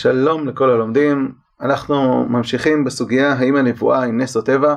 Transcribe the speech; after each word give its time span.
שלום 0.00 0.48
לכל 0.48 0.70
הלומדים, 0.70 1.32
אנחנו 1.60 2.24
ממשיכים 2.28 2.84
בסוגיה 2.84 3.32
האם 3.32 3.56
הנבואה 3.56 4.02
היא 4.02 4.12
נס 4.12 4.36
או 4.36 4.42
טבע. 4.42 4.74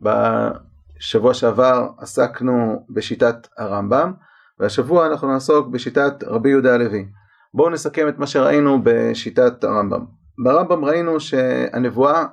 בשבוע 0.00 1.34
שעבר 1.34 1.88
עסקנו 1.98 2.86
בשיטת 2.90 3.48
הרמב"ם, 3.58 4.12
והשבוע 4.60 5.06
אנחנו 5.06 5.32
נעסוק 5.32 5.68
בשיטת 5.68 6.24
רבי 6.26 6.50
יהודה 6.50 6.74
הלוי. 6.74 7.06
בואו 7.54 7.70
נסכם 7.70 8.08
את 8.08 8.18
מה 8.18 8.26
שראינו 8.26 8.80
בשיטת 8.84 9.64
הרמב"ם. 9.64 10.04
ברמב"ם 10.44 10.84
ראינו 10.84 11.20
שהנבואה 11.20 12.24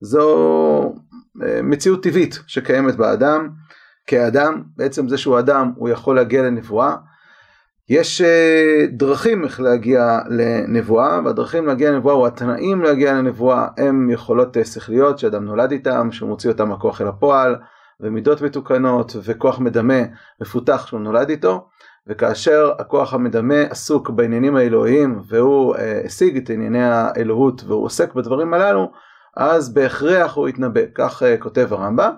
זו 0.00 0.28
אה, 1.42 1.62
מציאות 1.62 2.02
טבעית 2.02 2.38
שקיימת 2.46 2.96
באדם, 2.96 3.48
כאדם, 4.06 4.62
בעצם 4.76 5.08
זה 5.08 5.18
שהוא 5.18 5.38
אדם 5.38 5.72
הוא 5.76 5.88
יכול 5.88 6.16
להגיע 6.16 6.42
לנבואה. 6.42 6.96
יש 7.88 8.20
אה, 8.20 8.86
דרכים 8.90 9.44
איך 9.44 9.60
להגיע 9.60 10.18
לנבואה, 10.28 11.20
והדרכים 11.24 11.66
להגיע 11.66 11.90
לנבואה, 11.90 12.14
או 12.14 12.26
התנאים 12.26 12.82
להגיע 12.82 13.14
לנבואה, 13.14 13.66
הם 13.76 14.10
יכולות 14.10 14.56
אה, 14.56 14.64
שכליות 14.64 15.18
שאדם 15.18 15.44
נולד 15.44 15.70
איתם, 15.72 16.08
שהוא 16.12 16.28
מוציא 16.28 16.50
אותם 16.50 16.68
מהכוח 16.68 17.00
אל 17.00 17.08
הפועל, 17.08 17.56
ומידות 18.00 18.42
מתוקנות, 18.42 19.16
וכוח 19.24 19.58
מדמה 19.58 20.00
מפותח 20.40 20.86
שהוא 20.86 21.00
נולד 21.00 21.30
איתו, 21.30 21.68
וכאשר 22.06 22.72
הכוח 22.78 23.14
המדמה 23.14 23.60
עסוק 23.70 24.10
בעניינים 24.10 24.56
האלוהיים, 24.56 25.20
והוא 25.28 25.76
אה, 25.76 26.00
השיג 26.04 26.36
את 26.36 26.50
ענייני 26.50 26.84
האלוהות, 26.84 27.64
והוא 27.66 27.84
עוסק 27.84 28.14
בדברים 28.14 28.54
הללו, 28.54 28.92
אז 29.36 29.74
בהכרח 29.74 30.34
הוא 30.34 30.48
יתנבא, 30.48 30.80
כך 30.94 31.22
אה, 31.22 31.36
כותב 31.36 31.68
הרמב"ם. 31.70 32.12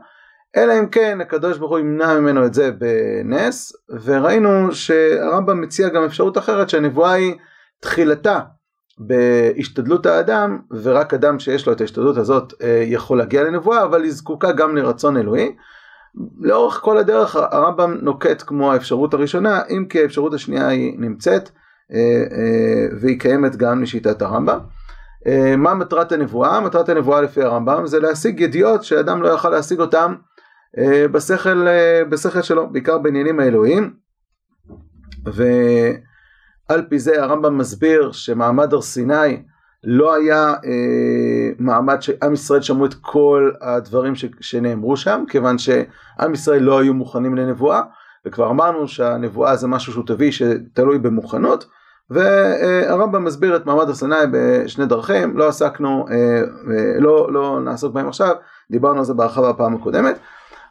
אלא 0.56 0.78
אם 0.78 0.86
כן 0.88 1.20
הקדוש 1.20 1.58
ברוך 1.58 1.70
הוא 1.70 1.78
ימנע 1.78 2.20
ממנו 2.20 2.46
את 2.46 2.54
זה 2.54 2.70
בנס, 2.72 3.72
וראינו 4.04 4.72
שהרמב"ם 4.72 5.60
מציע 5.60 5.88
גם 5.88 6.04
אפשרות 6.04 6.38
אחרת 6.38 6.70
שהנבואה 6.70 7.12
היא 7.12 7.34
תחילתה 7.80 8.41
בהשתדלות 8.98 10.06
האדם, 10.06 10.58
ורק 10.82 11.14
אדם 11.14 11.38
שיש 11.38 11.66
לו 11.66 11.72
את 11.72 11.80
ההשתדלות 11.80 12.16
הזאת 12.16 12.52
אה, 12.62 12.84
יכול 12.86 13.19
להגיע 13.19 13.42
לנבואה, 13.42 13.84
אבל 13.84 14.02
היא 14.02 14.12
זקוקה 14.12 14.52
גם 14.52 14.76
לרצון 14.76 15.16
אלוהי. 15.16 15.54
לאורך 16.41 16.80
כל 16.82 16.98
הדרך 16.98 17.36
הרמב"ם 17.36 17.98
נוקט 18.02 18.42
כמו 18.46 18.72
האפשרות 18.72 19.14
הראשונה, 19.14 19.60
אם 19.70 19.86
כי 19.88 20.02
האפשרות 20.02 20.34
השנייה 20.34 20.69
היא 20.69 20.94
נמצאת, 20.98 21.50
אה, 21.92 21.98
אה, 22.30 22.86
והיא 23.00 23.20
קיימת 23.20 23.56
גם 23.56 23.82
לשיטת 23.82 24.22
הרמב"ם. 24.22 24.58
מה 25.58 25.74
מטרת 25.74 26.12
הנבואה? 26.12 26.60
מטרת 26.60 26.88
הנבואה 26.88 27.20
לפי 27.20 27.42
הרמב"ם 27.42 27.86
זה 27.86 28.00
להשיג 28.00 28.41
ידיעות 28.41 28.84
שאדם 28.84 29.22
לא 29.22 29.28
יוכל 29.28 29.50
להשיג 29.50 29.80
אותן 29.80 30.14
בשכל, 31.12 31.69
אה, 31.69 32.02
בשכל 32.08 32.42
שלו, 32.42 32.72
בעיקר 32.72 32.98
בעניינים 32.98 33.41
האלוהיים. 33.41 33.94
ועל 35.25 36.83
פי 36.88 36.98
זה 36.98 37.22
הרמב"ם 37.22 37.58
מסביר 37.58 38.12
שמעמד 38.12 38.72
הר 38.72 38.80
סיני 38.80 39.42
לא 39.84 40.14
היה 40.14 40.55
אה, 40.64 41.50
מעמד 41.58 42.02
שעם 42.02 42.33
ישראל 42.33 42.60
שמעו 42.60 42.86
את 42.86 42.94
כל 42.94 43.50
הדברים 43.60 44.14
ש, 44.14 44.25
שנאמרו 44.41 44.97
שם, 44.97 45.25
כיוון 45.28 45.58
שעם 45.58 46.33
ישראל 46.33 46.62
לא 46.62 46.80
היו 46.80 46.94
מוכנים 46.94 47.36
לנבואה, 47.36 47.82
וכבר 48.27 48.50
אמרנו 48.50 48.88
שהנבואה 48.88 49.56
זה 49.56 49.66
משהו 49.69 49.92
שהוא 49.92 50.06
טבעי 50.06 50.32
שתלוי 50.32 50.98
במוכנות, 50.98 51.66
והרמב"ם 52.10 53.25
מסביר 53.25 53.56
את 53.56 53.66
מעמד 53.66 53.88
הר 53.88 53.94
סיני 53.94 54.14
בשני 54.32 54.86
דרכים, 54.86 55.38
לא 55.38 55.48
עסקנו, 55.48 56.06
אה, 56.10 56.43
לא, 57.00 57.32
לא 57.32 57.60
נעסוק 57.64 57.94
בהם 57.94 58.09
עכשיו, 58.09 58.34
דיברנו 58.70 58.98
על 58.98 59.04
זה 59.04 59.14
בהרחבה 59.14 59.53
בפעם 59.53 59.75
הקודמת. 59.75 60.19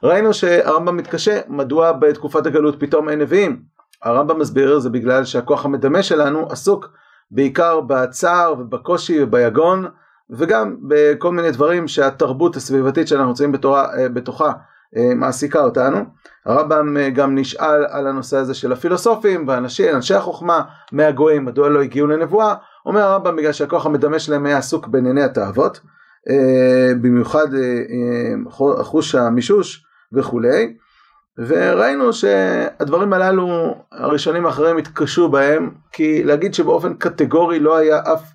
ראינו 0.03 0.33
שהרמב"ם 0.33 0.97
מתקשה, 0.97 1.39
מדוע 1.47 1.91
בתקופת 1.91 2.45
הגלות 2.45 2.79
פתאום 2.79 3.09
אין 3.09 3.19
נביאים? 3.19 3.61
הרמב"ם 4.03 4.39
מסביר 4.39 4.79
זה 4.79 4.89
בגלל 4.89 5.25
שהכוח 5.25 5.65
המדמה 5.65 6.03
שלנו 6.03 6.47
עסוק 6.49 6.89
בעיקר 7.31 7.81
בצער 7.81 8.55
ובקושי 8.59 9.23
וביגון 9.23 9.85
וגם 10.29 10.75
בכל 10.87 11.31
מיני 11.31 11.51
דברים 11.51 11.87
שהתרבות 11.87 12.55
הסביבתית 12.55 13.07
שאנחנו 13.07 13.27
נמצאים 13.27 13.53
אה, 13.55 14.09
בתוכה 14.09 14.51
אה, 14.97 15.15
מעסיקה 15.15 15.59
אותנו. 15.59 15.97
הרמב"ם 16.45 16.97
אה, 16.97 17.09
גם 17.09 17.37
נשאל 17.37 17.85
על 17.89 18.07
הנושא 18.07 18.37
הזה 18.37 18.53
של 18.53 18.71
הפילוסופים 18.71 19.47
ואנשי 19.47 19.91
אנשי 19.93 20.13
החוכמה 20.13 20.61
מהגויים, 20.91 21.45
מדוע 21.45 21.69
לא 21.69 21.81
הגיעו 21.81 22.07
לנבואה? 22.07 22.55
אומר 22.85 23.01
הרמב"ם 23.01 23.35
בגלל 23.35 23.51
שהכוח 23.51 23.85
המדמה 23.85 24.19
שלהם 24.19 24.45
היה 24.45 24.57
עסוק 24.57 24.87
בענייני 24.87 25.23
התאוות, 25.23 25.79
במיוחד 27.01 27.47
חוש 28.81 29.15
המישוש 29.15 29.86
וכולי, 30.13 30.73
וראינו 31.37 32.13
שהדברים 32.13 33.13
הללו 33.13 33.75
הראשונים 33.91 34.45
האחרים 34.45 34.77
התקשו 34.77 35.29
בהם, 35.29 35.71
כי 35.91 36.23
להגיד 36.23 36.53
שבאופן 36.53 36.93
קטגורי 36.93 37.59
לא 37.59 37.77
היה 37.77 37.99
אף 38.13 38.31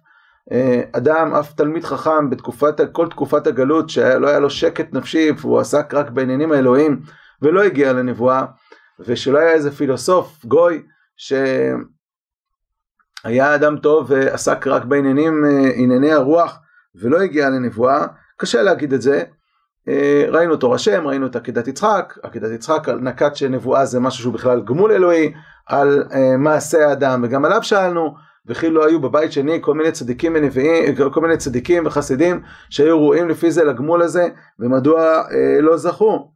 אה, 0.53 0.83
אדם, 0.93 1.35
אף 1.35 1.53
תלמיד 1.53 1.85
חכם 1.85 2.31
בתקופת, 2.31 2.81
כל 2.93 3.09
תקופת 3.09 3.47
הגלות 3.47 3.91
שלא 3.91 4.29
היה 4.29 4.39
לו 4.39 4.51
שקט 4.51 4.93
נפשי 4.93 5.31
והוא 5.41 5.61
עסק 5.61 5.95
רק 5.95 6.11
בעניינים 6.11 6.53
האלוהים 6.53 7.01
ולא 7.43 7.63
הגיע 7.63 7.93
לנבואה, 7.93 8.45
ושלא 9.01 9.39
היה 9.39 9.53
איזה 9.53 9.71
פילוסוף 9.71 10.45
גוי 10.45 10.83
שהיה 11.17 11.55
אדם 13.55 13.79
טוב 13.79 14.07
ועסק 14.11 14.67
רק 14.67 14.85
בעניינים, 14.85 15.45
אה, 15.45 15.71
ענייני 15.75 16.13
הרוח 16.13 16.59
ולא 16.95 17.21
הגיע 17.21 17.51
לנבואה, 17.51 18.07
קשה 18.37 18.63
להגיד 18.63 18.93
את 18.93 19.03
זה, 19.03 19.23
ראינו 20.29 20.57
תור 20.57 20.75
השם, 20.75 21.07
ראינו 21.07 21.27
את 21.27 21.37
עקדת 21.37 21.69
יצחק, 21.69 22.19
עקדת 22.23 22.51
יצחק 22.55 22.89
נקט 22.89 23.37
שנבואה 23.37 23.85
זה 23.85 24.01
משהו 24.01 24.23
שהוא 24.23 24.35
בכלל 24.35 24.61
גמול 24.61 24.93
אלוהי 24.93 25.33
על 25.67 26.05
uh, 26.11 26.15
מעשה 26.39 26.89
האדם 26.89 27.21
וגם 27.25 27.45
עליו 27.45 27.63
שאלנו 27.63 28.15
וכי 28.47 28.71
לא 28.71 28.87
היו 28.87 29.01
בבית 29.01 29.33
שני 29.33 29.59
כל 29.61 29.75
מיני 29.75 29.93
צדיקים 29.93 30.33
ונביאים, 30.37 30.95
כל 31.13 31.21
מיני 31.21 31.37
צדיקים 31.37 31.87
וחסידים 31.87 32.43
שהיו 32.71 32.99
ראויים 32.99 33.29
לפי 33.29 33.51
זה 33.51 33.65
לגמול 33.65 34.03
הזה 34.03 34.29
ומדוע 34.59 35.23
לא 35.61 35.77
זכו? 35.77 36.29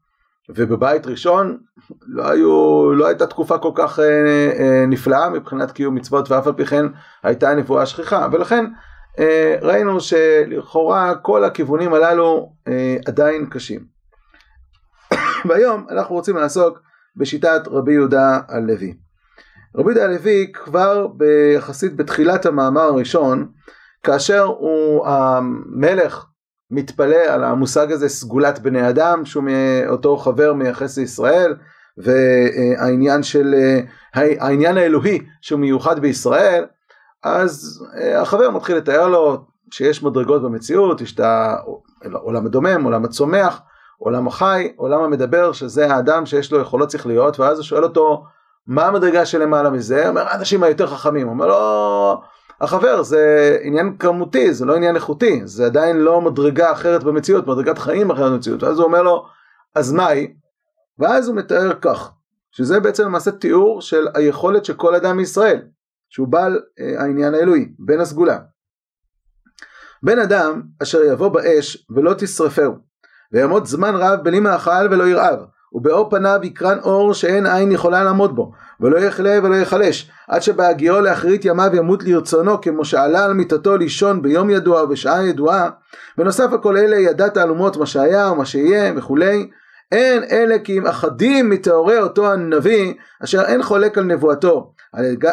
ובבית 0.49 1.07
ראשון 1.07 1.59
לא, 2.07 2.31
היו, 2.31 2.93
לא 2.95 3.07
הייתה 3.07 3.27
תקופה 3.27 3.59
כל 3.59 3.71
כך 3.75 3.99
נפלאה 4.89 5.31
מבחינת 5.31 5.71
קיום 5.71 5.95
מצוות 5.95 6.31
ואף 6.31 6.47
על 6.47 6.53
פי 6.53 6.67
כן 6.67 6.87
הייתה 7.23 7.55
נבואה 7.55 7.87
שכיחה 7.87 8.27
ולכן 8.33 8.65
אה, 8.65 8.71
ראינו 9.63 10.01
שלכאורה 10.01 11.15
כל 11.15 11.45
הכיוונים 11.45 11.95
הללו 11.95 12.53
אה, 12.69 12.97
עדיין 13.07 13.47
קשים. 13.51 13.81
והיום 15.49 15.87
אנחנו 15.91 16.15
רוצים 16.15 16.37
לעסוק 16.37 16.79
בשיטת 17.17 17.61
רבי 17.67 17.93
יהודה 17.93 18.41
הלוי. 18.49 18.95
רבי 19.77 19.91
יהודה 19.91 20.05
הלוי 20.05 20.53
כבר 20.53 21.07
יחסית 21.57 21.97
בתחילת 21.97 22.47
המאמר 22.47 22.81
הראשון, 22.81 23.49
כאשר 24.03 24.43
הוא 24.43 25.07
המלך 25.07 26.27
מתפלא 26.71 27.17
על 27.29 27.45
המושג 27.45 27.93
הזה 27.93 28.09
סגולת 28.09 28.59
בני 28.59 28.89
אדם, 28.89 29.25
שהוא 29.25 29.45
אותו 29.89 30.17
חבר 30.17 30.53
מייחס 30.53 30.99
לישראל, 30.99 31.55
והעניין 31.99 33.23
של, 33.23 33.55
העניין 34.15 34.77
האלוהי 34.77 35.19
שהוא 35.41 35.61
מיוחד 35.61 36.01
בישראל, 36.01 36.65
אז 37.27 37.85
אה, 38.01 38.21
החבר 38.21 38.51
מתחיל 38.51 38.77
לתאר 38.77 39.09
לו 39.09 39.45
שיש 39.71 40.03
מדרגות 40.03 40.43
במציאות, 40.43 41.01
יש 41.01 41.15
את 41.15 41.21
העולם 41.21 42.47
הדומם, 42.47 42.85
עולם 42.85 43.05
הצומח, 43.05 43.61
עולם 43.99 44.27
החי, 44.27 44.73
עולם 44.77 45.01
המדבר, 45.01 45.53
שזה 45.53 45.95
האדם 45.95 46.27
שיש 46.27 46.53
לו 46.53 46.61
יכולות 46.61 46.91
שכליות, 46.91 47.41
ואז 47.41 47.59
הוא 47.59 47.65
שואל 47.65 47.85
אותו, 47.85 48.25
מה 48.67 48.87
המדרגה 48.87 49.27
שלמעלה 49.27 49.71
מזה? 49.71 50.01
הוא 50.01 50.09
אומר, 50.09 50.29
האנשים 50.29 50.63
היותר 50.63 50.87
חכמים. 50.87 51.27
הוא 51.27 51.35
אומר 51.35 51.47
לו, 51.47 52.21
החבר, 52.61 53.03
זה 53.03 53.57
עניין 53.63 53.97
כמותי, 53.99 54.55
זה 54.55 54.65
לא 54.65 54.77
עניין 54.77 54.95
איכותי, 54.95 55.41
זה 55.45 55.67
עדיין 55.67 55.97
לא 55.97 56.21
מדרגה 56.21 56.73
אחרת 56.73 57.05
במציאות, 57.05 57.47
מדרגת 57.47 57.79
חיים 57.79 58.11
אחרת 58.11 58.33
במציאות. 58.33 58.63
ואז 58.63 58.79
הוא 58.79 58.87
אומר 58.87 59.03
לו, 59.03 59.27
אז 59.75 59.93
מהי? 59.93 60.35
ואז 60.99 61.29
הוא 61.29 61.37
מתאר 61.37 61.73
כך, 61.81 62.11
שזה 62.51 62.81
בעצם 62.81 63.05
למעשה 63.05 63.31
תיאור 63.31 63.81
של 63.81 64.07
היכולת 64.15 64.65
של 64.65 64.75
כל 64.75 64.95
אדם 64.95 65.17
מישראל. 65.17 65.63
שהוא 66.17 66.29
בעל 66.29 66.61
אה, 66.81 67.03
העניין 67.03 67.35
האלוהי, 67.35 67.69
בן 67.79 68.01
הסגולה. 68.01 68.39
בן 70.03 70.19
אדם 70.19 70.63
אשר 70.83 71.03
יבוא 71.03 71.29
באש 71.29 71.87
ולא 71.91 72.15
תשרפהו, 72.19 72.73
ויעמוד 73.33 73.67
זמן 73.67 73.95
רב 73.95 74.19
בלי 74.23 74.41
מאכל 74.41 74.87
ולא 74.91 75.05
ירעב, 75.05 75.39
ובאור 75.73 76.11
פניו 76.11 76.41
יקרן 76.43 76.79
אור 76.79 77.15
שאין 77.15 77.47
עין 77.47 77.73
יכולה 77.73 78.05
לעמוד 78.05 78.37
בו, 78.37 78.53
ולא 78.81 78.99
יכלה 78.99 79.39
ולא 79.43 79.55
יחלש, 79.55 80.11
עד 80.29 80.43
שבהגיעו 80.43 81.01
לאחרית 81.01 81.45
ימיו 81.45 81.71
ימות 81.77 82.03
לרצונו, 82.03 82.61
כמו 82.61 82.85
שעלה 82.85 83.25
על 83.25 83.33
מיטתו 83.33 83.77
לישון 83.77 84.23
ביום 84.23 84.51
ידוע 84.51 84.83
ובשעה 84.83 85.27
ידועה, 85.27 85.71
ונוסף 86.19 86.53
הכל 86.53 86.77
אלה 86.77 86.97
ידע 86.97 87.29
תעלומות 87.29 87.77
מה 87.77 87.87
שהיה 87.87 88.33
ומה 88.33 88.45
שיהיה 88.47 88.93
וכולי, 88.97 89.49
אין 89.93 90.25
אלה 90.31 90.59
כי 90.59 90.79
אם 90.79 90.87
אחדים 90.87 91.51
מתאורי 91.51 91.99
אותו 91.99 92.33
הנביא, 92.33 92.95
אשר 93.25 93.43
אין 93.43 93.63
חולק 93.63 93.99
על 93.99 94.05
נבואתו, 94.05 94.73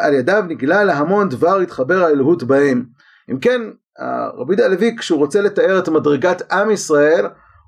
על 0.01 0.13
ידיו 0.13 0.44
נגלה 0.48 0.83
להמון 0.83 1.30
דבר 1.30 1.60
התחבר 1.60 2.04
האלוהות 2.04 2.44
בהם. 2.44 2.86
אם 3.31 3.39
כן, 3.39 3.62
רבי 4.38 4.56
דה 4.56 4.65
הלוי 4.65 4.95
כשהוא 4.98 5.19
רוצה 5.19 5.42
לתאר 5.42 5.80
את 5.80 5.89
מדרגת 5.89 6.51
עם 6.51 6.71
ישראל, 6.71 7.25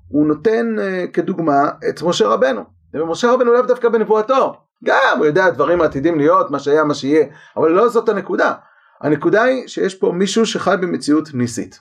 הוא 0.07 0.27
נותן 0.27 0.75
uh, 0.77 1.11
כדוגמה 1.11 1.69
את 1.89 2.01
משה 2.01 2.27
רבנו. 2.27 2.63
ומשה 2.93 3.31
רבנו 3.31 3.53
לאו 3.53 3.61
דווקא 3.61 3.89
בנבואתו, 3.89 4.53
גם 4.83 5.17
הוא 5.17 5.25
יודע 5.25 5.49
דברים 5.49 5.81
עתידים 5.81 6.17
להיות, 6.17 6.51
מה 6.51 6.59
שהיה, 6.59 6.83
מה 6.83 6.93
שיהיה, 6.93 7.25
אבל 7.57 7.71
לא 7.71 7.89
זאת 7.89 8.09
הנקודה. 8.09 8.53
הנקודה 9.01 9.43
היא 9.43 9.67
שיש 9.67 9.95
פה 9.95 10.11
מישהו 10.11 10.45
שחי 10.45 10.75
במציאות 10.81 11.33
ניסית. 11.33 11.79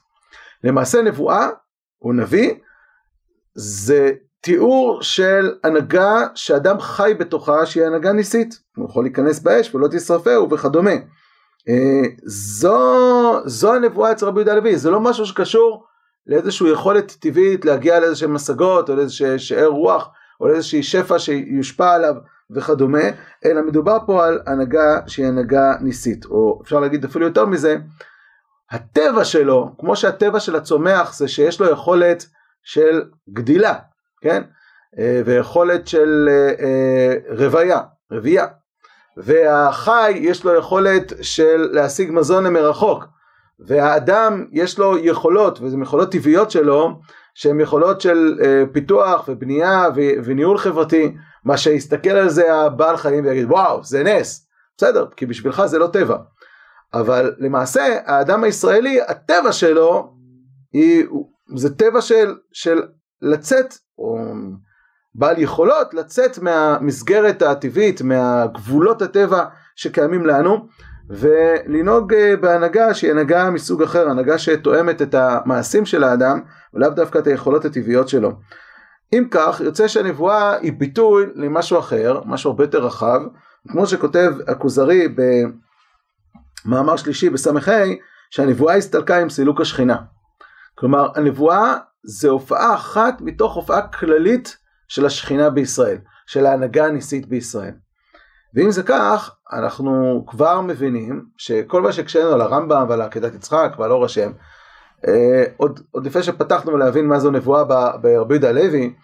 למעשה 0.64 1.02
נבואה 1.02 1.49
או 2.02 2.12
נביא 2.12 2.55
זה 3.55 4.12
תיאור 4.44 5.02
של 5.02 5.55
הנהגה 5.64 6.26
שאדם 6.35 6.81
חי 6.81 7.14
בתוכה 7.19 7.67
שהיא 7.67 7.85
הנהגה 7.85 8.12
ניסית. 8.12 8.61
הוא 8.76 8.88
יכול 8.91 9.05
להיכנס 9.05 9.41
באש 9.41 9.75
ולא 9.75 9.88
תשרפהו 9.88 10.50
וכדומה. 10.50 10.91
אה, 11.69 12.02
זו, 12.26 13.41
זו 13.44 13.75
הנבואה 13.75 14.12
אצל 14.12 14.26
רבי 14.26 14.41
יהודה 14.41 14.52
הלוי, 14.52 14.76
זה 14.76 14.91
לא 14.91 15.00
משהו 15.00 15.26
שקשור 15.26 15.85
לאיזושהי 16.26 16.70
יכולת 16.70 17.17
טבעית 17.20 17.64
להגיע 17.64 18.00
לאיזשהם 18.00 18.37
השגות 18.37 18.91
או 18.91 18.96
לאיזשהו 18.96 19.38
שאר 19.38 19.67
רוח 19.67 20.11
או 20.41 20.49
לאיזושהי 20.49 20.82
שפע 20.82 21.19
שיושפע 21.19 21.94
עליו 21.94 22.14
וכדומה, 22.50 23.05
אלא 23.44 23.62
מדובר 23.62 23.99
פה 24.06 24.26
על 24.26 24.40
הנהגה 24.47 25.00
שהיא 25.06 25.26
הנהגה 25.26 25.75
ניסית, 25.81 26.25
או 26.25 26.61
אפשר 26.62 26.81
להגיד 26.81 27.05
אפילו 27.05 27.26
יותר 27.26 27.47
מזה, 27.47 27.76
הטבע 28.70 29.25
שלו, 29.25 29.75
כמו 29.79 29.97
שהטבע 29.97 30.40
של 30.40 30.56
הצומח 30.56 31.14
זה 31.14 31.29
שיש 31.29 31.61
לו 31.61 31.70
יכולת 31.70 32.26
של 32.62 33.02
גדילה, 33.32 33.75
כן? 34.25 34.43
אה, 34.99 35.23
ויכולת 35.25 35.88
של 35.88 36.29
אה, 36.31 36.65
אה, 36.65 37.37
רוויה, 37.38 37.81
רבייה. 38.12 38.47
והחי 39.17 40.12
יש 40.17 40.44
לו 40.44 40.55
יכולת 40.55 41.12
של 41.21 41.69
להשיג 41.73 42.11
מזון 42.12 42.44
למרחוק. 42.44 43.05
והאדם 43.67 44.47
יש 44.53 44.79
לו 44.79 44.99
יכולות, 44.99 45.61
וזה 45.61 45.76
יכולות 45.82 46.12
טבעיות 46.12 46.50
שלו, 46.50 47.00
שהן 47.35 47.61
יכולות 47.61 48.00
של 48.00 48.38
פיתוח 48.73 49.29
ובנייה 49.29 49.88
וניהול 50.25 50.59
חברתי, 50.59 51.15
מה 51.44 51.56
שיסתכל 51.56 52.11
על 52.11 52.29
זה 52.29 52.55
הבעל 52.55 52.97
חיים 52.97 53.25
ויגיד 53.25 53.50
וואו 53.50 53.85
זה 53.85 54.03
נס, 54.03 54.49
בסדר, 54.76 55.06
כי 55.17 55.26
בשבילך 55.26 55.62
זה 55.67 55.79
לא 55.79 55.87
טבע. 55.87 56.17
אבל 56.94 57.35
למעשה 57.38 57.99
האדם 58.05 58.44
הישראלי, 58.44 59.00
הטבע 59.00 59.53
שלו, 59.53 60.15
היא, 60.73 61.06
זה 61.56 61.75
טבע 61.75 62.00
של, 62.00 62.35
של 62.53 62.82
לצאת, 63.23 63.75
או 63.99 64.19
בעל 65.14 65.38
יכולות 65.38 65.94
לצאת 65.94 66.38
מהמסגרת 66.38 67.43
הטבעית, 67.43 68.02
מהגבולות 68.02 69.02
הטבע 69.02 69.44
שקיימים 69.76 70.26
לנו, 70.26 70.69
ולנהוג 71.11 72.14
אה, 72.14 72.37
בהנהגה 72.37 72.94
שהיא 72.94 73.11
הנהגה 73.11 73.50
מסוג 73.50 73.82
אחר, 73.82 74.11
הנהגה 74.11 74.38
שתואמת 74.38 75.02
את 75.02 75.14
המעשים 75.14 75.87
של 75.87 76.05
האדם, 76.05 76.41
ולאו 76.75 76.91
דווקא 76.91 77.19
את 77.19 77.26
היכולות 77.26 77.64
הטבעיות 77.64 78.08
שלו. 78.08 78.32
אם 79.12 79.25
כך, 79.31 79.61
יוצא 79.64 79.88
שהנבואה 79.88 80.56
היא 80.56 80.73
ביטוי 80.73 81.26
למשהו 81.35 81.79
אחר, 81.79 82.20
משהו 82.25 82.50
הרבה 82.50 82.64
יותר 82.64 82.85
רחב, 82.85 83.20
כמו 83.69 83.87
שכותב 83.87 84.32
הכוזרי 84.47 85.08
במאמר 86.67 86.97
שלישי 86.97 87.31
בס"ה, 87.31 87.50
שהנבואה 88.31 88.76
הסתלקה 88.76 89.19
עם 89.19 89.31
סילוק 89.31 89.61
השכינה. 89.61 89.97
כלומר, 90.75 91.08
הנבואה 91.14 91.76
זה 92.04 92.28
הופעה 92.28 92.74
אחת 92.74 93.20
מתוך 93.20 93.54
הופעה 93.54 93.88
כללית 93.88 94.56
של 94.88 95.06
השכינה 95.06 95.50
בישראל, 95.50 95.98
של 96.26 96.46
ההנהגה 96.46 96.86
הניסית 96.86 97.26
בישראל. 97.26 97.74
ואם 98.54 98.70
זה 98.70 98.82
כך, 98.82 99.34
אנחנו 99.52 100.24
כבר 100.26 100.60
מבינים 100.60 101.24
שכל 101.36 101.82
מה 101.82 101.92
שקשינו 101.92 102.28
על 102.28 102.40
הרמב"ם 102.40 102.86
ועל 102.88 103.00
עקדת 103.00 103.34
יצחק 103.34 103.74
ועל 103.78 103.92
אור 103.92 104.04
השם, 104.04 104.32
אה, 105.08 105.44
עוד, 105.56 105.80
עוד 105.90 106.06
לפני 106.06 106.22
שפתחנו 106.22 106.76
להבין 106.76 107.06
מה 107.06 107.18
זו 107.18 107.30
נבואה 107.30 107.64
ברבי 107.64 108.34
יהודה 108.34 108.48
הלוי, 108.48 108.94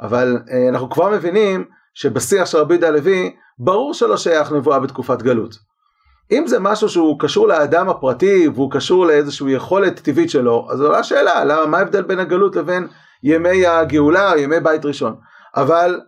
אבל 0.00 0.38
אה, 0.50 0.68
אנחנו 0.68 0.90
כבר 0.90 1.10
מבינים 1.10 1.64
שבשיח 1.94 2.46
של 2.46 2.58
רבי 2.58 2.74
יהודה 2.74 2.88
הלוי, 2.88 3.36
ברור 3.58 3.94
שלא 3.94 4.16
שייך 4.16 4.52
נבואה 4.52 4.80
בתקופת 4.80 5.22
גלות. 5.22 5.73
אם 6.30 6.46
זה 6.46 6.58
משהו 6.58 6.88
שהוא 6.88 7.20
קשור 7.20 7.48
לאדם 7.48 7.88
הפרטי 7.88 8.48
והוא 8.48 8.70
קשור 8.70 9.06
לאיזושהי 9.06 9.52
יכולת 9.52 10.00
טבעית 10.00 10.30
שלו, 10.30 10.68
אז 10.70 10.80
עולה 10.80 11.02
שאלה, 11.02 11.44
למה, 11.44 11.66
מה 11.66 11.78
ההבדל 11.78 12.02
בין 12.02 12.18
הגלות 12.18 12.56
לבין 12.56 12.88
ימי 13.22 13.66
הגאולה, 13.66 14.32
ימי 14.36 14.60
בית 14.60 14.84
ראשון? 14.84 15.16
אבל 15.56 16.00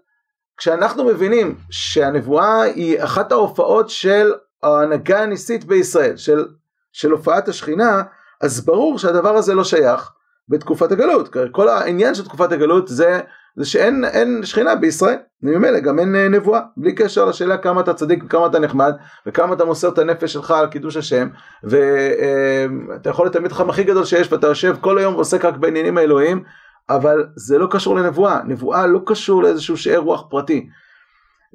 כשאנחנו 0.56 1.04
מבינים 1.04 1.54
שהנבואה 1.70 2.62
היא 2.62 3.04
אחת 3.04 3.32
ההופעות 3.32 3.90
של 3.90 4.32
ההנהגה 4.62 5.22
הניסית 5.22 5.64
בישראל, 5.64 6.16
של, 6.16 6.44
של 6.92 7.10
הופעת 7.10 7.48
השכינה, 7.48 8.02
אז 8.40 8.64
ברור 8.64 8.98
שהדבר 8.98 9.36
הזה 9.36 9.54
לא 9.54 9.64
שייך 9.64 10.12
בתקופת 10.48 10.92
הגלות. 10.92 11.36
כל 11.52 11.68
העניין 11.68 12.14
של 12.14 12.24
תקופת 12.24 12.52
הגלות 12.52 12.88
זה 12.88 13.20
זה 13.56 13.64
שאין 13.64 14.04
שכינה 14.42 14.74
בישראל, 14.74 15.16
ממילא 15.42 15.80
גם 15.80 15.98
אין 15.98 16.16
אה, 16.16 16.28
נבואה, 16.28 16.60
בלי 16.76 16.94
קשר 16.94 17.24
לשאלה 17.24 17.58
כמה 17.58 17.80
אתה 17.80 17.94
צדיק 17.94 18.24
וכמה 18.24 18.46
אתה 18.46 18.58
נחמד 18.58 18.92
וכמה 19.26 19.54
אתה 19.54 19.64
מוסר 19.64 19.88
את 19.88 19.98
הנפש 19.98 20.32
שלך 20.32 20.50
על 20.50 20.66
קידוש 20.66 20.96
השם 20.96 21.28
ואתה 21.64 23.10
יכול 23.10 23.24
להיות 23.24 23.36
התלמיד 23.36 23.52
הכי 23.68 23.84
גדול 23.84 24.04
שיש 24.04 24.32
ואתה 24.32 24.46
יושב 24.46 24.76
כל 24.80 24.98
היום 24.98 25.14
ועוסק 25.14 25.44
רק 25.44 25.56
בעניינים 25.56 25.98
האלוהיים 25.98 26.42
אבל 26.90 27.26
זה 27.36 27.58
לא 27.58 27.66
קשור 27.70 27.96
לנבואה, 27.96 28.42
נבואה 28.44 28.86
לא 28.86 29.00
קשור 29.06 29.42
לאיזשהו 29.42 29.76
שאר 29.76 29.98
רוח 29.98 30.24
פרטי. 30.30 30.68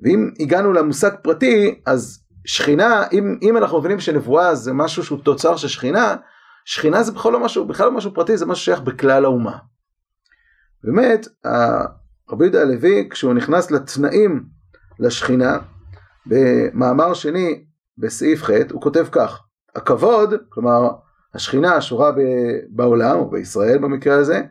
ואם 0.04 0.30
הגענו 0.40 0.74
למושג 0.74 1.12
פרטי 1.22 1.82
אז 1.86 2.24
שכינה, 2.46 3.04
אם, 3.14 3.38
אם 3.42 3.58
אנחנו 3.58 3.80
מבינים 3.80 4.00
שנבואה 4.00 4.56
זה 4.56 4.74
משהו 4.74 5.04
שהוא 5.04 5.20
תוצר 5.24 5.56
של 5.56 5.68
שכינה, 5.68 6.16
שכינה 6.66 7.04
זה 7.04 7.12
בכלל 7.12 7.32
לא 7.32 7.40
משהו, 7.40 7.66
בכלל 7.66 7.86
לא 7.86 7.92
משהו 7.92 8.14
פרטי, 8.14 8.38
זה 8.38 8.46
משהו 8.46 8.66
שייך 8.66 8.80
בכלל 8.82 9.26
האומה. 9.26 9.58
באמת, 10.84 11.28
רבי 12.32 12.44
יהודה 12.44 12.62
הלוי, 12.62 13.08
כשהוא 13.12 13.34
נכנס 13.34 13.72
לתנאים 13.72 14.44
לשכינה, 15.00 15.58
במאמר 16.26 17.14
שני 17.14 17.64
בסעיף 17.98 18.44
ח', 18.44 18.50
הוא 18.72 18.82
כותב 18.82 19.06
כך: 19.12 19.40
הכבוד, 19.76 20.34
כלומר 20.50 20.90
השכינה 21.34 21.76
השורה 21.76 22.12
בעולם, 22.70 23.18
או 23.18 23.30
בישראל 23.30 23.78
במקרה 23.78 24.16
הזה, 24.16 24.42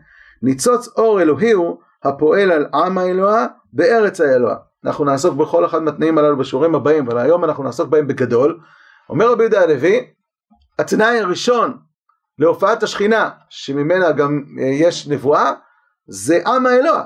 ניצוץ 0.42 0.88
אור 0.88 1.22
אלוהי 1.22 1.52
הוא 1.52 1.78
הפועל 2.04 2.50
על 2.52 2.66
עם 2.74 2.98
האלוה 2.98 3.46
בארץ 3.72 4.20
האלוה. 4.20 4.56
אנחנו 4.84 5.04
נעסוק 5.04 5.36
בכל 5.36 5.64
אחד 5.64 5.82
מהתנאים 5.82 6.18
הללו 6.18 6.36
בשיעורים 6.36 6.74
הבאים, 6.74 7.06
אבל 7.06 7.18
היום 7.18 7.44
אנחנו 7.44 7.64
נעסוק 7.64 7.88
בהם 7.88 8.06
בגדול. 8.06 8.60
אומר 9.08 9.32
רבי 9.32 9.42
יהודה 9.42 9.62
הלוי, 9.62 10.06
התנאי 10.78 11.20
הראשון 11.20 11.76
להופעת 12.38 12.82
השכינה, 12.82 13.30
שממנה 13.48 14.12
גם 14.12 14.44
יש 14.58 15.08
נבואה, 15.08 15.52
זה 16.10 16.38
עם 16.46 16.66
האלוה. 16.66 17.04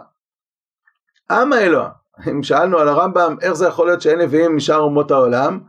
עם 1.31 1.53
האלוה. 1.53 1.89
אם 2.31 2.43
שאלנו 2.43 2.79
על 2.79 2.89
הרמב"ם 2.89 3.37
איך 3.43 3.53
זה 3.53 3.67
יכול 3.67 3.87
להיות 3.87 4.03
שאין 4.03 4.21
נביאים 4.21 4.57
משאר 4.57 4.79
אומות 4.79 5.11
העולם, 5.11 5.61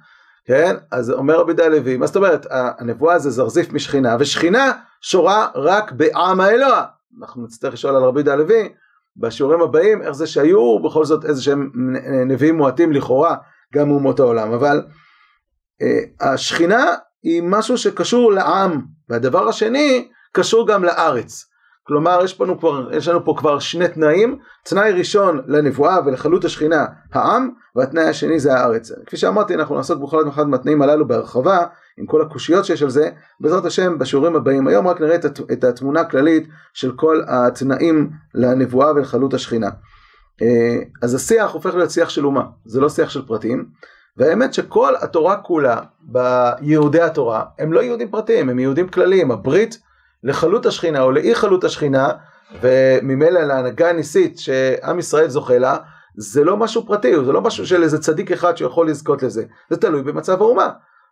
כן? 0.46 0.76
אז 0.92 1.12
אומר 1.12 1.40
רבי 1.40 1.54
דה 1.54 1.68
לוי, 1.68 1.98
מה 1.98 2.08
זאת 2.08 2.16
אומרת? 2.16 2.46
הנבואה 2.50 3.20
זה 3.20 3.30
זרזיף 3.30 3.74
משכינה, 3.74 4.16
ושכינה 4.20 4.72
שורה 5.02 5.48
רק 5.56 5.92
בעם 5.92 6.42
האלוה. 6.42 6.86
אנחנו 7.20 7.44
נצטרך 7.44 7.74
לשאול 7.74 7.96
על 7.96 8.04
רבי 8.04 8.24
דה 8.24 8.36
לוי 8.36 8.70
בשיעורים 9.18 9.62
הבאים, 9.62 10.02
איך 10.02 10.12
זה 10.12 10.28
שהיו 10.28 10.80
בכל 10.80 11.06
זאת 11.06 11.26
איזה 11.26 11.42
שהם 11.42 11.72
נביאים 12.26 12.58
מועטים 12.58 12.92
לכאורה 12.92 13.36
גם 13.74 13.88
מאומות 13.88 14.20
העולם, 14.20 14.54
אבל 14.54 14.84
אה, 15.82 16.32
השכינה 16.32 16.94
היא 17.24 17.44
משהו 17.46 17.78
שקשור 17.78 18.32
לעם, 18.32 18.82
והדבר 19.10 19.50
השני 19.50 20.08
קשור 20.32 20.68
גם 20.68 20.84
לארץ. 20.84 21.46
כלומר 21.88 22.20
יש 22.24 22.42
לנו, 22.42 22.60
כבר, 22.60 22.94
יש 22.94 23.08
לנו 23.08 23.26
פה 23.26 23.36
כבר 23.38 23.60
שני 23.60 23.88
תנאים, 23.88 24.38
תנאי 24.64 24.92
ראשון 24.92 25.42
לנבואה 25.48 25.98
ולחלות 26.06 26.46
השכינה 26.46 26.86
העם, 27.14 27.50
והתנאי 27.76 28.04
השני 28.04 28.40
זה 28.40 28.54
הארץ. 28.54 28.92
כפי 29.06 29.18
שאמרתי 29.18 29.56
אנחנו 29.56 29.76
נעסוק 29.76 30.02
בכל 30.02 30.30
אחד 30.30 30.48
מהתנאים 30.48 30.82
הללו 30.82 31.08
בהרחבה, 31.08 31.66
עם 31.98 32.06
כל 32.06 32.22
הקושיות 32.22 32.66
שיש 32.66 32.84
על 32.84 32.90
זה, 32.90 33.10
בעזרת 33.40 33.66
השם 33.66 34.00
בשיעורים 34.00 34.36
הבאים. 34.36 34.68
היום 34.68 34.88
רק 34.88 35.02
נראה 35.02 35.16
את 35.52 35.64
התמונה 35.64 36.02
הכללית 36.02 36.48
של 36.74 36.92
כל 36.92 37.22
התנאים 37.28 38.10
לנבואה 38.34 38.92
ולחלות 38.92 39.34
השכינה. 39.34 39.70
אה, 40.42 40.78
אז 41.02 41.16
השיח 41.16 41.52
הופך 41.52 41.76
להיות 41.76 41.92
שיח 41.92 42.10
של 42.10 42.26
אומה, 42.26 42.44
זה 42.66 42.82
לא 42.82 42.90
שיח 42.90 43.10
של 43.10 43.26
פרטים, 43.26 43.66
והאמת 44.18 44.54
שכל 44.54 44.94
התורה 45.02 45.38
כולה 45.38 45.78
ביהודי 46.02 47.02
התורה 47.02 47.44
הם 47.60 47.74
לא 47.74 47.80
יהודים 47.80 48.12
פרטיים, 48.12 48.50
הם 48.50 48.60
יהודים 48.60 48.88
כלליים, 48.88 49.32
הברית 49.32 49.80
לחלות 50.26 50.66
השכינה 50.66 51.02
או 51.02 51.12
לאי 51.12 51.36
חלות 51.36 51.64
השכינה, 51.64 52.10
וממילא 52.62 53.40
להנהגה 53.40 53.90
הניסית 53.90 54.40
שעם 54.40 55.00
ישראל 55.00 55.30
זוכה 55.30 55.58
לה, 55.58 55.78
זה 56.18 56.44
לא 56.44 56.58
משהו 56.58 56.86
פרטי, 56.88 57.26
זה 57.26 57.32
לא 57.32 57.42
משהו 57.42 57.68
של 57.68 57.84
איזה 57.84 58.00
צדיק 58.02 58.32
אחד 58.32 58.58
שיכול 58.58 58.90
לזכות 58.90 59.24
לזה, 59.24 59.44
זה 59.70 59.78
תלוי 59.78 60.04
במצב 60.04 60.42
האומה. 60.42 60.70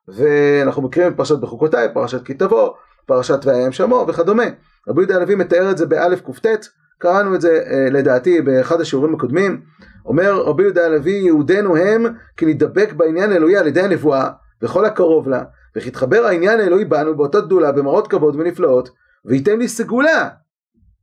ואנחנו 0.08 0.82
מכירים 0.82 1.12
את 1.12 1.17
פרשת 1.17 1.38
בחוקותיי, 1.38 1.93
פרשת 1.93 2.25
כי 2.25 2.34
תבוא, 2.34 2.70
פרשת 3.05 3.39
והיה 3.46 3.72
שמו 3.72 4.05
וכדומה. 4.08 4.43
רבי 4.88 5.01
יהודה 5.01 5.15
הלוי 5.15 5.36
מתאר 5.36 5.72
את 5.72 5.77
זה 5.77 5.86
באלף 5.86 6.22
קט, 6.22 6.65
קראנו 6.98 7.36
את 7.36 7.41
זה 7.41 7.63
אה, 7.72 7.88
לדעתי 7.91 8.41
באחד 8.41 8.82
השיעורים 8.82 9.15
הקודמים. 9.15 9.62
אומר 10.05 10.34
רבי 10.34 10.63
יהודה 10.63 10.86
הלוי, 10.86 11.12
יהודינו 11.12 11.77
הם 11.77 12.05
כי 12.38 12.46
נדבק 12.46 12.93
בעניין 12.93 13.32
אלוהי 13.32 13.58
על 13.58 13.67
ידי 13.67 13.82
הנבואה 13.82 14.29
וכל 14.62 14.86
הקרוב 14.86 15.29
לה, 15.29 15.43
וכי 15.75 15.88
יתחבר 15.88 16.25
העניין 16.25 16.60
האלוהי 16.60 16.86
בנו 16.86 17.18
באותה 17.18 17.42
גדולה 17.42 17.72
במראות 17.72 18.08
כבוד 18.08 18.36
ונפלאות, 18.36 18.89
וייתן 19.25 19.60
לי 19.60 19.68
סגולה. 19.68 20.30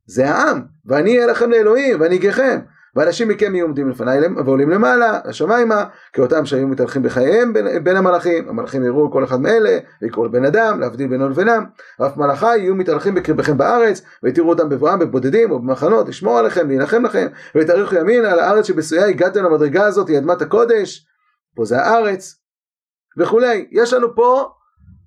זה 0.07 0.31
העם, 0.31 0.62
ואני 0.87 1.17
אהיה 1.17 1.27
לכם 1.27 1.50
לאלוהים, 1.50 2.00
ואני 2.00 2.17
אגיכם. 2.17 2.61
ואנשים 2.97 3.29
מכם 3.29 3.55
יהיו 3.55 3.65
עומדים 3.65 3.89
לפניי 3.89 4.21
ועולים 4.45 4.71
למעלה, 4.71 5.21
השמיימה, 5.25 5.85
כאותם 6.12 6.47
שהיו 6.47 6.69
מתהלכים 6.69 7.03
בחייהם 7.03 7.53
בין, 7.53 7.85
בין 7.85 7.97
המלאכים, 7.97 8.49
המלאכים 8.49 8.85
יראו 8.85 9.11
כל 9.12 9.25
אחד 9.25 9.41
מאלה, 9.41 9.79
ויקראו 10.03 10.25
לבן 10.25 10.45
אדם, 10.45 10.81
להבדיל 10.81 11.09
בינו 11.09 11.29
לבינם, 11.29 11.65
ואף 12.00 12.17
מלאכי 12.17 12.57
יהיו 12.57 12.75
מתהלכים 12.75 13.15
בקרבכם 13.15 13.59
בארץ, 13.59 14.03
ותראו 14.25 14.49
אותם 14.49 14.69
בבואם 14.69 14.99
בבודדים 14.99 15.50
או 15.50 15.59
במחנות, 15.59 16.09
לשמור 16.09 16.39
עליכם, 16.39 16.69
להילחם 16.69 17.05
לכם, 17.05 17.27
ותאריכו 17.57 17.95
ימין 17.95 18.25
על 18.25 18.39
הארץ 18.39 18.67
שבשויה 18.67 19.07
הגעתם 19.07 19.45
למדרגה 19.45 19.87
הזאת, 19.87 20.09
היא 20.09 20.19
אדמת 20.19 20.43
הקודש, 20.43 21.07
פה 21.57 21.65
זה 21.65 21.81
הארץ, 21.81 22.41
וכולי. 23.19 23.67
יש 23.71 23.93
לנו 23.93 24.15
פה 24.15 24.49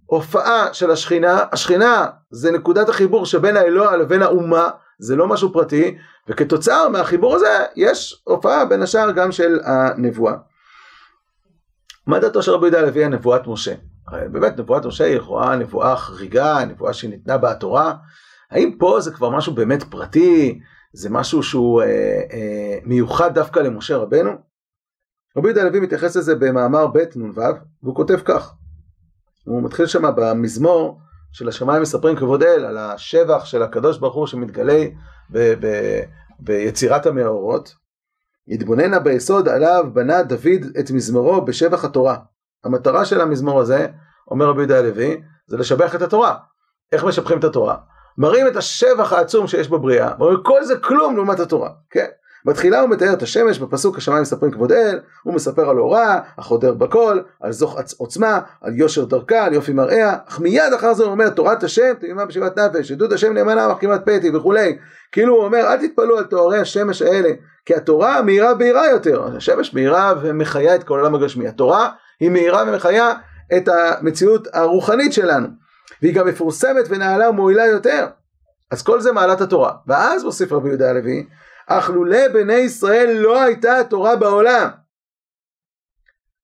הופעה 0.05 0.73
של 0.73 0.91
השכינה, 0.91 1.39
השכינה 1.51 2.07
זה 2.31 2.51
נקודת 2.51 2.89
החיבור 2.89 3.25
שבין 3.25 3.57
האלוה 3.57 3.97
לבין 3.97 4.21
האומה, 4.21 4.69
זה 4.99 5.15
לא 5.15 5.27
משהו 5.27 5.53
פרטי, 5.53 5.97
וכתוצאה 6.27 6.89
מהחיבור 6.89 7.35
הזה 7.35 7.65
יש 7.75 8.21
הופעה 8.23 8.65
בין 8.65 8.81
השאר 8.81 9.11
גם 9.11 9.31
של 9.31 9.59
הנבואה. 9.63 10.33
מה 12.07 12.19
דעתו 12.19 12.43
של 12.43 12.51
רבי 12.51 12.65
יהודה 12.65 12.79
הלוי 12.79 13.03
על 13.03 13.11
נבואת 13.11 13.47
משה? 13.47 13.73
הרי 14.07 14.29
באמת 14.29 14.57
נבואת 14.57 14.85
משה 14.85 15.03
היא 15.05 15.15
לכאורה 15.15 15.55
נבואה 15.55 15.95
חריגה, 15.95 16.65
נבואה 16.65 16.93
שניתנה 16.93 17.37
בתורה, 17.37 17.93
האם 18.51 18.75
פה 18.79 18.99
זה 18.99 19.11
כבר 19.11 19.29
משהו 19.29 19.53
באמת 19.53 19.83
פרטי, 19.83 20.59
זה 20.93 21.09
משהו 21.09 21.43
שהוא 21.43 21.81
אה, 21.81 21.87
אה, 22.33 22.77
מיוחד 22.83 23.33
דווקא 23.33 23.59
למשה 23.59 23.97
רבנו? 23.97 24.31
רבי 25.37 25.47
יהודה 25.47 25.61
הלוי 25.61 25.79
מתייחס 25.79 26.15
לזה 26.15 26.35
במאמר 26.35 26.87
ב' 26.87 27.03
נ"ו, 27.15 27.41
והוא 27.83 27.95
כותב 27.95 28.19
כך, 28.25 28.53
הוא 29.43 29.63
מתחיל 29.63 29.85
שם 29.85 30.03
במזמור 30.15 30.99
של 31.31 31.47
השמיים 31.47 31.81
מספרים 31.81 32.15
כבוד 32.15 32.43
אל, 32.43 32.65
על 32.65 32.77
השבח 32.77 33.45
של 33.45 33.63
הקדוש 33.63 33.97
ברוך 33.97 34.15
הוא 34.15 34.27
שמתגלה 34.27 34.85
ב- 35.29 35.53
ב- 35.65 36.01
ביצירת 36.39 37.05
המאורות. 37.05 37.75
התבוננה 38.47 38.99
ביסוד 38.99 39.47
עליו 39.47 39.85
בנה 39.93 40.23
דוד 40.23 40.65
את 40.79 40.91
מזמורו 40.91 41.45
בשבח 41.45 41.85
התורה. 41.85 42.17
המטרה 42.63 43.05
של 43.05 43.21
המזמור 43.21 43.61
הזה, 43.61 43.87
אומר 44.31 44.45
רבי 44.45 44.59
יהודה 44.59 44.79
הלוי, 44.79 45.21
זה 45.47 45.57
לשבח 45.57 45.95
את 45.95 46.01
התורה. 46.01 46.35
איך 46.91 47.03
משבחים 47.03 47.39
את 47.39 47.43
התורה? 47.43 47.77
מראים 48.17 48.47
את 48.47 48.55
השבח 48.55 49.13
העצום 49.13 49.47
שיש 49.47 49.69
בבריאה, 49.69 50.11
ואומרים 50.19 50.43
כל 50.43 50.63
זה 50.63 50.75
כלום 50.77 51.15
לעומת 51.15 51.39
התורה, 51.39 51.69
כן? 51.89 52.05
בתחילה 52.45 52.79
הוא 52.79 52.89
מתאר 52.89 53.13
את 53.13 53.21
השמש 53.21 53.59
בפסוק 53.59 53.97
השמיים 53.97 54.21
מספרים 54.21 54.51
כבוד 54.51 54.71
אל, 54.71 54.99
הוא 55.23 55.33
מספר 55.33 55.69
על 55.69 55.79
אורה, 55.79 56.19
החודר 56.37 56.73
בכל, 56.73 57.19
על 57.41 57.51
זוך 57.51 57.77
עוצמה, 57.97 58.39
על 58.61 58.75
יושר 58.75 59.05
דרכה, 59.05 59.45
על 59.45 59.53
יופי 59.53 59.73
מראיה, 59.73 60.17
אך 60.29 60.39
מיד 60.39 60.73
אחר 60.75 60.93
זה 60.93 61.03
הוא 61.03 61.11
אומר 61.11 61.29
תורת 61.29 61.63
השם 61.63 61.93
תמימה 61.99 62.25
בשיבת 62.25 62.59
נפש, 62.59 62.91
עדות 62.91 63.11
השם 63.11 63.33
נאמנה 63.33 63.67
מחכימת 63.67 64.01
פתי 64.05 64.35
וכולי, 64.35 64.77
כאילו 65.11 65.35
הוא 65.35 65.43
אומר 65.43 65.59
אל 65.59 65.87
תתפלאו 65.87 66.17
על 66.17 66.23
תוארי 66.23 66.59
השמש 66.59 67.01
האלה, 67.01 67.29
כי 67.65 67.75
התורה 67.75 68.21
מהירה 68.21 68.53
בהירה 68.53 68.89
יותר, 68.89 69.35
השמש 69.37 69.73
מהירה 69.73 70.13
ומחיה 70.21 70.75
את 70.75 70.83
כל 70.83 70.99
העולם 70.99 71.15
הגשמי, 71.15 71.47
התורה 71.47 71.89
היא 72.19 72.29
מהירה 72.29 72.63
ומחיה 72.67 73.13
את 73.57 73.67
המציאות 73.67 74.47
הרוחנית 74.53 75.13
שלנו, 75.13 75.47
והיא 76.01 76.15
גם 76.15 76.27
מפורסמת 76.27 76.85
ונעלה 76.89 77.29
ומועילה 77.29 77.65
יותר, 77.65 78.07
אז 78.71 78.81
כל 78.81 79.01
זה 79.01 79.11
מעלת 79.11 79.41
התורה, 79.41 79.71
ואז 79.87 80.23
מוסיף 80.23 80.51
רבי 80.51 80.69
יהודה 80.69 80.89
הלוי 80.89 81.25
אך 81.67 81.89
לולא 81.89 82.27
בני 82.33 82.53
ישראל 82.53 83.17
לא 83.19 83.41
הייתה 83.41 83.79
התורה 83.79 84.15
בעולם. 84.15 84.69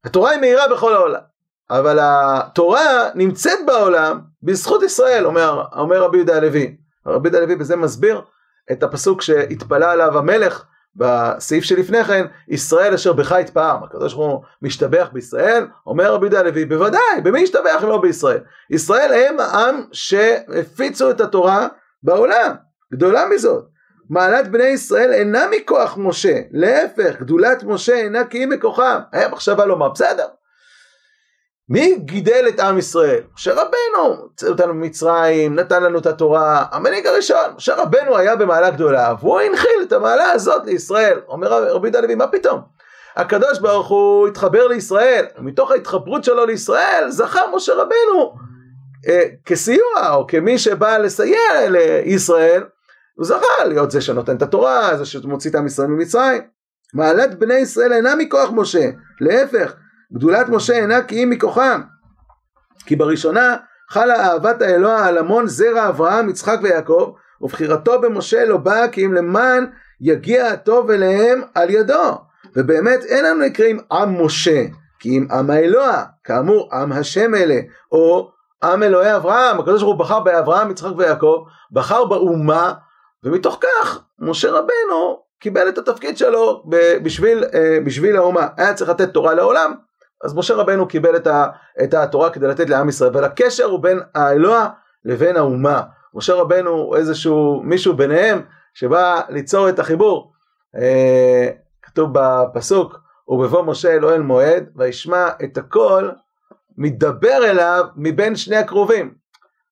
התורה 0.04 0.32
היא 0.32 0.40
מהירה 0.40 0.68
בכל 0.68 0.94
העולם, 0.94 1.22
אבל 1.70 2.00
התורה 2.02 3.10
נמצאת 3.16 3.60
בעולם 3.66 4.20
בזכות 4.44 4.84
ישראל, 4.84 5.26
אומר, 5.26 5.66
אומר 5.76 6.02
רבי 6.02 6.18
יהודה 6.18 6.38
הלוי. 6.38 6.78
רבי 7.06 7.28
יהודה 7.28 7.44
הלוי 7.44 7.56
בזה 7.56 7.76
מסביר 7.76 8.22
את 8.72 8.84
הפסוק 8.84 9.22
שהתפלא 9.22 9.86
עליו 9.86 10.18
המלך 10.18 10.66
בסעיף 10.96 11.64
שלפני 11.64 12.04
כן, 12.04 12.26
ישראל 12.48 12.94
אשר 12.94 13.14
בך 13.14 13.36
יתפאר, 13.40 13.84
הקדוש 13.84 14.14
ברוך 14.14 14.32
הוא 14.32 14.44
משתבח 14.62 15.10
בישראל, 15.14 15.68
אומר 15.88 16.14
רבי 16.14 16.26
יהודה 16.26 16.40
הלוי, 16.40 16.66
בוודאי, 16.66 17.22
במי 17.24 17.40
ישתבח 17.40 17.84
אם 17.84 17.90
לא 17.90 18.02
בישראל? 18.02 18.40
ישראל 18.70 19.14
הם 19.14 19.40
העם 19.40 19.84
שהפיצו 19.92 21.12
את 21.12 21.22
התורה 21.22 21.68
בעולם, 22.04 22.56
גדולה 22.94 23.26
מזאת. 23.30 23.69
מעלת 24.10 24.52
בני 24.52 24.64
ישראל 24.64 25.14
אינה 25.14 25.46
מכוח 25.52 25.98
משה, 25.98 26.40
להפך, 26.52 27.22
גדולת 27.22 27.64
משה 27.64 27.96
אינה 27.96 28.26
כי 28.26 28.38
היא 28.38 28.48
מכוחם. 28.48 29.00
היה 29.12 29.30
מחשבה 29.30 29.66
לומר, 29.66 29.90
בסדר. 29.90 30.26
מי 31.70 31.96
גידל 31.96 32.46
את 32.50 32.60
עם 32.60 32.78
ישראל? 32.78 33.22
משה 33.34 33.54
רבנו, 33.54 34.22
הוצא 34.22 34.48
אותנו 34.48 34.74
ממצרים, 34.74 35.56
נתן 35.56 35.84
לנו 35.84 36.00
את 36.00 36.06
התורה, 36.06 36.66
המנהיג 36.72 37.08
הראשון, 37.08 37.54
משה 37.56 37.76
רבנו 37.76 38.18
היה 38.18 38.36
במעלה 38.36 38.70
גדולה, 38.70 39.14
והוא 39.20 39.40
הנחיל 39.40 39.82
את 39.88 39.94
המעלה 39.94 40.32
הזאת 40.32 40.66
לישראל. 40.66 41.20
אומר 41.28 41.48
רבי 41.48 41.88
יהודה 41.88 42.02
לוי, 42.02 42.16
מה 42.16 42.28
פתאום? 42.28 42.62
הקדוש 43.16 43.60
ברוך 43.60 43.88
הוא 43.88 44.28
התחבר 44.28 44.68
לישראל, 44.68 45.26
מתוך 45.38 45.72
ההתחברות 45.72 46.24
שלו 46.24 46.46
לישראל, 46.46 47.06
זכה 47.10 47.42
משה 47.54 47.74
רבנו 47.74 48.34
אה, 49.08 49.24
כסיוע, 49.46 50.14
או 50.14 50.28
כמי 50.28 50.58
שבא 50.58 50.98
לסייע 50.98 51.70
לישראל, 51.70 52.64
הוא 53.20 53.26
זכה 53.26 53.66
להיות 53.66 53.92
זה 53.92 54.02
שנותן 54.02 54.36
את 54.36 54.42
התורה, 54.42 54.98
זה 54.98 55.06
שמוציא 55.06 55.50
את 55.50 55.56
עם 55.56 55.66
ישראל 55.66 55.88
ממצרים. 55.88 56.42
מעלת 56.94 57.40
בני 57.40 57.54
ישראל 57.54 57.94
אינה 57.94 58.16
מכוח 58.16 58.50
משה, 58.54 58.90
להפך, 59.22 59.74
גדולת 60.14 60.50
משה 60.50 60.74
אינה 60.74 61.04
כי 61.04 61.16
היא 61.16 61.28
מכוחם. 61.28 61.82
כי 62.86 62.96
בראשונה 62.96 63.58
חלה 63.90 64.16
אהבת 64.16 64.62
האלוה 64.62 65.06
על 65.06 65.18
המון 65.18 65.48
זרע 65.48 65.90
אברהם, 65.90 66.30
יצחק 66.30 66.60
ויעקב, 66.64 67.14
ובחירתו 67.42 68.02
במשה 68.02 68.46
לא 68.46 68.58
באה 68.58 68.88
כי 68.88 69.06
אם 69.06 69.14
למען 69.14 69.66
יגיע 70.02 70.48
הטוב 70.48 70.92
אליהם 70.92 71.42
על 71.56 71.70
ידו. 71.70 72.18
ובאמת 72.56 73.04
אין 73.04 73.26
לנו 73.26 73.46
נקראים 73.46 73.80
עם 73.92 74.26
משה, 74.26 74.66
כי 75.00 75.18
אם 75.18 75.28
עם 75.32 75.50
האלוה, 75.50 76.04
כאמור 76.24 76.70
עם 76.74 76.92
השם 76.92 77.36
אלה, 77.36 77.60
או 77.92 78.32
עם 78.64 78.84
אלוהי 78.84 79.16
אברהם, 79.16 79.60
הקדוש 79.60 79.82
ברוך 79.82 79.96
הוא 79.96 80.00
בחר 80.00 80.20
באברהם, 80.20 80.72
יצחק 80.72 80.92
ויעקב, 80.98 81.44
בחר 81.72 82.06
באומה 82.06 82.74
ומתוך 83.24 83.60
כך 83.62 84.04
משה 84.20 84.52
רבנו 84.52 85.20
קיבל 85.40 85.70
את 85.70 85.78
התפקיד 85.78 86.18
שלו 86.18 86.64
בשביל, 87.04 87.44
אה, 87.54 87.78
בשביל 87.86 88.18
האומה. 88.18 88.48
היה 88.58 88.74
צריך 88.74 88.90
לתת 88.90 89.14
תורה 89.14 89.34
לעולם, 89.34 89.74
אז 90.24 90.36
משה 90.36 90.56
רבנו 90.56 90.88
קיבל 90.88 91.16
את, 91.16 91.28
ה, 91.28 91.48
את 91.84 91.94
התורה 91.94 92.30
כדי 92.30 92.48
לתת 92.48 92.70
לעם 92.70 92.90
ישראל, 92.90 93.10
אבל 93.10 93.24
הקשר 93.24 93.66
הוא 93.66 93.80
בין 93.80 94.00
האלוה 94.16 94.70
לבין 95.06 95.38
האומה. 95.38 95.82
משה 96.14 96.34
רבנו 96.34 96.70
הוא 96.70 96.96
איזשהו 96.96 97.62
מישהו 97.64 97.94
ביניהם 97.94 98.42
שבא 98.74 99.22
ליצור 99.30 99.70
את 99.70 99.80
החיבור. 99.80 100.32
אה, 100.76 101.50
כתוב 101.82 102.10
בפסוק, 102.14 103.00
ובבוא 103.28 103.64
משה 103.64 103.96
אל 103.96 104.06
אוהל 104.06 104.22
מועד, 104.22 104.70
וישמע 104.76 105.30
את 105.44 105.58
הכל 105.58 106.10
מדבר 106.78 107.38
אליו 107.44 107.86
מבין 107.96 108.36
שני 108.36 108.56
הקרובים. 108.56 109.19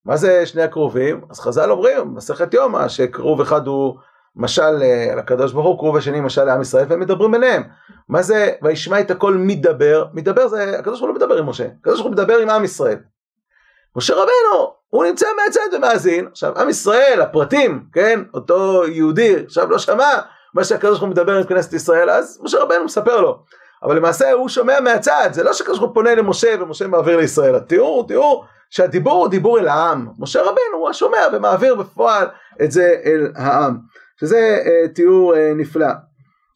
מה 0.07 0.17
זה 0.17 0.45
שני 0.45 0.61
הקרובים? 0.61 1.21
אז 1.29 1.39
חז"ל 1.39 1.71
אומרים, 1.71 2.13
מסכת 2.15 2.53
יומא, 2.53 2.87
שקרוב 2.87 3.41
אחד 3.41 3.67
הוא 3.67 3.97
משל 4.35 4.81
אה, 4.81 5.15
לקדוש 5.17 5.53
ברוך 5.53 5.65
הוא, 5.65 5.77
קרוב 5.77 5.97
השני 5.97 6.21
משל 6.21 6.43
לעם 6.43 6.61
ישראל, 6.61 6.85
והם 6.89 6.99
מדברים 6.99 7.31
ביניהם. 7.31 7.63
מה 8.09 8.21
זה 8.21 8.51
וישמע 8.61 8.99
את 8.99 9.11
הכל 9.11 9.33
מדבר? 9.33 10.05
מדבר 10.13 10.47
זה, 10.47 10.79
הקדוש 10.79 10.99
ברוך 10.99 11.01
הוא 11.01 11.09
לא 11.09 11.15
מדבר 11.15 11.37
עם 11.37 11.49
משה, 11.49 11.67
הקדוש 11.79 11.99
ברוך 11.99 12.05
הוא 12.05 12.11
מדבר 12.11 12.37
עם 12.37 12.49
עם 12.49 12.63
ישראל. 12.63 12.97
משה 13.95 14.13
רבנו, 14.13 14.73
הוא 14.89 15.05
נמצא 15.05 15.27
מהצד 15.37 15.77
ומאזין, 15.77 16.27
עכשיו 16.31 16.59
עם 16.59 16.69
ישראל, 16.69 17.21
הפרטים, 17.21 17.83
כן, 17.93 18.19
אותו 18.33 18.87
יהודי, 18.87 19.35
עכשיו 19.45 19.69
לא 19.69 19.79
שמע 19.79 20.09
מה 20.53 20.63
שהקדוש 20.63 20.89
ברוך 20.89 21.01
הוא 21.01 21.09
מדבר 21.09 21.37
עם 21.37 21.43
כנסת 21.43 21.73
ישראל, 21.73 22.09
אז 22.09 22.39
משה 22.43 22.59
רבנו 22.59 22.85
מספר 22.85 23.21
לו. 23.21 23.43
אבל 23.83 23.95
למעשה 23.95 24.31
הוא 24.31 24.49
שומע 24.49 24.79
מהצד, 24.79 25.29
זה 25.31 25.43
לא 25.43 25.53
שהקדוש 25.53 25.79
ברוך 25.79 25.89
הוא 25.89 25.95
פונה 25.95 26.15
למשה 26.15 26.55
ומשה 26.59 26.87
מעביר 26.87 27.17
לישראל, 27.17 27.55
התיאור 27.55 27.95
הוא 27.95 28.07
תיאור 28.07 28.45
שהדיבור 28.69 29.13
הוא 29.13 29.27
דיבור 29.27 29.59
אל 29.59 29.67
העם, 29.67 30.07
משה 30.19 30.41
רבנו 30.41 30.77
הוא 30.77 30.89
השומע 30.89 31.17
ומעביר 31.33 31.75
בפועל 31.75 32.27
את 32.63 32.71
זה 32.71 32.95
אל 33.05 33.31
העם, 33.35 33.77
שזה 34.19 34.59
uh, 34.63 34.87
תיאור 34.95 35.33
uh, 35.33 35.37
נפלא. 35.55 35.87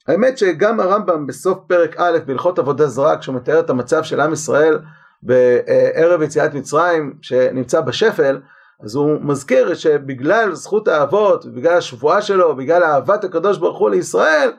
האמת 0.07 0.37
שגם 0.37 0.79
הרמב"ם 0.79 1.27
בסוף 1.27 1.59
פרק 1.67 1.95
א' 1.97 2.17
בהלכות 2.25 2.59
עבודה 2.59 2.87
זרה, 2.87 3.17
כשהוא 3.17 3.35
מתאר 3.35 3.59
את 3.59 3.69
המצב 3.69 4.03
של 4.03 4.21
עם 4.21 4.33
ישראל 4.33 4.79
בערב 5.23 6.21
יציאת 6.21 6.53
מצרים 6.53 7.13
שנמצא 7.21 7.81
בשפל, 7.81 8.39
אז 8.83 8.95
הוא 8.95 9.17
מזכיר 9.21 9.73
שבגלל 9.73 10.53
זכות 10.53 10.87
האבות, 10.87 11.45
בגלל 11.45 11.77
השבועה 11.77 12.21
שלו, 12.21 12.55
בגלל 12.55 12.83
אהבת 12.83 13.23
הקדוש 13.23 13.57
ברוך 13.57 13.77
הוא 13.77 13.89
לישראל, 13.89 14.51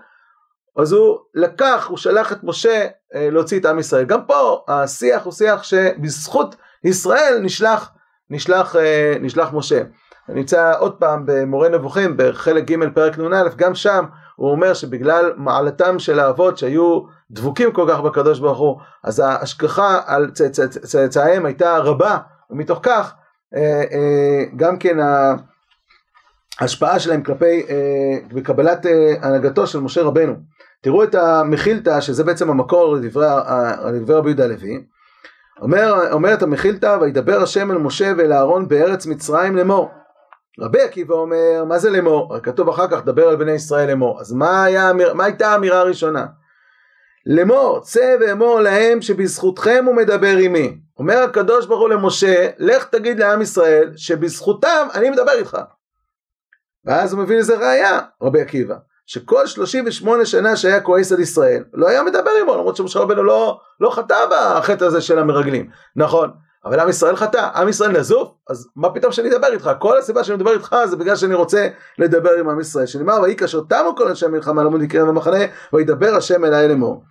אז 0.76 0.92
הוא 0.92 1.18
לקח, 1.34 1.86
הוא 1.88 1.98
שלח 1.98 2.32
את 2.32 2.38
משה 2.42 2.86
אה, 3.14 3.30
להוציא 3.30 3.60
את 3.60 3.66
עם 3.66 3.78
ישראל. 3.78 4.04
גם 4.04 4.24
פה 4.26 4.64
השיח 4.68 5.24
הוא 5.24 5.32
שיח 5.32 5.62
שבזכות 5.62 6.56
ישראל 6.84 7.38
נשלח, 7.42 7.90
נשלח, 8.30 8.76
אה, 8.76 9.14
נשלח 9.20 9.52
משה. 9.52 9.82
נמצא 10.28 10.72
עוד 10.78 10.94
פעם 10.94 11.22
במורה 11.26 11.68
נבוכים 11.68 12.14
בחלק 12.16 12.64
ג' 12.64 12.94
פרק 12.94 13.18
נ"א, 13.18 13.48
גם 13.56 13.74
שם 13.74 14.04
הוא 14.36 14.50
אומר 14.50 14.74
שבגלל 14.74 15.32
מעלתם 15.36 15.98
של 15.98 16.20
האבות 16.20 16.58
שהיו 16.58 17.00
דבוקים 17.30 17.72
כל 17.72 17.86
כך 17.88 18.00
בקדוש 18.00 18.38
ברוך 18.38 18.58
הוא, 18.58 18.80
אז 19.04 19.20
ההשגחה 19.20 20.00
על 20.06 20.30
צאצאיהם 20.82 21.46
הייתה 21.46 21.78
רבה, 21.78 22.18
ומתוך 22.50 22.78
כך 22.82 23.14
אה, 23.54 24.44
גם 24.56 24.78
כן 24.78 24.96
ההשפעה 26.60 26.98
שלהם 26.98 27.22
כלפי, 27.22 27.66
בקבלת 28.34 28.86
הנהגתו 29.22 29.66
של 29.66 29.80
משה 29.80 30.02
רבנו. 30.02 30.34
תראו 30.82 31.04
את 31.04 31.14
המכילתא, 31.14 32.00
שזה 32.00 32.24
בעצם 32.24 32.50
המקור 32.50 32.94
לדברי, 32.94 33.26
רבי 34.08 34.28
יהודה 34.30 34.44
הלוי. 34.44 34.84
אומר, 35.60 36.12
אומרת 36.12 36.42
המכילתא, 36.42 36.96
וידבר 37.00 37.42
השם 37.42 37.70
אל 37.70 37.78
משה 37.78 38.12
ואל 38.18 38.32
אהרון 38.32 38.68
בארץ 38.68 39.06
מצרים 39.06 39.56
לאמור. 39.56 39.90
רבי 40.60 40.82
עקיבא 40.82 41.14
אומר, 41.14 41.64
מה 41.68 41.78
זה 41.78 41.90
לאמור? 41.90 42.38
כתוב 42.42 42.68
אחר 42.68 42.88
כך, 42.90 43.04
דבר 43.04 43.28
על 43.28 43.36
בני 43.36 43.52
ישראל 43.52 43.88
לאמור. 43.88 44.20
אז 44.20 44.32
מה, 44.32 44.64
היה, 44.64 44.92
מה 45.14 45.24
הייתה 45.24 45.48
האמירה 45.48 45.80
הראשונה? 45.80 46.26
לאמור, 47.26 47.80
צא 47.80 48.16
ואמור 48.20 48.60
להם 48.60 49.02
שבזכותכם 49.02 49.84
הוא 49.86 49.94
מדבר 49.94 50.36
עמי. 50.36 50.78
אומר 50.98 51.18
הקדוש 51.18 51.66
ברוך 51.66 51.80
הוא 51.80 51.88
למשה, 51.88 52.48
לך 52.58 52.84
תגיד 52.84 53.18
לעם 53.18 53.42
ישראל 53.42 53.92
שבזכותם 53.96 54.88
אני 54.94 55.10
מדבר 55.10 55.32
איתך. 55.32 55.58
ואז 56.84 57.12
הוא 57.12 57.22
מביא 57.22 57.38
לזה 57.38 57.56
ראייה, 57.58 58.00
רבי 58.22 58.40
עקיבא, 58.40 58.76
שכל 59.06 59.46
38 59.46 60.24
שנה 60.24 60.56
שהיה 60.56 60.80
כועס 60.80 61.12
על 61.12 61.20
ישראל, 61.20 61.64
לא 61.74 61.88
היה 61.88 62.02
מדבר 62.02 62.30
עמו, 62.42 62.54
למרות 62.54 62.76
שמשה 62.76 62.98
רבנו 62.98 63.24
לא, 63.24 63.60
לא 63.80 63.90
חטא 63.90 64.16
בחטא 64.30 64.84
הזה 64.84 65.00
של 65.00 65.18
המרגלים. 65.18 65.70
נכון, 65.96 66.30
אבל 66.64 66.80
עם 66.80 66.88
ישראל 66.88 67.16
חטא, 67.16 67.50
עם 67.54 67.68
ישראל 67.68 67.98
נזוף, 67.98 68.28
אז 68.48 68.68
מה 68.76 68.90
פתאום 68.90 69.12
שאני 69.12 69.28
אדבר 69.28 69.46
איתך? 69.52 69.70
כל 69.78 69.98
הסיבה 69.98 70.24
שאני 70.24 70.36
מדבר 70.36 70.52
איתך 70.52 70.76
זה 70.84 70.96
בגלל 70.96 71.16
שאני 71.16 71.34
רוצה 71.34 71.68
לדבר 71.98 72.30
עם 72.40 72.48
עם 72.48 72.60
ישראל. 72.60 72.86
שנאמר, 72.86 73.20
ויהי 73.22 73.36
כאשר 73.36 73.60
תמו 73.68 73.96
כל 73.96 74.08
אנשי 74.08 74.26
המלחמה 74.26 74.62
למוד 74.64 74.82
יקרב 74.82 75.08
במחנה, 75.08 75.44
וידבר 75.72 76.14
השם 76.16 76.44
אליי 76.44 76.68
לאמור. 76.68 77.04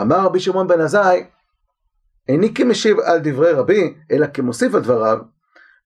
אמר 0.00 0.16
רבי 0.16 0.40
שמעון 0.40 0.68
בן 0.68 0.80
עזאי, 0.80 1.24
איני 2.28 2.54
כמשיב 2.54 3.00
על 3.00 3.18
דברי 3.22 3.52
רבי, 3.52 3.94
אלא 4.12 4.26
כמוסיף 4.26 4.74
על 4.74 4.80
דבריו, 4.80 5.18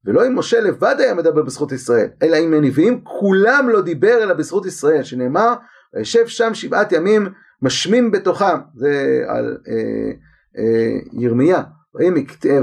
ולא 0.09 0.27
אם 0.27 0.39
משה 0.39 0.61
לבד 0.61 0.97
היה 0.99 1.15
מדבר 1.15 1.43
בזכות 1.43 1.73
ישראל, 1.73 2.09
אלא 2.23 2.37
אם 2.37 2.55
הנביאים 2.55 3.01
כולם 3.05 3.69
לא 3.73 3.81
דיבר 3.81 4.23
אלא 4.23 4.35
בזכות 4.35 4.67
ישראל, 4.67 5.03
שנאמר, 5.03 5.55
וישב 5.95 6.27
שם 6.27 6.55
שבעת 6.55 6.93
ימים 6.93 7.29
משמים 7.63 8.11
בתוכם, 8.11 8.59
זה 8.75 9.23
על 9.29 9.59
אה, 9.69 10.11
אה, 10.59 10.99
ירמיה, 11.13 11.63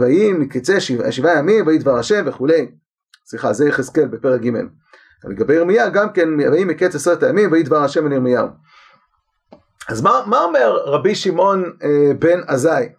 ויהי 0.01 0.33
מקצה 0.33 0.79
שבעה, 0.79 1.11
שבע 1.11 1.39
ימים, 1.39 1.67
ויהי 1.67 1.77
דבר 1.77 1.97
השם 1.97 2.23
וכולי, 2.25 2.71
סליחה, 3.25 3.53
זה 3.53 3.67
יחזקאל 3.67 4.07
בפרק 4.07 4.41
ג', 4.41 4.51
לגבי 5.23 5.53
ירמיה 5.53 5.89
גם 5.89 6.09
כן, 6.13 6.29
ויהי 6.39 6.65
מקץ 6.65 6.95
עשרת 6.95 7.23
הימים, 7.23 7.51
ויהי 7.51 7.63
דבר 7.63 7.83
השם 7.83 8.07
אל 8.07 8.11
ירמיהו. 8.11 8.47
אז 9.89 10.01
מה, 10.01 10.23
מה 10.27 10.43
אומר 10.43 10.77
רבי 10.85 11.15
שמעון 11.15 11.63
אה, 11.83 12.13
בן 12.19 12.39
עזאי? 12.47 12.89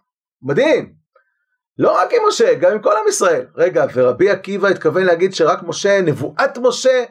מדהים, 0.42 0.95
לא 1.78 1.98
רק 1.98 2.12
עם 2.12 2.22
משה, 2.28 2.54
גם 2.54 2.72
עם 2.72 2.78
כל 2.78 2.92
עם 2.92 3.08
ישראל. 3.08 3.46
רגע, 3.56 3.84
ורבי 3.94 4.30
עקיבא 4.30 4.68
התכוון 4.68 5.02
להגיד 5.02 5.34
שרק 5.34 5.58
משה, 5.62 6.00
נבואת 6.00 6.58
משה, 6.58 7.04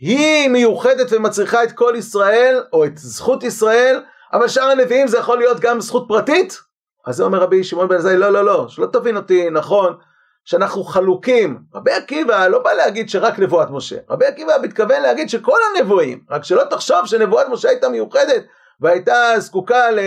היא 0.00 0.48
מיוחדת 0.48 1.12
ומצריכה 1.12 1.64
את 1.64 1.72
כל 1.72 1.94
ישראל, 1.96 2.62
או 2.72 2.84
את 2.84 2.98
זכות 2.98 3.42
ישראל, 3.42 4.02
אבל 4.32 4.48
שאר 4.48 4.70
הנביאים 4.70 5.06
זה 5.06 5.18
יכול 5.18 5.38
להיות 5.38 5.60
גם 5.60 5.80
זכות 5.80 6.04
פרטית? 6.08 6.58
אז 7.06 7.16
זה 7.16 7.24
אומר 7.24 7.38
רבי 7.38 7.64
שמעון 7.64 7.88
בן 7.88 7.96
עזאי, 7.96 8.16
לא, 8.16 8.32
לא, 8.32 8.44
לא, 8.44 8.66
שלא 8.68 8.86
תבין 8.86 9.16
אותי 9.16 9.50
נכון, 9.50 9.96
שאנחנו 10.44 10.84
חלוקים. 10.84 11.58
רבי 11.74 11.92
עקיבא 11.92 12.46
לא 12.46 12.58
בא 12.58 12.72
להגיד 12.72 13.08
שרק 13.08 13.38
נבואת 13.38 13.70
משה, 13.70 13.96
רבי 14.10 14.26
עקיבא 14.26 14.52
מתכוון 14.62 15.02
להגיד 15.02 15.28
שכל 15.28 15.58
הנבואים, 15.76 16.20
רק 16.30 16.44
שלא 16.44 16.62
תחשוב 16.70 17.06
שנבואת 17.06 17.48
משה 17.48 17.68
הייתה 17.68 17.88
מיוחדת 17.88 18.44
והייתה 18.80 19.34
זקוקה 19.38 19.90
ל... 19.90 19.98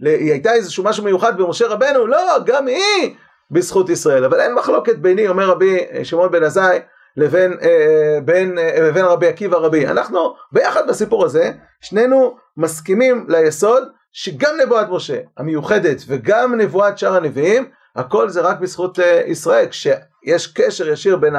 ל... 0.00 0.06
היא 0.06 0.32
הייתה 0.32 0.52
איזשהו 0.52 0.84
משהו 0.84 1.04
מיוחד 1.04 1.38
במשה 1.38 1.66
רבנו, 1.66 2.06
לא, 2.06 2.38
גם 2.44 2.66
היא 2.66 3.14
בזכות 3.50 3.88
ישראל. 3.88 4.24
אבל 4.24 4.40
אין 4.40 4.54
מחלוקת 4.54 4.96
ביני, 4.96 5.28
אומר 5.28 5.48
רבי 5.48 5.78
אה, 5.92 6.04
שמעון 6.04 6.30
בן 6.30 6.42
עזאי, 6.42 6.78
לבין, 7.16 7.56
אה, 7.62 8.18
בין, 8.24 8.58
אה, 8.58 8.88
לבין 8.88 9.04
רבי 9.04 9.26
עקיבא 9.26 9.56
רבי. 9.56 9.86
אנחנו 9.86 10.34
ביחד 10.52 10.88
בסיפור 10.88 11.24
הזה, 11.24 11.52
שנינו 11.80 12.36
מסכימים 12.56 13.26
ליסוד 13.28 13.82
שגם 14.12 14.50
נבואת 14.62 14.86
משה 14.90 15.20
המיוחדת 15.36 15.96
וגם 16.08 16.54
נבואת 16.54 16.98
שאר 16.98 17.16
הנביאים, 17.16 17.70
הכל 17.96 18.28
זה 18.28 18.40
רק 18.40 18.60
בזכות 18.60 19.00
אה, 19.00 19.22
ישראל. 19.26 19.66
כשיש 19.66 20.46
קשר 20.54 20.88
ישיר 20.88 21.16
בין 21.16 21.34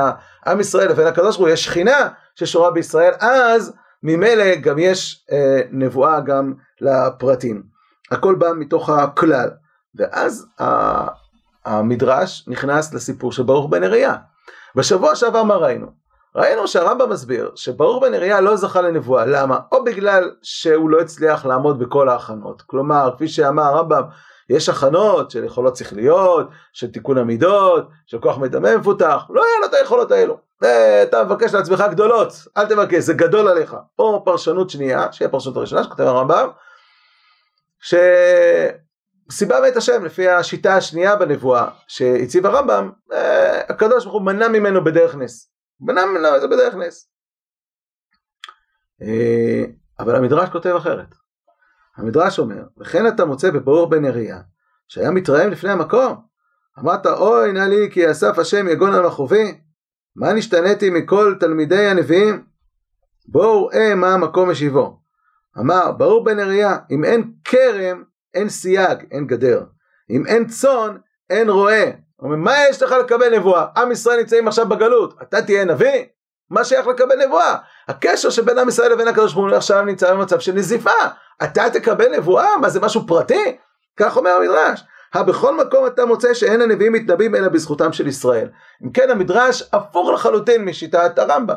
עם 0.47 0.60
ישראל 0.60 0.89
לבין 0.89 1.07
הקדוש 1.07 1.36
ברוך 1.36 1.47
הוא, 1.47 1.53
יש 1.53 1.65
שכינה 1.65 2.10
ששורה 2.36 2.71
בישראל, 2.71 3.13
אז 3.19 3.73
ממילא 4.03 4.55
גם 4.55 4.79
יש 4.79 5.25
אה, 5.31 5.62
נבואה 5.71 6.19
גם 6.19 6.53
לפרטים. 6.81 7.63
הכל 8.12 8.36
בא 8.36 8.47
מתוך 8.55 8.89
הכלל. 8.89 9.49
ואז 9.95 10.47
המדרש 11.65 12.45
נכנס 12.47 12.93
לסיפור 12.93 13.31
של 13.31 13.43
ברוך 13.43 13.69
בן 13.69 13.83
אריה. 13.83 14.15
בשבוע 14.75 15.15
שעבר 15.15 15.43
מה 15.43 15.55
ראינו? 15.55 15.87
ראינו 16.35 16.67
שהרמב"ם 16.67 17.09
מסביר 17.09 17.51
שברוך 17.55 18.03
בן 18.03 18.13
אריה 18.13 18.41
לא 18.41 18.55
זכה 18.55 18.81
לנבואה, 18.81 19.25
למה? 19.25 19.59
או 19.71 19.83
בגלל 19.83 20.31
שהוא 20.41 20.89
לא 20.89 21.01
הצליח 21.01 21.45
לעמוד 21.45 21.79
בכל 21.79 22.09
ההכנות, 22.09 22.61
כלומר 22.61 23.11
כפי 23.15 23.27
שאמר 23.27 23.63
הרמב"ם 23.63 24.03
יש 24.49 24.69
הכנות 24.69 25.31
של 25.31 25.43
יכולות 25.43 25.75
שכליות, 25.75 26.47
של 26.73 26.91
תיקון 26.91 27.17
המידות, 27.17 27.87
של 28.05 28.19
כוח 28.19 28.37
מדמה 28.37 28.77
מפותח, 28.77 29.23
לא 29.29 29.43
היה 29.43 29.59
לו 29.61 29.65
את 29.65 29.73
היכולות 29.73 30.11
האלו. 30.11 30.37
אתה 31.03 31.23
מבקש 31.23 31.53
לעצמך 31.53 31.83
גדולות, 31.91 32.33
אל 32.57 32.65
תבקש, 32.65 33.03
זה 33.03 33.13
גדול 33.13 33.47
עליך. 33.47 33.75
או 33.99 34.25
פרשנות 34.25 34.69
שנייה, 34.69 35.11
שהיא 35.11 35.27
הפרשנות 35.27 35.57
הראשונה 35.57 35.83
שכותב 35.83 36.03
הרמב"ם, 36.03 36.49
ש... 37.81 37.93
סיבה 39.31 39.59
ואת 39.63 39.77
השם 39.77 40.05
לפי 40.05 40.29
השיטה 40.29 40.75
השנייה 40.75 41.15
בנבואה 41.15 41.67
שהציב 41.87 42.45
הרמב"ם, 42.45 42.91
אה, 43.13 43.61
הקדוש 43.69 44.03
ברוך 44.03 44.15
הוא 44.15 44.25
מנע 44.25 44.47
ממנו 44.47 44.83
בדרך 44.83 45.15
נס. 45.15 45.51
מנע 45.81 46.05
ממנו 46.05 46.39
זה 46.41 46.47
בדרך 46.47 46.75
נס. 46.75 47.09
אה, 49.01 49.63
אבל 49.99 50.15
המדרש 50.15 50.49
כותב 50.49 50.69
אחרת. 50.69 51.15
המדרש 51.97 52.39
אומר, 52.39 52.63
וכן 52.77 53.07
אתה 53.07 53.25
מוצא 53.25 53.51
בברור 53.51 53.89
בן 53.89 54.05
אריה, 54.05 54.39
שהיה 54.87 55.11
מתרעם 55.11 55.51
לפני 55.51 55.71
המקום. 55.71 56.15
אמרת, 56.79 57.05
אוי 57.05 57.51
נא 57.51 57.59
לי 57.59 57.89
כי 57.91 58.11
אסף 58.11 58.39
השם 58.39 58.67
יגון 58.67 58.93
על 58.93 59.07
מחובי, 59.07 59.61
מה 60.15 60.33
נשתניתי 60.33 60.89
מכל 60.89 61.35
תלמידי 61.39 61.87
הנביאים? 61.87 62.43
בואו 63.27 63.65
ראה 63.65 63.95
מה 63.95 64.13
המקום 64.13 64.49
משיבו. 64.49 64.99
אמר, 65.59 65.91
ברור 65.91 66.23
בן 66.23 66.39
אריה, 66.39 66.77
אם 66.91 67.03
אין 67.03 67.33
כרם 67.43 68.03
אין 68.33 68.49
סייג, 68.49 68.97
אין 69.11 69.27
גדר. 69.27 69.63
אם 70.09 70.25
אין 70.25 70.47
צאן, 70.47 70.97
אין 71.29 71.49
רועה. 71.49 71.85
אומר, 72.21 72.35
מה 72.35 72.53
יש 72.69 72.83
לך 72.83 72.91
לקבל 72.91 73.37
נבואה? 73.37 73.65
עם 73.77 73.91
ישראל 73.91 74.19
נמצאים 74.19 74.47
עכשיו 74.47 74.69
בגלות, 74.69 75.15
אתה 75.21 75.41
תהיה 75.41 75.65
נביא? 75.65 76.05
מה 76.49 76.63
שייך 76.63 76.87
לקבל 76.87 77.25
נבואה? 77.25 77.55
הקשר 77.87 78.29
שבין 78.29 78.59
עם 78.59 78.69
ישראל 78.69 78.91
לבין 78.91 79.07
הקדוש 79.07 79.33
ברוך 79.33 79.47
הוא 79.47 79.55
עכשיו 79.55 79.81
נמצא 79.81 80.13
במצב 80.13 80.39
של 80.39 80.53
נזיפה. 80.53 80.91
אתה 81.43 81.69
תקבל 81.69 82.17
נבואה? 82.17 82.57
מה 82.57 82.69
זה 82.69 82.79
משהו 82.79 83.07
פרטי? 83.07 83.57
כך 83.97 84.17
אומר 84.17 84.31
המדרש. 84.31 84.83
בכל 85.15 85.57
מקום 85.57 85.87
אתה 85.87 86.05
מוצא 86.05 86.33
שאין 86.33 86.61
הנביאים 86.61 86.93
מתנבאים 86.93 87.35
אלא 87.35 87.47
בזכותם 87.47 87.93
של 87.93 88.07
ישראל. 88.07 88.47
אם 88.83 88.91
כן 88.91 89.09
המדרש 89.09 89.69
הפוך 89.73 90.09
לחלוטין 90.09 90.65
משיטת 90.65 91.19
הרמב"ם. 91.19 91.55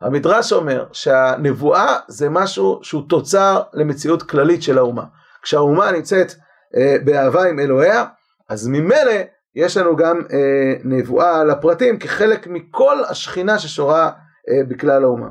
המדרש 0.00 0.52
אומר 0.52 0.86
שהנבואה 0.92 1.96
זה 2.08 2.28
משהו 2.28 2.80
שהוא 2.82 3.02
תוצר 3.08 3.62
למציאות 3.72 4.22
כללית 4.22 4.62
של 4.62 4.78
האומה. 4.78 5.04
כשהאומה 5.44 5.92
נמצאת 5.92 6.32
אה, 6.76 6.96
באהבה 7.04 7.48
עם 7.48 7.58
אלוהיה, 7.58 8.04
אז 8.48 8.68
ממילא 8.68 9.12
יש 9.54 9.76
לנו 9.76 9.96
גם 9.96 10.20
אה, 10.32 10.74
נבואה 10.84 11.44
לפרטים 11.44 11.98
כחלק 11.98 12.46
מכל 12.46 12.96
השכינה 13.10 13.58
ששורה 13.58 14.10
אה, 14.48 14.64
בכלל 14.68 15.04
האומה. 15.04 15.28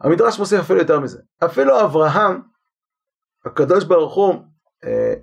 המדרש 0.00 0.38
מוסיף 0.38 0.60
אפילו 0.60 0.78
יותר 0.78 1.00
מזה. 1.00 1.18
אפילו 1.44 1.80
אברהם, 1.80 2.40
הקדוש 3.46 3.84
ברוך 3.84 4.14
הוא 4.14 4.34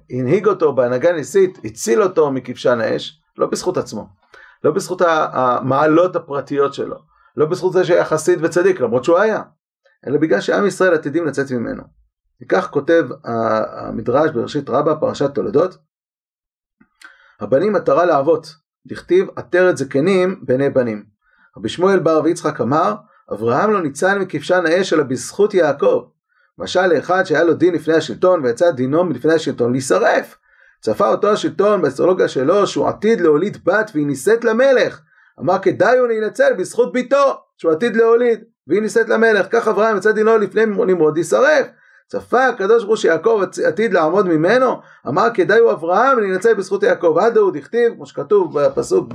הנהיג 0.10 0.48
אותו 0.48 0.74
בהנהגה 0.74 1.12
ניסית, 1.12 1.60
הציל 1.66 2.04
אותו 2.04 2.32
מכבשן 2.32 2.82
האש, 2.82 3.22
לא 3.38 3.48
בזכות 3.48 3.78
עצמו, 3.78 4.08
לא 4.64 4.72
בזכות 4.72 5.02
המעלות 5.06 6.16
הפרטיות 6.16 6.74
שלו, 6.74 6.98
לא 7.38 7.46
בזכות 7.46 7.74
זה 7.74 7.86
שהיה 7.86 8.06
חסיד 8.06 8.46
וצדיק, 8.46 8.80
למרות 8.80 9.04
שהוא 9.04 9.18
היה, 9.18 9.42
אלא 10.08 10.18
בגלל 10.18 10.42
שעם 10.42 10.66
ישראל 10.66 10.94
עתידים 10.94 11.26
לצאת 11.26 11.52
ממנו. 11.52 11.84
וכך 12.42 12.70
כותב 12.72 13.08
המדרש 13.74 14.32
בראשית 14.32 14.70
רבה, 14.70 14.96
פרשת 14.96 15.36
תולדות, 15.36 15.78
הבנים 17.40 17.76
עטרה 17.76 18.06
לאבות, 18.06 18.56
דכתיב 18.88 19.28
עטרת 19.36 19.78
זקנים 19.78 20.40
בני 20.46 20.70
בנים. 20.70 21.04
רבי 21.58 21.70
שמואל 21.70 22.00
בר 22.00 22.18
רבי 22.18 22.30
יצחק 22.30 22.62
אמר, 22.62 22.96
אברהם 23.34 23.74
לא 23.74 23.82
ניצל 23.82 24.20
מכבשן 24.20 24.64
האש 24.66 24.94
אלא 24.94 25.04
בזכות 25.04 25.54
יעקב. 25.54 26.06
משל 26.58 26.88
לאחד 26.88 27.24
שהיה 27.24 27.44
לו 27.44 27.54
דין 27.54 27.74
לפני 27.74 27.94
השלטון 27.94 28.44
ויצא 28.44 28.72
דינו 28.72 29.04
מלפני 29.04 29.34
השלטון 29.34 29.72
להישרף. 29.72 30.38
צפה 30.82 31.08
אותו 31.08 31.32
השלטון 31.32 31.82
באסטרולוגיה 31.82 32.28
שלו 32.28 32.68
שהוא 32.68 32.88
עתיד 32.88 33.22
להוליד 33.22 33.58
בת 33.66 33.92
והיא 33.94 34.08
נישאת 34.08 34.44
למלך. 34.44 35.02
אמר 35.40 35.60
כדאי 35.60 35.98
הוא 35.98 36.08
להינצל 36.08 36.54
בזכות 36.54 36.94
ביתו 36.94 37.40
שהוא 37.58 37.72
עתיד 37.72 37.96
להוליד 37.96 38.44
והיא 38.68 38.82
נישאת 38.82 39.10
למלך. 39.10 39.48
כך 39.52 39.68
אברהם 39.68 39.98
יצא 39.98 40.12
דינו 40.12 40.38
לפני 40.38 40.66
נמרוד 40.66 41.16
להישרף. 41.16 41.68
צפה 42.12 42.48
הקדוש 42.48 42.84
ברוך 42.84 42.98
שיעקב 42.98 43.42
עתיד 43.68 43.94
לעמוד 43.94 44.28
ממנו, 44.28 44.82
אמר 45.08 45.28
כדאי 45.34 45.60
הוא 45.60 45.72
אברהם 45.72 46.20
להינצל 46.20 46.54
בזכות 46.54 46.84
יעקב. 46.84 47.18
עד 47.22 47.38
הוא 47.38 47.52
דכתיב, 47.52 47.94
כמו 47.96 48.06
שכתוב 48.06 48.60
בפסוק 48.60 49.08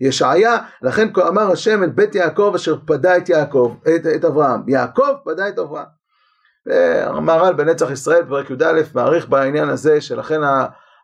בישעיה, 0.00 0.58
לכן 0.82 1.08
כה 1.12 1.28
אמר 1.28 1.52
השם 1.52 1.84
את 1.84 1.94
בית 1.94 2.14
יעקב 2.14 2.52
אשר 2.54 2.76
פדה 2.86 3.16
את 3.16 3.28
יעקב, 3.28 3.76
את, 3.82 4.06
את 4.16 4.24
אברהם. 4.24 4.60
יעקב 4.68 5.12
פדה 5.24 5.48
את 5.48 5.58
אברהם. 5.58 5.84
והמהר"ל 6.66 7.54
בנצח 7.54 7.90
ישראל, 7.90 8.24
פרק 8.28 8.50
י"א, 8.50 8.80
מעריך 8.94 9.28
בעניין 9.28 9.68
הזה, 9.68 10.00
שלכן 10.00 10.40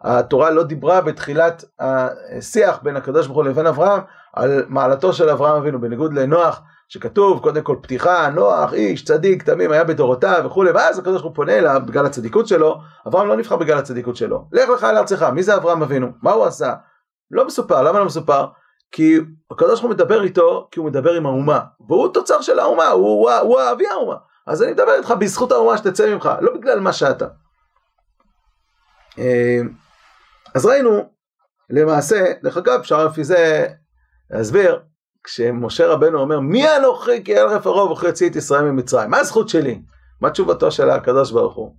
התורה 0.05 0.51
לא 0.51 0.63
דיברה 0.63 1.01
בתחילת 1.01 1.65
השיח 1.81 2.79
בין 2.83 2.97
הקדוש 2.97 3.27
ברוך 3.27 3.39
הוא 3.39 3.45
לבין 3.45 3.67
אברהם 3.67 4.01
על 4.35 4.65
מעלתו 4.69 5.13
של 5.13 5.29
אברהם 5.29 5.57
אבינו, 5.57 5.81
בניגוד 5.81 6.15
לנוח, 6.15 6.63
שכתוב 6.93 7.41
קודם 7.43 7.63
כל 7.63 7.77
פתיחה, 7.83 8.31
נוח, 8.31 8.73
איש, 8.73 9.05
צדיק, 9.05 9.43
תמים, 9.43 9.73
היה 9.73 9.85
בדורותיו 9.85 10.43
וכולי, 10.47 10.71
ואז 10.71 10.99
הקדוש 10.99 11.23
ברוך 11.23 11.25
הוא 11.25 11.35
פונה 11.35 11.59
אליו 11.59 11.83
בגלל 11.87 12.07
הצדיקות 12.07 12.49
שלו, 12.49 12.81
אברהם 13.09 13.29
לא 13.29 13.37
נבחר 13.37 13.57
בגלל 13.57 13.79
הצדיקות 13.79 14.17
שלו. 14.17 14.49
לך 14.53 14.69
לך 14.69 14.85
אל 14.85 14.97
ארצך, 14.97 15.23
מי 15.23 15.43
זה 15.43 15.57
אברהם 15.57 15.83
אבינו? 15.83 16.09
מה 16.23 16.31
הוא 16.33 16.45
עשה? 16.45 16.75
לא 17.31 17.47
מסופר, 17.47 17.83
למה 17.83 17.99
לא 17.99 18.05
מסופר? 18.05 18.47
כי 18.93 19.19
הקדוש 19.51 19.71
ברוך 19.71 19.83
הוא 19.83 19.91
מדבר 19.91 20.23
איתו, 20.23 20.69
כי 20.71 20.81
הוא 20.81 20.87
מדבר 20.87 21.15
עם 21.15 21.27
האומה, 21.27 21.61
והוא 21.89 22.13
תוצר 22.13 22.41
של 22.41 22.59
האומה, 22.59 22.89
הוא, 22.89 23.31
הוא, 23.31 23.31
הוא 23.31 23.61
אבי 23.73 23.87
האומה. 23.87 24.17
אז 24.47 24.63
אני 24.63 24.73
מדבר 24.73 24.95
איתך 24.99 25.11
בזכות 25.11 25.53
האומה 25.53 25.79
שתצא 25.79 26.15
ממך, 26.15 26.31
לא 26.41 26.55
בגלל 26.55 26.81
מה 26.81 26.93
שאתה. 26.93 27.27
אה, 29.19 29.61
אז 30.55 30.67
ראינו, 30.67 31.11
למעשה, 31.71 32.33
דרך 32.43 32.57
אגב, 32.57 32.81
אפשר 32.81 33.05
לפי 33.05 33.25
זה 33.25 33.67
להסביר, 34.31 34.81
כשמשה 35.25 35.87
רבנו 35.87 36.21
אומר, 36.21 36.41
מי 36.41 36.77
אנוכי 36.77 37.25
כי 37.25 37.37
אל 37.37 37.47
רף 37.47 37.67
הרוב 37.67 37.91
וכי 37.91 38.27
את 38.27 38.37
ישראל 38.37 38.65
ממצרים? 38.65 39.11
מה 39.11 39.19
הזכות 39.19 39.49
שלי? 39.49 39.83
מה 40.21 40.31
תשובתו 40.31 40.71
של 40.71 40.91
הקדוש 40.91 41.33
ברוך 41.33 41.55
הוא? 41.55 41.75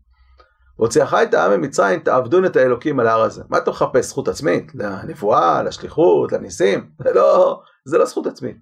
הוציאך 0.76 1.14
את 1.14 1.34
העם 1.34 1.52
ממצרים, 1.52 2.00
תעבדון 2.00 2.46
את 2.46 2.56
האלוקים 2.56 3.00
על 3.00 3.08
ההר 3.08 3.22
הזה. 3.22 3.44
מה 3.50 3.58
אתה 3.58 3.72
מחפש? 3.72 4.06
זכות 4.06 4.28
עצמית? 4.28 4.72
לנבואה, 4.76 5.64
לשליחות, 5.64 6.32
לניסים? 6.32 6.90
זה 7.04 7.14
לא, 7.14 7.62
זה 7.86 7.98
לא 7.98 8.06
זכות 8.06 8.28
עצמית. 8.28 8.58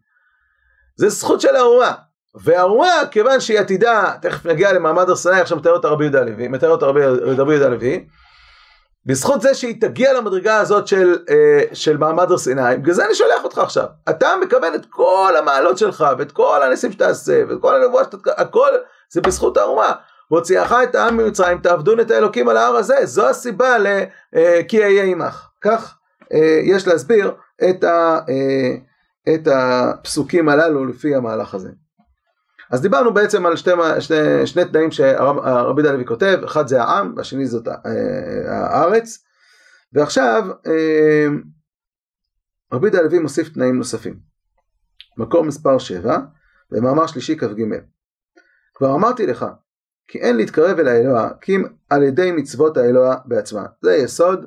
זה 0.96 1.10
זכות 1.10 1.42
של 1.42 1.56
האומה. 1.56 1.94
והאומה, 2.36 2.94
כיוון 3.12 3.39
שהיא 3.39 3.60
עתידה, 3.60 4.13
תכף 4.22 4.46
נגיע 4.46 4.74
למעמד 4.74 5.10
הר 5.10 5.15
סיני, 5.15 5.42
עכשיו 5.42 5.58
מתאר 5.58 5.72
אותה 5.72 5.88
רבי 5.88 6.04
יהודה 6.04 6.20
הלוי, 6.22 6.48
מתאר 6.48 6.70
אותה 6.70 6.86
רבי 6.86 7.02
יהודה 7.02 7.65
הלוי, 7.65 8.08
בזכות 9.06 9.42
זה 9.42 9.54
שהיא 9.54 9.82
תגיע 9.82 10.14
למדרגה 10.14 10.58
הזאת 10.58 10.88
של, 10.88 11.18
אה, 11.30 11.62
של 11.74 11.98
מעמד 11.98 12.32
הר 12.32 12.38
סיני, 12.38 12.78
בגלל 12.78 12.94
זה 12.94 13.06
אני 13.06 13.16
שולח 13.16 13.44
אותך 13.44 13.58
עכשיו. 13.58 13.86
אתה 14.10 14.30
מקבל 14.42 14.76
את 14.76 14.86
כל 14.90 15.34
המעלות 15.38 15.78
שלך, 15.78 16.06
ואת 16.18 16.32
כל 16.32 16.64
הניסים 16.64 16.92
שתעשה, 16.92 17.44
ואת 17.50 17.58
כל 17.62 17.76
הנבואה 17.76 18.04
שאתה... 18.04 18.18
הכל 18.38 18.70
זה 19.10 19.22
בזכות 19.22 19.58
האומה. 19.58 19.92
והוציאך 20.32 20.74
את 20.84 20.96
העם 20.96 21.18
ממצרים, 21.18 21.58
תעבדון 21.58 22.00
את 22.00 22.12
האלוקים 22.12 22.50
על 22.50 22.58
ההר 22.58 22.76
הזה. 22.76 22.96
זו 23.04 23.30
הסיבה 23.30 23.78
ל... 23.78 23.88
אה, 24.36 24.62
כי 24.68 24.84
אהיה 24.84 25.04
עמך. 25.04 25.48
כך 25.62 25.96
אה, 26.34 26.60
יש 26.64 26.88
להסביר 26.88 27.32
את, 27.70 27.84
ה, 27.84 28.20
את 29.34 29.48
הפסוקים 29.52 30.50
הללו 30.50 30.86
לפי 30.86 31.16
המהלך 31.16 31.56
הזה. 31.56 31.70
אז 32.72 32.82
דיברנו 32.82 33.14
בעצם 33.14 33.46
על 33.46 33.56
שתי, 33.56 33.72
שני, 34.00 34.48
שני 34.48 34.66
תנאים 34.66 34.92
שרבי 34.92 35.82
דלוי 35.82 36.06
כותב, 36.06 36.40
אחד 36.46 36.68
זה 36.68 36.82
העם 36.84 37.14
והשני 37.18 37.46
זאת 37.46 37.68
אה, 37.68 37.76
הארץ, 38.48 39.24
ועכשיו 39.94 40.44
אה, 40.68 41.28
רבי 42.74 42.90
דלוי 42.90 43.20
מוסיף 43.20 43.50
תנאים 43.50 43.78
נוספים. 43.78 44.20
מקור 45.18 45.44
מספר 45.44 45.78
7, 45.78 46.18
במאמר 46.72 47.08
שלישי 47.08 47.38
כ"ג. 47.38 47.64
כבר 48.74 48.96
אמרתי 48.96 49.28
לך, 49.28 49.46
כי 50.08 50.20
אין 50.20 50.38
להתקרב 50.38 50.80
אל 50.80 50.88
האלוה, 50.88 51.30
כי 51.42 51.56
אם 51.56 51.64
על 51.90 52.04
ידי 52.04 52.32
מצוות 52.32 52.78
האלוה 52.78 53.16
בעצמה. 53.26 53.66
זה 53.82 53.96
יסוד 53.96 54.46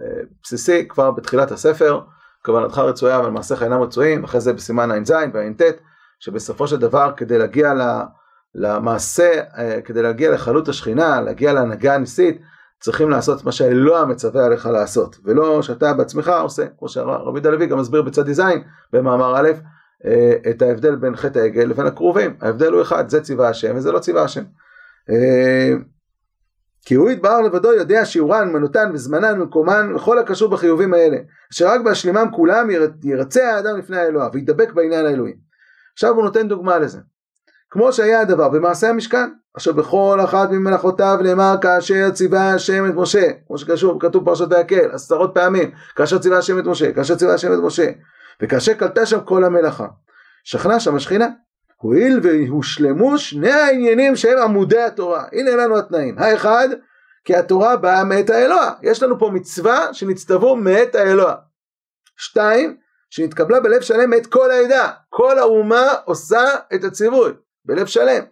אה, 0.00 0.22
בסיסי 0.42 0.88
כבר 0.88 1.10
בתחילת 1.10 1.50
הספר, 1.50 2.00
כוונתך 2.44 2.78
רצויה 2.78 3.18
אבל 3.18 3.30
מעשיך 3.30 3.62
אינם 3.62 3.80
רצויים, 3.80 4.24
אחרי 4.24 4.40
זה 4.40 4.52
בסימן 4.52 4.90
ע"ז 4.90 5.10
וע"ט. 5.32 5.62
שבסופו 6.22 6.66
של 6.66 6.76
דבר 6.76 7.12
כדי 7.16 7.38
להגיע 7.38 7.72
למעשה, 8.54 9.40
אה, 9.58 9.80
כדי 9.84 10.02
להגיע 10.02 10.30
לחלות 10.30 10.68
השכינה, 10.68 11.20
להגיע 11.20 11.52
להנהגה 11.52 11.94
הניסית, 11.94 12.40
צריכים 12.80 13.10
לעשות 13.10 13.44
מה 13.44 13.52
שהאלוה 13.52 14.06
מצווה 14.06 14.44
עליך 14.46 14.66
לעשות, 14.66 15.16
ולא 15.24 15.62
שאתה 15.62 15.92
בעצמך 15.92 16.32
עושה, 16.42 16.66
כמו 16.78 16.88
שרבי 16.88 17.40
דלוי 17.40 17.66
גם 17.66 17.78
מסביר 17.78 18.02
בצד 18.02 18.32
ז' 18.32 18.42
במאמר 18.92 19.36
א', 19.36 19.50
אה, 20.04 20.50
את 20.50 20.62
ההבדל 20.62 20.96
בין 20.96 21.16
חטא 21.16 21.38
העגל 21.38 21.62
לבין 21.62 21.86
הכרובים, 21.86 22.36
ההבדל 22.40 22.72
הוא 22.72 22.82
אחד, 22.82 23.08
זה 23.08 23.20
ציווה 23.20 23.48
השם 23.48 23.76
וזה 23.76 23.92
לא 23.92 23.98
ציווה 23.98 24.22
השם. 24.22 24.44
אה, 25.10 25.72
כי 26.84 26.94
הוא 26.94 27.10
יתבהר 27.10 27.40
לבדו 27.40 27.72
יודע 27.72 28.04
שיעורן, 28.04 28.52
מנותן 28.52 28.90
וזמנן 28.94 29.40
ומקומן 29.40 29.92
וכל 29.94 30.18
הקשור 30.18 30.50
בחיובים 30.50 30.94
האלה, 30.94 31.16
שרק 31.50 31.80
בהשלימם 31.80 32.26
כולם 32.32 32.68
ירצה 33.04 33.54
האדם 33.54 33.78
לפני 33.78 33.96
האלוה 33.96 34.28
וידבק 34.32 34.72
בעניין 34.72 35.06
האלוהים. 35.06 35.51
עכשיו 35.94 36.14
הוא 36.14 36.24
נותן 36.24 36.48
דוגמה 36.48 36.78
לזה. 36.78 36.98
כמו 37.70 37.92
שהיה 37.92 38.20
הדבר 38.20 38.48
במעשה 38.48 38.88
המשכן, 38.88 39.30
עכשיו 39.54 39.74
בכל 39.74 40.18
אחת 40.24 40.50
ממלאכותיו 40.50 41.18
נאמר 41.22 41.54
כאשר 41.62 42.10
ציווה 42.10 42.54
השם 42.54 42.86
את 42.88 42.94
משה, 42.94 43.26
כמו 43.46 43.58
שכתוב 43.58 44.22
בפרשת 44.22 44.46
ויקל, 44.50 44.90
עשרות 44.92 45.30
פעמים, 45.34 45.70
כאשר 45.96 46.18
ציווה 46.18 46.38
השם 46.38 46.58
את 46.58 46.64
משה, 46.64 46.92
כאשר 46.92 47.14
ציווה 47.14 47.34
השם 47.34 47.52
את 47.52 47.58
משה, 47.58 47.90
וכאשר 48.42 48.74
קלטה 48.74 49.06
שם 49.06 49.20
כל 49.20 49.44
המלאכה, 49.44 49.86
שכנה 50.44 50.80
שם 50.80 50.96
השכינה. 50.96 51.28
הואיל 51.76 52.20
והושלמו 52.22 53.18
שני 53.18 53.50
העניינים 53.50 54.16
שהם 54.16 54.38
עמודי 54.38 54.82
התורה, 54.82 55.24
הנה 55.32 55.50
לנו 55.56 55.78
התנאים, 55.78 56.18
האחד, 56.18 56.68
כי 57.24 57.36
התורה 57.36 57.76
באה 57.76 58.04
מאת 58.04 58.30
האלוה, 58.30 58.72
יש 58.82 59.02
לנו 59.02 59.18
פה 59.18 59.30
מצווה 59.34 59.94
שנצטוו 59.94 60.56
מאת 60.56 60.94
האלוה. 60.94 61.34
שתיים, 62.16 62.76
שנתקבלה 63.12 63.60
בלב 63.60 63.80
שלם 63.80 64.10
מאת 64.10 64.26
כל 64.26 64.50
העדה. 64.50 64.90
כל 65.08 65.38
האומה 65.38 65.92
עושה 66.04 66.44
את 66.74 66.84
הציווי 66.84 67.32
בלב 67.64 67.86
שלם. 67.86 68.24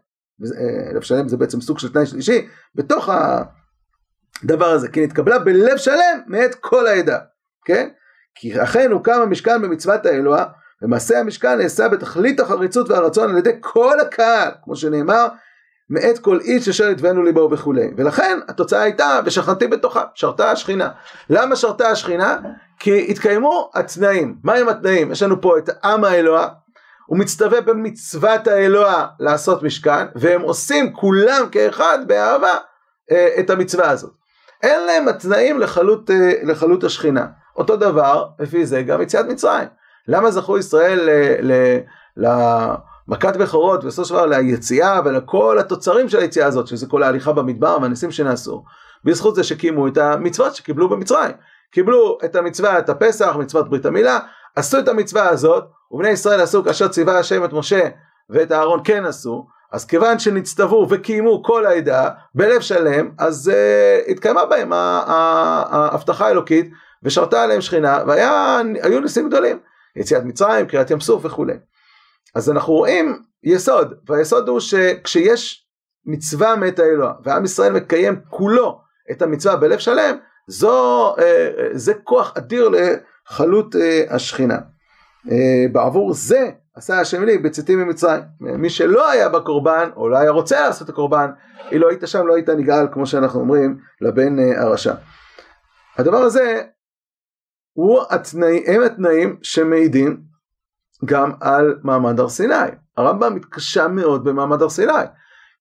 אה, 0.42 0.92
לב 0.94 1.00
שלם 1.00 1.28
זה 1.28 1.36
בעצם 1.36 1.60
סוג 1.60 1.78
של 1.78 1.92
תנאי 1.92 2.06
שלישי 2.06 2.48
בתוך 2.74 3.08
הדבר 4.42 4.66
הזה, 4.66 4.88
כי 4.88 5.04
נתקבלה 5.04 5.38
בלב 5.38 5.76
שלם 5.76 6.20
מאת 6.26 6.54
כל 6.54 6.86
העדה, 6.86 7.18
כן? 7.64 7.88
כי 8.34 8.62
אכן 8.62 8.90
הוקם 8.92 9.20
המשכן 9.22 9.62
במצוות 9.62 10.06
האלוה, 10.06 10.44
ומעשה 10.82 11.20
המשכן 11.20 11.58
נעשה 11.58 11.88
בתכלית 11.88 12.40
החריצות 12.40 12.90
והרצון 12.90 13.30
על 13.30 13.38
ידי 13.38 13.52
כל 13.60 14.00
הקהל, 14.00 14.50
כמו 14.64 14.76
שנאמר, 14.76 15.28
מאת 15.90 16.18
כל 16.18 16.40
איש 16.40 16.68
אשר 16.68 16.90
יתבנו 16.90 17.22
ליבו 17.22 17.48
וכולי. 17.52 17.90
ולכן 17.96 18.38
התוצאה 18.48 18.82
הייתה, 18.82 19.20
ושכנתי 19.24 19.66
בתוכה, 19.66 20.04
שרתה 20.14 20.50
השכינה. 20.50 20.90
למה 21.30 21.56
שרתה 21.56 21.88
השכינה? 21.88 22.38
כי 22.80 23.06
התקיימו 23.10 23.70
התנאים. 23.74 24.36
מהם 24.44 24.68
התנאים? 24.68 25.12
יש 25.12 25.22
לנו 25.22 25.40
פה 25.40 25.58
את 25.58 25.70
עם 25.84 26.04
האלוה, 26.04 26.48
הוא 27.06 27.18
מצטווה 27.18 27.60
במצוות 27.60 28.46
האלוה 28.46 29.06
לעשות 29.20 29.62
משכן, 29.62 30.06
והם 30.14 30.40
עושים 30.40 30.92
כולם 30.92 31.46
כאחד 31.52 31.98
באהבה 32.06 32.52
אה, 33.10 33.28
את 33.40 33.50
המצווה 33.50 33.90
הזאת. 33.90 34.12
אין 34.62 34.86
להם 34.86 35.08
התנאים 35.08 35.60
לחלות, 35.60 36.10
אה, 36.10 36.32
לחלות 36.42 36.84
השכינה. 36.84 37.26
אותו 37.56 37.76
דבר, 37.76 38.26
לפי 38.38 38.66
זה, 38.66 38.82
גם 38.82 39.02
יציאת 39.02 39.26
מצרים. 39.26 39.68
למה 40.08 40.30
זכו 40.30 40.58
ישראל 40.58 41.08
למכת 42.16 43.36
בכורות, 43.36 43.84
ובסופו 43.84 44.04
של 44.04 44.14
דבר 44.14 44.26
ליציאה 44.26 45.00
ולכל 45.04 45.58
התוצרים 45.58 46.08
של 46.08 46.18
היציאה 46.18 46.46
הזאת, 46.46 46.66
שזה 46.66 46.86
כל 46.86 47.02
ההליכה 47.02 47.32
במדבר 47.32 47.78
והניסים 47.82 48.10
שנעשו, 48.10 48.64
בזכות 49.04 49.34
זה 49.34 49.44
שקימו 49.44 49.88
את 49.88 49.96
המצוות 49.96 50.54
שקיבלו 50.54 50.88
במצרים. 50.88 51.32
קיבלו 51.72 52.18
את 52.24 52.36
המצווה, 52.36 52.78
את 52.78 52.88
הפסח, 52.88 53.36
מצוות 53.38 53.70
ברית 53.70 53.86
המילה, 53.86 54.18
עשו 54.56 54.78
את 54.78 54.88
המצווה 54.88 55.28
הזאת, 55.28 55.64
ובני 55.90 56.08
ישראל 56.08 56.40
עשו 56.40 56.64
כאשר 56.64 56.88
ציווה 56.88 57.18
השם 57.18 57.44
את 57.44 57.52
משה 57.52 57.88
ואת 58.30 58.52
אהרון 58.52 58.80
כן 58.84 59.04
עשו, 59.04 59.46
אז 59.72 59.84
כיוון 59.84 60.18
שנצטוו 60.18 60.86
וקיימו 60.90 61.42
כל 61.42 61.66
העדה 61.66 62.10
בלב 62.34 62.60
שלם, 62.60 63.10
אז 63.18 63.52
uh, 63.52 64.10
התקיימה 64.10 64.46
בהם 64.46 64.72
ההבטחה 64.72 66.26
האלוקית 66.26 66.70
ושרתה 67.02 67.42
עליהם 67.42 67.60
שכינה, 67.60 67.98
והיו 68.06 69.00
ניסים 69.00 69.28
גדולים, 69.28 69.58
יציאת 69.96 70.24
מצרים, 70.24 70.66
קריאת 70.66 70.90
ים 70.90 71.00
סוף 71.00 71.24
וכולי. 71.24 71.54
אז 72.34 72.50
אנחנו 72.50 72.72
רואים 72.72 73.22
יסוד, 73.44 73.94
והיסוד 74.08 74.48
הוא 74.48 74.60
שכשיש 74.60 75.66
מצווה 76.06 76.56
מאת 76.56 76.78
האלוה, 76.78 77.12
ועם 77.24 77.44
ישראל 77.44 77.72
מקיים 77.72 78.20
כולו 78.28 78.80
את 79.10 79.22
המצווה 79.22 79.56
בלב 79.56 79.78
שלם, 79.78 80.16
זו, 80.50 81.14
אה, 81.18 81.68
זה 81.72 81.94
כוח 81.94 82.32
אדיר 82.36 82.68
לחלות 82.68 83.76
אה, 83.76 84.04
השכינה. 84.10 84.58
אה, 85.30 85.64
בעבור 85.72 86.12
זה 86.12 86.50
עשה 86.74 87.00
השם 87.00 87.24
לי 87.24 87.38
בצאתי 87.38 87.76
ממצרים. 87.76 88.22
מי 88.40 88.70
שלא 88.70 89.10
היה 89.10 89.28
בקורבן, 89.28 89.90
או 89.96 90.08
לא 90.08 90.18
היה 90.18 90.30
רוצה 90.30 90.60
לעשות 90.60 90.84
את 90.84 90.92
הקורבן, 90.92 91.30
אילו 91.72 91.88
היית 91.88 92.02
שם 92.06 92.26
לא 92.26 92.34
היית 92.34 92.48
נגאל, 92.48 92.86
כמו 92.92 93.06
שאנחנו 93.06 93.40
אומרים, 93.40 93.78
לבן 94.00 94.38
הרשע. 94.56 94.94
הדבר 95.98 96.18
הזה, 96.18 96.62
הוא 97.72 98.02
התנאי, 98.10 98.64
הם 98.66 98.82
התנאים 98.82 99.36
שמעידים 99.42 100.22
גם 101.04 101.32
על 101.40 101.78
מעמד 101.82 102.20
הר 102.20 102.28
סיני. 102.28 102.54
הרמב"ם 102.96 103.34
מתקשה 103.34 103.88
מאוד 103.88 104.24
במעמד 104.24 104.62
הר 104.62 104.68
סיני. 104.68 104.92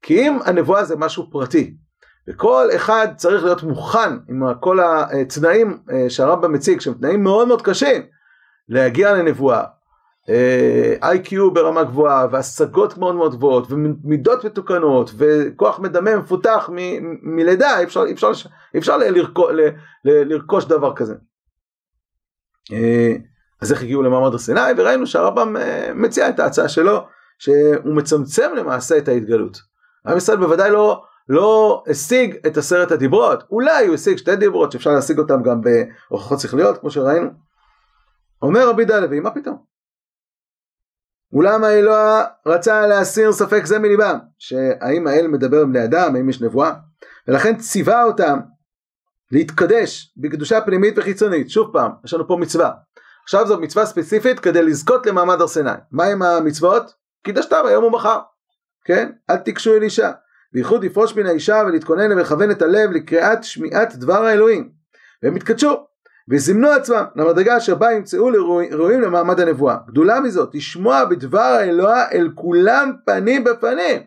כי 0.02 0.28
אם 0.28 0.38
הנבואה 0.46 0.84
זה 0.84 0.96
משהו 0.96 1.32
פרטי, 1.32 1.78
וכל 2.28 2.68
אחד 2.76 3.08
צריך 3.16 3.44
להיות 3.44 3.64
מוכן 3.64 4.10
עם 4.30 4.44
כל 4.60 4.80
התנאים 4.82 5.78
שהרמב"ם 6.10 6.54
מציג, 6.54 6.80
שהם 6.80 6.94
תנאים 6.94 7.24
מאוד 7.24 7.48
מאוד 7.48 7.62
קשים, 7.62 8.02
להגיע 8.70 9.14
לנבואה. 9.14 9.64
איי-קיו 11.04 11.52
ברמה 11.52 11.84
גבוהה, 11.84 12.28
והשגות 12.32 12.98
מאוד 12.98 13.16
מאוד 13.16 13.36
גבוהות, 13.36 13.68
ומידות 13.72 14.46
מתוקנות, 14.46 15.12
וכוח 15.18 15.80
מדמם 15.80 16.20
מפותח 16.20 16.70
מ- 16.74 17.36
מלידה, 17.36 17.84
אפשר, 17.84 18.04
אפשר, 18.12 18.32
אפשר 18.78 18.98
לרכוש, 18.98 19.52
לרכוש 20.06 20.66
דבר 20.66 20.96
כזה. 20.96 21.16
אז 23.62 23.72
איך 23.72 23.82
הגיעו 23.82 24.04
למעמד 24.04 24.32
הר 24.32 24.38
סיני, 24.38 24.60
וראינו 24.78 25.08
שהרמב"ם 25.08 25.56
מציע 25.96 26.30
את 26.30 26.40
ההצעה 26.40 26.70
שלו, 26.70 27.00
שהוא 27.40 27.96
מצמצם 27.96 28.52
למעשה 28.58 28.98
את 28.98 29.08
ההתגלות. 29.08 29.58
עם 30.08 30.18
ישראל 30.18 30.38
בוודאי 30.38 30.72
לא, 30.72 31.04
לא 31.30 31.84
השיג 31.88 32.38
את 32.48 32.58
עשרת 32.58 32.92
הדיברות, 32.92 33.44
אולי 33.52 33.88
הוא 33.88 33.96
השיג 33.96 34.18
שתי 34.18 34.36
דיברות 34.36 34.72
שאפשר 34.72 34.92
להשיג 34.92 35.20
אותם 35.20 35.44
גם 35.44 35.62
בהוכחות 35.62 36.40
שכליות 36.40 36.78
כמו 36.78 36.92
שראינו. 36.92 37.30
אומר 38.42 38.70
רבי 38.70 38.86
דה 38.86 39.00
לוי, 39.00 39.20
מה 39.20 39.32
פתאום? 39.32 39.58
אולם 41.34 41.64
האלוה 41.64 42.24
רצה 42.46 42.88
להסיר 42.88 43.32
ספק 43.32 43.66
זה 43.66 43.80
מליבם, 43.80 44.18
שהאם 44.38 45.08
האל 45.08 45.28
מדבר 45.28 45.62
עם 45.62 45.70
בני 45.70 45.84
אדם, 45.84 46.16
האם 46.16 46.30
יש 46.30 46.42
נבואה, 46.42 46.72
ולכן 47.28 47.58
ציווה 47.58 48.04
אותם 48.04 48.40
להתקדש 49.32 50.14
בקדושה 50.18 50.62
פנימית 50.62 50.94
וחיצונית. 50.98 51.50
שוב 51.50 51.70
פעם, 51.74 51.92
יש 52.06 52.14
לנו 52.14 52.28
פה 52.28 52.38
מצווה. 52.40 52.72
עכשיו 53.24 53.48
זו 53.48 53.60
מצווה 53.60 53.86
ספציפית 53.86 54.40
כדי 54.40 54.64
לזכות 54.64 55.06
למעמד 55.06 55.42
הר 55.42 55.48
סיני. 55.48 55.70
מה 55.92 56.06
עם 56.06 56.22
המצוות? 56.22 56.94
קידשתם 57.24 57.62
היום 57.66 57.84
ומחר. 57.84 58.20
כן? 58.86 59.12
אל 59.30 59.38
תיגשו 59.38 59.74
אל 59.74 59.84
אישה. 59.84 60.12
בייחוד 60.54 60.84
לפרוש 60.84 61.16
מן 61.16 61.26
האישה 61.26 61.64
ולהתכונן 61.68 62.12
ולכוון 62.12 62.52
את 62.52 62.62
הלב 62.62 62.92
לקריאת 62.92 63.44
שמיעת 63.44 63.96
דבר 63.96 64.26
האלוהים. 64.26 64.70
והם 65.24 65.36
התקדשו 65.36 65.86
וזימנו 66.32 66.70
עצמם 66.70 67.04
למדרגה 67.16 67.58
אשר 67.58 67.76
בה 67.76 67.92
ימצאו 67.92 68.30
ראויים 68.72 69.02
למעמד 69.02 69.40
הנבואה. 69.40 69.78
גדולה 69.88 70.20
מזאת, 70.20 70.56
לשמוע 70.56 71.06
בדבר 71.06 71.40
האלוה 71.40 72.12
אל 72.12 72.30
כולם 72.36 72.92
פנים 73.06 73.44
בפנים. 73.44 74.02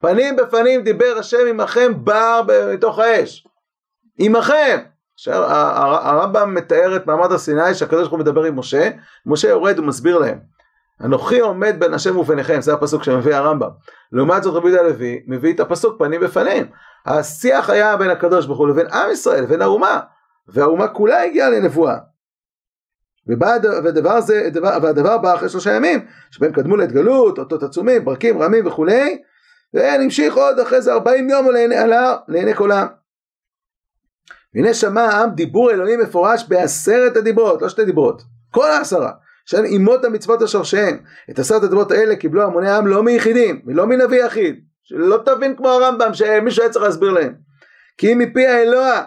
פנים 0.00 0.36
בפנים 0.36 0.82
דיבר 0.82 1.14
השם 1.18 1.46
עמכם 1.48 1.92
בר 2.04 2.42
מתוך 2.74 2.98
האש. 2.98 3.46
עמכם. 4.18 4.78
הרמב"ם 5.26 6.54
מתאר 6.54 6.96
את 6.96 7.06
מעמד 7.06 7.32
הסיני 7.32 7.74
שהקדוש 7.74 8.00
ברוך 8.00 8.12
הוא 8.12 8.18
מדבר 8.18 8.44
עם 8.44 8.58
משה, 8.58 8.90
משה 9.26 9.48
יורד 9.48 9.78
ומסביר 9.78 10.18
להם. 10.18 10.38
אנוכי 11.00 11.40
עומד 11.40 11.76
בין 11.78 11.94
השם 11.94 12.16
וביניכם, 12.16 12.60
זה 12.60 12.74
הפסוק 12.74 13.02
שמביא 13.02 13.34
הרמב"ם. 13.34 13.68
לעומת 14.12 14.42
זאת 14.42 14.54
רבי 14.54 14.78
הלוי 14.78 15.24
מביא 15.26 15.54
את 15.54 15.60
הפסוק 15.60 15.98
פנים 15.98 16.20
בפנים. 16.20 16.66
השיח 17.06 17.70
היה 17.70 17.96
בין 17.96 18.10
הקדוש 18.10 18.46
ברוך 18.46 18.58
הוא 18.58 18.68
לבין 18.68 18.86
עם 18.86 19.10
ישראל, 19.10 19.42
לבין 19.42 19.62
האומה, 19.62 20.00
והאומה 20.48 20.88
כולה 20.88 21.22
הגיעה 21.22 21.50
לנבואה. 21.50 21.96
והדבר 23.26 24.10
הזה, 24.12 24.48
והדבר 24.82 25.18
בא 25.18 25.34
אחרי 25.34 25.48
שלושה 25.48 25.72
ימים, 25.72 26.06
שבהם 26.30 26.52
קדמו 26.52 26.76
להתגלות, 26.76 27.38
אותות 27.38 27.62
עצומים, 27.62 28.04
ברקים, 28.04 28.42
רמים 28.42 28.66
וכולי, 28.66 29.18
ונמשיך 29.74 30.34
עוד 30.34 30.60
אחרי 30.60 30.82
זה 30.82 30.92
ארבעים 30.92 31.30
יום 31.30 31.46
לעיני 32.28 32.54
כל 32.54 32.72
העם. 32.72 32.88
והנה 34.54 34.74
שמע 34.74 35.02
העם 35.02 35.30
דיבור 35.30 35.70
אלוהים 35.70 36.00
מפורש 36.00 36.44
בעשרת 36.48 37.16
הדיברות, 37.16 37.62
לא 37.62 37.68
שתי 37.68 37.84
דיברות, 37.84 38.22
כל 38.50 38.70
העשרה. 38.70 39.10
שהן 39.44 39.64
אימות 39.64 40.04
המצוות 40.04 40.42
השורשיהן. 40.42 40.98
את 41.30 41.38
עשרת 41.38 41.62
הדיברות 41.62 41.90
האלה 41.90 42.16
קיבלו 42.16 42.42
המוני 42.42 42.70
העם 42.70 42.86
לא 42.86 43.02
מיחידים 43.02 43.62
ולא 43.66 43.86
מנביא 43.86 44.24
יחיד. 44.24 44.60
שלא 44.82 45.18
תבין 45.24 45.56
כמו 45.56 45.68
הרמב"ם 45.68 46.14
שמישהו 46.14 46.62
היה 46.62 46.72
צריך 46.72 46.84
להסביר 46.84 47.10
להם. 47.10 47.34
כי 47.98 48.12
אם 48.12 48.18
מפי 48.18 48.46
האלוה. 48.46 49.02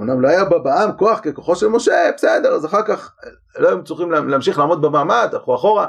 אמנם 0.00 0.20
לא 0.20 0.28
היה 0.28 0.44
בעם 0.44 0.92
כוח 0.92 1.20
ככוחו 1.20 1.56
של 1.56 1.68
משה, 1.68 2.10
בסדר, 2.16 2.54
אז 2.54 2.66
אחר 2.66 2.82
כך 2.82 3.14
לא 3.58 3.68
היו 3.68 3.84
צריכים 3.84 4.12
להמשיך 4.12 4.58
לעמוד 4.58 4.82
במעמד, 4.82 5.28
הלכו 5.32 5.54
אחורה. 5.54 5.86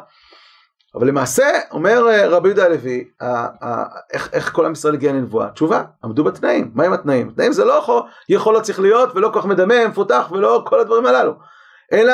אבל 0.95 1.07
למעשה, 1.07 1.47
אומר 1.71 2.09
אה, 2.09 2.27
רבי 2.27 2.47
יהודה 2.47 2.65
הלוי, 2.65 3.09
איך, 4.13 4.29
איך 4.33 4.51
כל 4.53 4.65
עם 4.65 4.71
ישראל 4.71 4.93
הגיע 4.93 5.13
לנבואה? 5.13 5.49
תשובה, 5.49 5.83
עמדו 6.03 6.23
בתנאים. 6.23 6.71
מה 6.73 6.83
עם 6.83 6.93
התנאים? 6.93 7.29
התנאים 7.29 7.51
זה 7.51 7.65
לא 7.65 8.03
יכולות 8.29 8.65
שכליות 8.65 9.15
ולא 9.15 9.29
כוח 9.33 9.45
מדמם, 9.45 9.87
מפותח 9.89 10.31
ולא 10.31 10.63
כל 10.67 10.79
הדברים 10.79 11.05
הללו. 11.05 11.33
אלא 11.93 12.13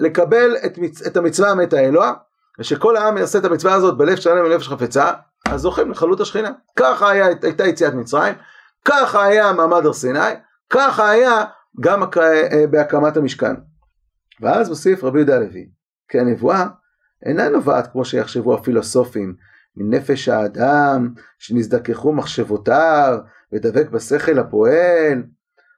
לקבל 0.00 0.56
את, 0.66 0.78
מצ... 0.78 1.06
את 1.06 1.16
המצווה 1.16 1.54
מאת 1.54 1.72
האלוה, 1.72 2.12
ושכל 2.58 2.96
העם 2.96 3.18
יעשה 3.18 3.38
את 3.38 3.44
המצווה 3.44 3.74
הזאת 3.74 3.96
בלב 3.96 4.16
שלם 4.16 4.44
ונפש 4.44 4.68
חפצה, 4.68 5.12
אז 5.48 5.60
זוכים 5.60 5.90
לחלות 5.90 6.20
השכינה. 6.20 6.50
ככה 6.76 7.10
היה, 7.10 7.26
הייתה 7.42 7.66
יציאת 7.66 7.94
מצרים, 7.94 8.34
ככה 8.84 9.24
היה 9.24 9.52
מעמד 9.52 9.86
הר 9.86 9.92
סיני, 9.92 10.18
ככה 10.70 11.10
היה 11.10 11.44
גם 11.80 12.02
אה, 12.02 12.66
בהקמת 12.70 13.16
המשכן. 13.16 13.54
ואז 14.40 14.68
מוסיף 14.68 15.04
רבי 15.04 15.18
יהודה 15.18 15.36
הלוי, 15.36 15.68
כי 16.08 16.20
הנבואה 16.20 16.66
אינה 17.26 17.48
נובעת 17.48 17.92
כמו 17.92 18.04
שיחשבו 18.04 18.54
הפילוסופים, 18.54 19.34
מנפש 19.76 20.28
האדם, 20.28 21.14
שנזדככו 21.38 22.12
מחשבותיו, 22.12 23.18
ודבק 23.52 23.90
בשכל 23.90 24.38
הפועל. 24.38 25.22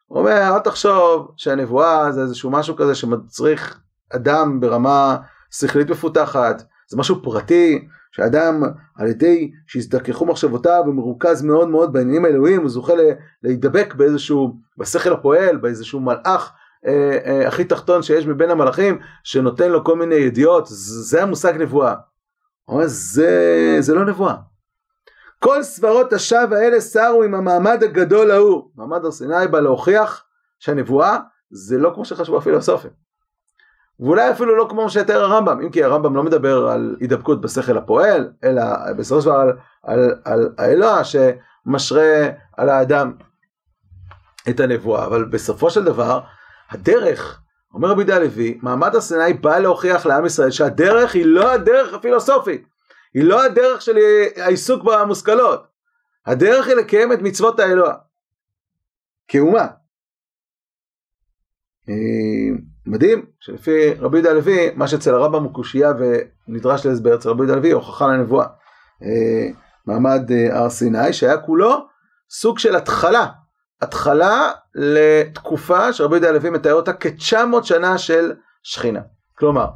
הוא 0.06 0.18
אומר, 0.18 0.54
אל 0.54 0.58
תחשוב 0.58 1.32
שהנבואה 1.36 2.12
זה 2.12 2.22
איזשהו 2.22 2.50
משהו 2.50 2.76
כזה 2.76 2.94
שמצריך 2.94 3.80
אדם 4.14 4.60
ברמה 4.60 5.16
שכלית 5.50 5.90
מפותחת, 5.90 6.62
זה 6.90 6.96
משהו 6.96 7.22
פרטי, 7.22 7.88
שאדם 8.12 8.62
על 8.96 9.06
ידי 9.06 9.50
שהזדככו 9.66 10.26
מחשבותיו 10.26 10.82
ומרוכז 10.86 11.42
מאוד 11.42 11.68
מאוד 11.68 11.92
בעניינים 11.92 12.24
האלוהים, 12.24 12.60
הוא 12.60 12.70
זוכה 12.70 12.92
להידבק 13.42 13.94
באיזשהו, 13.94 14.56
בשכל 14.78 15.12
הפועל, 15.12 15.56
באיזשהו 15.56 16.00
מלאך 16.00 16.52
אה, 16.86 17.18
אה, 17.24 17.48
הכי 17.48 17.64
תחתון 17.64 18.02
שיש 18.02 18.26
מבין 18.26 18.50
המלאכים, 18.50 18.98
שנותן 19.24 19.70
לו 19.70 19.84
כל 19.84 19.96
מיני 19.96 20.14
ידיעות, 20.14 20.64
זה 20.68 21.22
המושג 21.22 21.56
נבואה. 21.56 21.94
אומר, 22.68 22.84
זה, 22.86 23.76
זה 23.80 23.94
לא 23.94 24.04
נבואה. 24.04 24.34
כל 25.38 25.62
סברות 25.62 26.12
השווא 26.12 26.56
האלה 26.56 26.80
סרו 26.80 27.22
עם 27.22 27.34
המעמד 27.34 27.82
הגדול 27.82 28.30
ההוא. 28.30 28.70
מעמד 28.76 29.04
הר 29.04 29.10
סיני 29.10 29.48
בא 29.50 29.60
להוכיח 29.60 30.24
שהנבואה 30.58 31.18
זה 31.50 31.78
לא 31.78 31.92
כמו 31.94 32.04
שחשבו 32.04 32.38
הפילוסופים. 32.38 32.90
ואולי 34.02 34.30
אפילו 34.30 34.56
לא 34.56 34.66
כמו 34.70 34.90
שיתאר 34.90 35.24
הרמב"ם, 35.24 35.60
אם 35.60 35.70
כי 35.70 35.84
הרמב"ם 35.84 36.16
לא 36.16 36.22
מדבר 36.22 36.68
על 36.68 36.96
הידבקות 37.00 37.40
בשכל 37.40 37.78
הפועל, 37.78 38.32
אלא 38.44 38.62
בסופו 38.96 39.20
של 39.22 39.26
דבר 39.26 39.40
על, 39.40 39.52
על, 39.82 40.18
על 40.24 40.54
האלוה 40.58 41.02
שמשרה 41.04 42.28
על 42.56 42.68
האדם 42.68 43.12
את 44.48 44.60
הנבואה, 44.60 45.06
אבל 45.06 45.24
בסופו 45.24 45.70
של 45.70 45.84
דבר, 45.84 46.20
הדרך, 46.70 47.42
אומר 47.74 47.88
רבי 47.88 48.04
דה 48.04 48.18
לוי, 48.18 48.58
מעמד 48.62 48.96
הסיני 48.96 49.32
בא 49.32 49.58
להוכיח 49.58 50.06
לעם 50.06 50.26
ישראל 50.26 50.50
שהדרך 50.50 51.14
היא 51.14 51.26
לא 51.26 51.52
הדרך 51.52 51.94
הפילוסופית, 51.94 52.66
היא 53.14 53.24
לא 53.24 53.44
הדרך 53.44 53.82
של 53.82 53.96
העיסוק 54.36 54.84
במושכלות, 54.84 55.66
הדרך 56.26 56.66
היא 56.66 56.74
לקיים 56.74 57.12
את 57.12 57.18
מצוות 57.22 57.60
האלוה, 57.60 57.94
כאומה. 59.28 59.66
אה, 62.92 62.96
מדהים 62.96 63.24
שלפי 63.40 63.94
רבי 63.94 64.16
יהודה 64.16 64.30
הלוי, 64.30 64.70
מה 64.74 64.88
שאצל 64.88 65.14
הרמב"ם 65.14 65.44
הוא 65.44 65.54
קושייה 65.54 65.92
ונדרש 66.48 66.86
להסבר, 66.86 67.14
אצל 67.14 67.28
רבי 67.28 67.40
יהודה 67.40 67.54
הלוי 67.54 67.70
הוכחה 67.70 68.06
לנבואה. 68.06 68.46
אה, 69.02 69.50
מעמד 69.86 70.30
אה, 70.32 70.58
הר 70.58 70.70
סיני 70.70 71.12
שהיה 71.12 71.38
כולו 71.38 71.86
סוג 72.30 72.58
של 72.58 72.76
התחלה, 72.76 73.26
התחלה 73.82 74.52
לתקופה 74.74 75.92
שרבי 75.92 76.14
יהודה 76.14 76.28
הלוי 76.28 76.50
מתאר 76.50 76.74
אותה 76.74 76.92
כ-900 76.92 77.62
שנה 77.62 77.98
של 77.98 78.32
שכינה. 78.62 79.00
כלומר, 79.38 79.66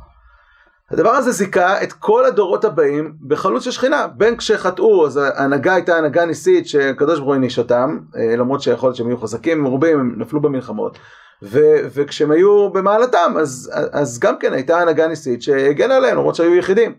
הדבר 0.90 1.10
הזה 1.10 1.32
זיכה 1.32 1.82
את 1.82 1.92
כל 1.92 2.24
הדורות 2.24 2.64
הבאים 2.64 3.14
בחלוץ 3.28 3.64
של 3.64 3.70
שכינה. 3.70 4.06
בין 4.06 4.36
כשחטאו, 4.36 5.06
אז 5.06 5.16
ההנהגה 5.16 5.74
הייתה 5.74 5.96
הנהגה 5.96 6.24
ניסית 6.24 6.68
שהקדוש 6.68 7.18
ברוך 7.18 7.26
הוא 7.26 7.34
העניש 7.34 7.58
אותם, 7.58 7.98
אה, 8.16 8.36
למרות 8.36 8.62
שיכול 8.62 8.86
להיות 8.86 8.96
שהם 8.96 9.06
היו 9.06 9.18
חזקים, 9.18 9.62
מרובים, 9.62 9.98
הם 10.00 10.14
נפלו 10.18 10.40
במלחמות. 10.40 10.98
ו- 11.42 11.80
וכשהם 11.94 12.30
היו 12.30 12.70
במעלתם 12.70 13.34
אז, 13.38 13.72
אז 13.92 14.18
גם 14.18 14.38
כן 14.38 14.52
הייתה 14.52 14.80
הנהגה 14.80 15.08
ניסית 15.08 15.42
שהגנה 15.42 15.96
עליהם 15.96 16.16
למרות 16.16 16.34
שהיו 16.34 16.54
יחידים 16.54 16.94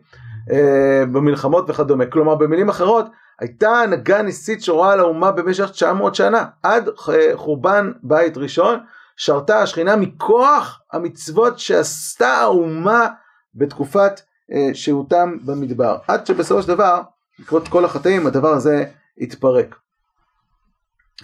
אה, 0.52 1.04
במלחמות 1.12 1.70
וכדומה. 1.70 2.06
כלומר 2.06 2.36
במילים 2.36 2.70
אחרות 2.70 3.06
הייתה 3.40 3.70
הנהגה 3.70 4.22
ניסית 4.22 4.62
שרואה 4.62 4.94
על 4.94 5.00
האומה 5.00 5.32
במשך 5.32 5.70
900 5.70 6.16
שנה. 6.16 6.46
עד 6.64 6.90
חורבן 7.36 7.92
בית 8.04 8.38
ראשון 8.38 8.80
שרתה 9.18 9.62
השכינה 9.62 9.96
מכוח 9.96 10.82
המצוות 10.94 11.60
שעשתה 11.60 12.30
האומה 12.30 13.08
בתקופת 13.56 14.22
אה, 14.52 14.70
שהותם 14.74 15.38
במדבר. 15.46 15.98
עד 16.08 16.26
שבסופו 16.26 16.62
של 16.62 16.68
דבר 16.68 17.02
לקרות 17.40 17.68
כל 17.68 17.86
החטאים 17.86 18.28
הדבר 18.28 18.54
הזה 18.54 18.86
התפרק. 19.18 19.76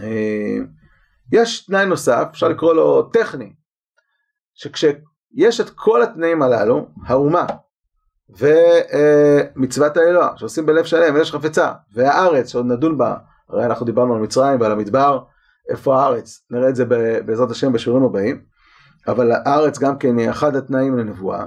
אה, 0.02 0.58
יש 1.32 1.66
תנאי 1.66 1.86
נוסף, 1.86 2.28
אפשר 2.32 2.48
לקרוא 2.48 2.74
לו 2.74 3.04
טכני, 3.04 3.54
שכשיש 4.54 5.62
את 5.62 5.70
כל 5.70 6.04
התנאים 6.04 6.42
הללו, 6.42 6.88
האומה 7.06 7.46
ומצוות 8.30 9.98
האלוה 9.98 10.34
שעושים 10.38 10.66
בלב 10.66 10.86
שלם 10.86 11.16
ויש 11.16 11.32
חפצה, 11.32 11.74
והארץ 11.94 12.52
שעוד 12.52 12.66
נדון 12.66 12.98
בה 12.98 13.16
הרי 13.50 13.66
אנחנו 13.66 13.86
דיברנו 13.86 14.16
על 14.16 14.22
מצרים 14.22 14.62
ועל 14.62 14.72
המדבר, 14.72 15.24
איפה 15.70 16.02
הארץ? 16.02 16.46
נראה 16.52 16.70
את 16.70 16.76
זה 16.76 16.86
בעזרת 17.26 17.52
השם 17.52 17.74
בשיעורים 17.74 18.04
הבאים, 18.04 18.46
אבל 19.08 19.32
הארץ 19.32 19.80
גם 19.80 19.98
כן 19.98 20.18
היא 20.18 20.30
אחד 20.30 20.56
התנאים 20.56 20.98
לנבואה. 20.98 21.46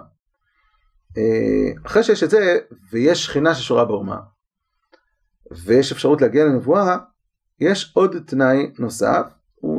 אה, 1.16 1.72
אחרי 1.86 2.02
שיש 2.02 2.22
את 2.22 2.30
זה, 2.30 2.58
ויש 2.92 3.24
שכינה 3.24 3.54
ששורה 3.54 3.84
באומה, 3.84 4.18
ויש 5.64 5.92
אפשרות 5.92 6.20
להגיע 6.20 6.44
לנבואה, 6.44 6.96
יש 7.60 7.92
עוד 7.94 8.16
תנאי 8.26 8.72
נוסף, 8.78 9.26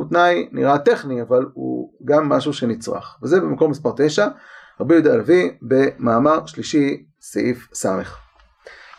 תנאי 0.08 0.48
נראה 0.52 0.78
טכני, 0.78 1.22
אבל 1.22 1.46
הוא 1.52 1.92
גם 2.04 2.28
משהו 2.28 2.52
שנצרך. 2.52 3.18
וזה 3.22 3.40
במקום 3.40 3.70
מספר 3.70 3.92
9, 3.96 4.26
רבי 4.80 4.94
יהודה 4.94 5.12
הלוי 5.12 5.56
במאמר 5.62 6.46
שלישי, 6.46 7.06
סעיף 7.20 7.68
ס'. 7.74 7.86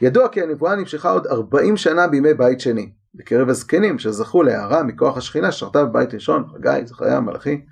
ידוע 0.02 0.28
כי 0.28 0.42
הנבואה 0.42 0.76
נמשכה 0.76 1.12
עוד 1.12 1.28
40 1.28 1.78
שנה 1.78 2.08
בימי 2.08 2.34
בית 2.34 2.60
שני, 2.60 2.92
בקרב 3.16 3.50
הזקנים 3.50 4.00
שזכו 4.00 4.44
להערה 4.44 4.84
מכוח 4.84 5.18
השכינה 5.18 5.52
ששרתה 5.52 5.86
בבית 5.86 6.14
ראשון, 6.14 6.44
חגי, 6.54 6.86
זכריה, 6.86 7.20
מלאכי. 7.20 7.66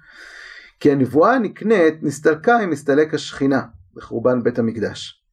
כי 0.79 0.91
הנבואה 0.91 1.39
נקנית, 1.39 2.03
נסתלקה 2.03 2.63
אם 2.63 2.71
הסתלק 2.71 3.13
השכינה 3.13 3.61
בחורבן 3.95 4.43
בית 4.43 4.59
המקדש. 4.59 5.23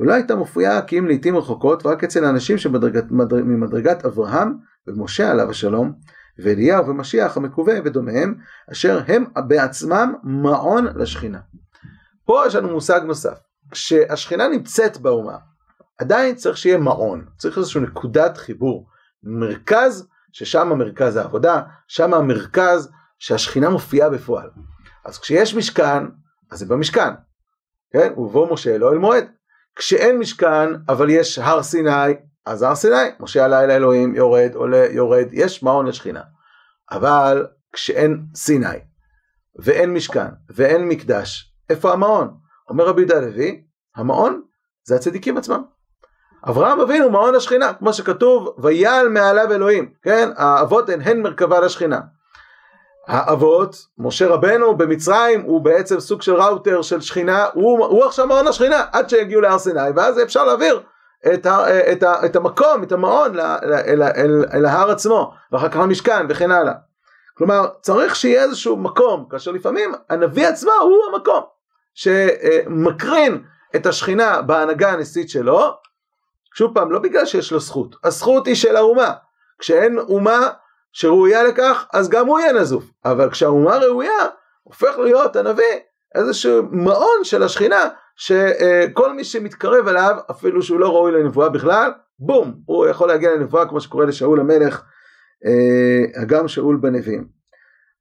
ולא 0.00 0.12
הייתה 0.12 0.36
מופיעה 0.36 0.82
כי 0.82 0.98
אם 0.98 1.06
לעיתים 1.06 1.36
רחוקות 1.36 1.86
רק 1.86 2.04
אצל 2.04 2.24
האנשים 2.24 2.56
ממדרגת 3.44 4.04
אברהם 4.04 4.54
ומשה 4.86 5.30
עליו 5.30 5.50
השלום, 5.50 5.92
ואליהו 6.38 6.86
ומשיח 6.86 7.36
המקווה 7.36 7.74
ודומיהם, 7.84 8.34
אשר 8.72 9.00
הם 9.08 9.24
בעצמם 9.48 10.14
מעון 10.22 10.86
לשכינה. 10.96 11.40
פה 12.24 12.42
יש 12.46 12.54
לנו 12.54 12.68
מושג 12.68 13.00
נוסף, 13.04 13.38
כשהשכינה 13.70 14.48
נמצאת 14.48 14.96
באומה, 14.96 15.36
עדיין 15.98 16.34
צריך 16.34 16.56
שיהיה 16.56 16.78
מעון, 16.78 17.24
צריך 17.38 17.58
איזושהי 17.58 17.80
נקודת 17.80 18.36
חיבור, 18.36 18.88
מרכז 19.22 20.08
ששם 20.32 20.68
מרכז 20.78 21.16
העבודה, 21.16 21.62
שם 21.88 22.14
המרכז 22.14 22.90
שהשכינה 23.18 23.70
מופיעה 23.70 24.10
בפועל. 24.10 24.50
אז 25.04 25.18
כשיש 25.18 25.54
משכן, 25.54 26.04
אז 26.50 26.58
זה 26.58 26.66
במשכן, 26.66 27.10
כן? 27.92 28.12
ובוא 28.16 28.52
משה 28.52 28.78
לא 28.78 28.92
אל 28.92 28.98
מועד. 28.98 29.24
כשאין 29.76 30.18
משכן, 30.18 30.68
אבל 30.88 31.10
יש 31.10 31.38
הר 31.38 31.62
סיני, 31.62 32.14
אז 32.46 32.62
הר 32.62 32.74
סיני, 32.74 33.10
משה 33.20 33.44
עלה 33.44 33.64
אל 33.64 33.70
האלוהים, 33.70 34.14
יורד, 34.14 34.54
עולה, 34.54 34.86
יורד, 34.90 35.26
יש 35.32 35.62
מעון 35.62 35.86
לשכינה. 35.86 36.22
אבל 36.90 37.46
כשאין 37.72 38.24
סיני, 38.34 38.78
ואין 39.58 39.94
משכן, 39.94 40.28
ואין 40.54 40.88
מקדש, 40.88 41.54
איפה 41.70 41.92
המעון? 41.92 42.34
אומר 42.68 42.86
רבי 42.86 43.00
יהודה 43.00 43.16
הלוי, 43.16 43.64
המעון 43.96 44.42
זה 44.84 44.94
הצדיקים 44.94 45.36
עצמם. 45.36 45.62
אברהם 46.48 46.80
אבינו 46.80 47.10
מעון 47.10 47.34
השכינה, 47.34 47.74
כמו 47.74 47.92
שכתוב, 47.92 48.56
ויעל 48.58 49.08
מעליו 49.08 49.52
אלוהים, 49.52 49.92
כן? 50.02 50.28
האבות 50.36 50.88
הן 50.88 51.00
הן 51.00 51.22
מרכבה 51.22 51.60
לשכינה. 51.60 52.00
האבות, 53.06 53.76
משה 53.98 54.28
רבנו 54.28 54.76
במצרים 54.76 55.40
הוא 55.40 55.60
בעצם 55.60 56.00
סוג 56.00 56.22
של 56.22 56.34
ראוטר 56.34 56.82
של 56.82 57.00
שכינה, 57.00 57.46
הוא, 57.54 57.86
הוא 57.86 58.04
עכשיו 58.04 58.26
מעון 58.26 58.46
השכינה 58.46 58.84
עד 58.92 59.08
שיגיעו 59.08 59.40
להר 59.40 59.58
סיני 59.58 59.90
ואז 59.96 60.22
אפשר 60.22 60.44
להעביר 60.44 60.80
את, 61.34 61.46
ה, 61.46 61.92
את, 61.92 62.02
ה, 62.02 62.26
את 62.26 62.36
המקום, 62.36 62.82
את 62.82 62.92
המעון 62.92 63.38
אל, 63.38 63.40
אל, 63.40 64.02
אל, 64.02 64.44
אל 64.54 64.66
ההר 64.66 64.90
עצמו 64.90 65.34
ואחר 65.52 65.68
כך 65.68 65.76
המשכן 65.76 66.26
וכן 66.28 66.50
הלאה. 66.50 66.74
כלומר 67.36 67.68
צריך 67.80 68.16
שיהיה 68.16 68.42
איזשהו 68.42 68.76
מקום 68.76 69.26
כאשר 69.30 69.50
לפעמים 69.50 69.92
הנביא 70.10 70.46
עצמו 70.46 70.72
הוא 70.80 70.98
המקום 71.12 71.42
שמקרין 71.94 73.42
את 73.76 73.86
השכינה 73.86 74.42
בהנהגה 74.42 74.92
הנשיאית 74.92 75.30
שלו 75.30 75.70
שוב 76.54 76.74
פעם 76.74 76.92
לא 76.92 76.98
בגלל 76.98 77.26
שיש 77.26 77.52
לו 77.52 77.60
זכות 77.60 77.96
הזכות 78.04 78.46
היא 78.46 78.54
של 78.54 78.76
האומה 78.76 79.12
כשאין 79.58 79.98
אומה 79.98 80.48
שראויה 80.92 81.42
לכך, 81.42 81.86
אז 81.92 82.08
גם 82.08 82.26
הוא 82.26 82.40
יהיה 82.40 82.52
נזוף. 82.52 82.84
אבל 83.04 83.30
כשהאומה 83.30 83.76
ראויה, 83.76 84.26
הופך 84.62 84.98
להיות 84.98 85.36
הנביא 85.36 85.64
איזשהו 86.14 86.62
מעון 86.70 87.24
של 87.24 87.42
השכינה, 87.42 87.88
שכל 88.16 89.14
מי 89.16 89.24
שמתקרב 89.24 89.88
אליו, 89.88 90.16
אפילו 90.30 90.62
שהוא 90.62 90.80
לא 90.80 90.94
ראוי 90.94 91.12
לנבואה 91.12 91.48
בכלל, 91.48 91.90
בום, 92.18 92.54
הוא 92.66 92.86
יכול 92.86 93.08
להגיע 93.08 93.30
לנבואה 93.34 93.68
כמו 93.68 93.80
שקורה 93.80 94.06
לשאול 94.06 94.40
המלך, 94.40 94.82
אה, 95.46 96.24
גם 96.24 96.48
שאול 96.48 96.76
בנביאים. 96.76 97.26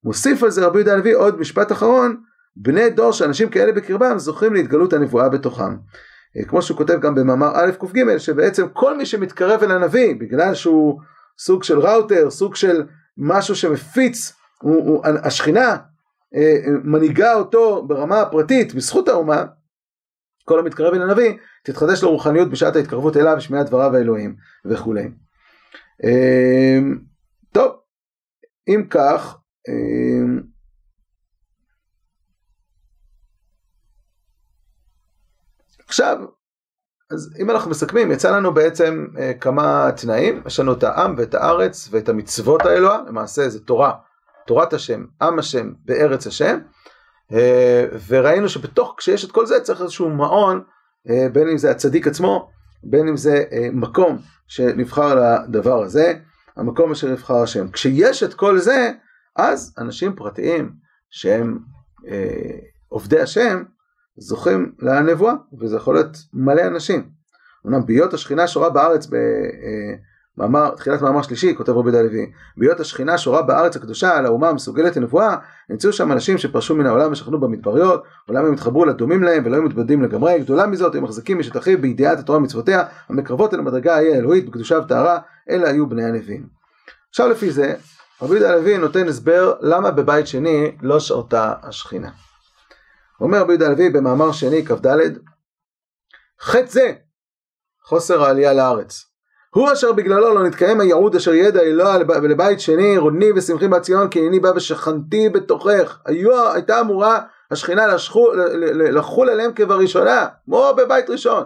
מוסיף 0.04 0.44
על 0.44 0.50
זה 0.50 0.66
רבי 0.66 0.78
יהודה 0.78 0.94
הנביא 0.94 1.16
עוד 1.16 1.40
משפט 1.40 1.72
אחרון, 1.72 2.18
בני 2.56 2.90
דור 2.90 3.12
שאנשים 3.12 3.50
כאלה 3.50 3.72
בקרבם 3.72 4.20
זוכים 4.20 4.54
להתגלות 4.54 4.94
הנבואה 4.94 5.30
בתוכם. 5.30 5.76
אה, 6.38 6.46
כמו 6.48 6.62
שהוא 6.62 6.78
כותב 6.78 7.00
גם 7.00 7.16
במאמר 7.16 7.52
א' 7.54 7.72
קג, 7.72 8.18
שבעצם 8.18 8.68
כל 8.74 8.98
מי 8.98 9.06
שמתקרב 9.06 9.64
אל 9.64 9.72
הנביא, 9.72 10.16
בגלל 10.20 10.54
שהוא 10.54 11.00
סוג 11.40 11.64
של 11.64 11.80
ראוטר, 11.80 12.30
סוג 12.30 12.56
של 12.56 12.84
משהו 13.18 13.56
שמפיץ, 13.56 14.34
הוא, 14.62 14.76
הוא, 14.76 15.06
השכינה 15.24 15.78
אה, 16.36 16.56
מנהיגה 16.84 17.34
אותו 17.34 17.86
ברמה 17.88 18.22
הפרטית 18.22 18.76
בזכות 18.76 19.08
האומה, 19.08 19.46
כל 20.46 20.60
המתקרב 20.60 20.94
אל 20.94 21.02
הנביא, 21.02 21.34
תתחדש 21.64 22.04
לו 22.04 22.12
רוחניות 22.12 22.50
בשעת 22.50 22.76
ההתקרבות 22.76 23.18
אליו, 23.18 23.42
שמיעת 23.42 23.66
דבריו 23.66 23.96
האלוהים 23.96 24.36
וכולי. 24.66 25.10
אה, 26.04 26.80
טוב, 27.52 27.76
אם 28.68 28.88
כך, 28.90 29.38
אה, 29.70 30.42
עכשיו 35.88 36.18
אז 37.14 37.36
אם 37.40 37.52
אנחנו 37.52 37.72
מסכמים, 37.72 38.12
יצא 38.12 38.38
לנו 38.38 38.54
בעצם 38.54 39.08
אה, 39.20 39.34
כמה 39.34 39.90
תנאים, 40.02 40.42
יש 40.46 40.60
לנו 40.60 40.74
את 40.74 40.84
העם 40.84 41.16
ואת 41.18 41.34
הארץ 41.34 41.90
ואת 41.92 42.10
המצוות 42.10 42.62
האלוה, 42.62 43.00
למעשה 43.08 43.50
זה 43.50 43.60
תורה, 43.60 43.94
תורת 44.48 44.74
השם, 44.74 45.06
עם 45.22 45.40
השם 45.40 45.72
בארץ 45.86 46.28
השם, 46.28 46.60
וראינו 48.08 48.50
שבתוך, 48.50 48.96
כשיש 48.98 49.26
את 49.26 49.32
כל 49.32 49.46
זה 49.46 49.60
צריך 49.60 49.82
איזשהו 49.82 50.10
מעון, 50.10 50.64
אה, 51.10 51.30
בין 51.30 51.50
אם 51.50 51.58
זה 51.58 51.72
הצדיק 51.72 52.08
עצמו, 52.08 52.50
בין 52.84 53.08
אם 53.08 53.18
זה 53.18 53.44
אה, 53.52 53.68
מקום 53.74 54.18
שנבחר 54.48 55.16
לדבר 55.16 55.84
הזה, 55.84 56.14
המקום 56.58 56.92
אשר 56.92 57.12
נבחר 57.12 57.36
השם. 57.36 57.72
כשיש 57.72 58.24
את 58.24 58.34
כל 58.34 58.60
זה, 58.60 58.92
אז 59.36 59.76
אנשים 59.78 60.16
פרטיים 60.16 60.72
שהם 61.10 61.60
אה, 62.08 62.58
עובדי 62.88 63.22
השם, 63.22 63.64
זוכים 64.18 64.76
לנבואה, 64.80 65.34
וזה 65.60 65.76
יכול 65.76 65.96
להיות 65.96 66.18
מלא 66.34 66.62
אנשים. 66.68 67.10
אמנם 67.68 67.86
בהיות 67.86 68.14
השכינה 68.14 68.48
שורה 68.48 68.70
בארץ 68.70 69.06
במאמר, 69.06 69.20
אה, 69.20 69.96
תחילת 70.78 71.02
מאמר 71.02 71.22
שלישי, 71.22 71.56
כותב 71.56 71.72
רבי 71.72 71.92
דלוי, 71.92 72.32
בהיות 72.58 72.80
השכינה 72.80 73.18
שורה 73.18 73.42
בארץ 73.42 73.76
הקדושה 73.76 74.18
על 74.18 74.26
האומה 74.26 74.50
המסוגלת 74.50 74.98
לנבואה, 74.98 75.36
נמצאו 75.70 75.94
שם 75.94 76.12
אנשים 76.12 76.38
שפרשו 76.38 76.76
מן 76.76 76.86
העולם 76.86 77.12
ושכנו 77.12 77.40
במדבריות, 77.40 78.04
עולם 78.28 78.46
הם 78.46 78.54
התחברו 78.54 78.86
לדומים 78.86 79.24
להם 79.24 79.46
ולא 79.46 79.56
היו 79.56 79.64
מתבדים 79.64 80.04
לגמרי, 80.04 80.40
גדולה 80.40 80.68
מזאת 80.68 80.96
הם 80.96 81.04
מחזיקים 81.04 81.40
משטחים 81.40 81.82
בידיעת 81.82 82.20
התורה 82.20 82.38
ומצוותיה, 82.38 82.84
המקרבות 83.10 83.54
אל 83.54 83.60
המדרגה 83.60 83.96
ההיא 83.96 84.14
האלוהית 84.14 84.50
בקדושה 84.50 84.80
וטהרה, 84.80 85.20
אלה 85.50 85.70
היו 85.70 85.90
בני 85.90 86.04
הנביאים. 86.04 86.48
עכשיו 87.10 87.30
לפי 87.30 87.52
זה, 87.52 87.76
רבי 88.22 88.46
הלוי 88.46 88.78
נותן 88.78 89.08
הסבר 89.08 89.54
למה 89.62 89.92
בבית 89.92 90.28
שני 90.28 90.78
לא 90.82 91.00
שרתה 91.00 91.54
השכינה. 91.64 92.10
אומר 93.22 93.42
רבי 93.42 93.66
הלוי 93.66 93.90
במאמר 93.90 94.32
שני 94.32 94.66
כ"ד 94.66 94.88
חטא 96.42 96.68
זה 96.68 96.94
חוסר 97.84 98.24
העלייה 98.24 98.54
לארץ 98.54 99.13
הוא 99.54 99.74
אשר 99.74 99.92
בגללו 99.92 100.36
לא 100.36 100.44
נתקיים 100.44 100.80
הייעוד 100.80 101.16
אשר 101.16 101.34
ידע 101.34 101.62
אלוה 101.62 101.98
לבית 102.24 102.60
שני 102.60 102.98
רודני 102.98 103.32
ושמחי 103.36 103.68
בציון 103.68 104.08
כי 104.08 104.20
הנני 104.20 104.40
בא 104.40 104.52
ושכנתי 104.56 105.30
בתוכך. 105.30 105.98
היו, 106.06 106.52
הייתה 106.54 106.80
אמורה 106.82 107.20
השכינה 107.52 107.88
לשחו, 107.88 108.32
לחול 108.74 109.30
עליהם 109.30 109.52
כבראשונה 109.56 110.28
כמו 110.46 110.74
בבית 110.78 111.10
ראשון. 111.10 111.44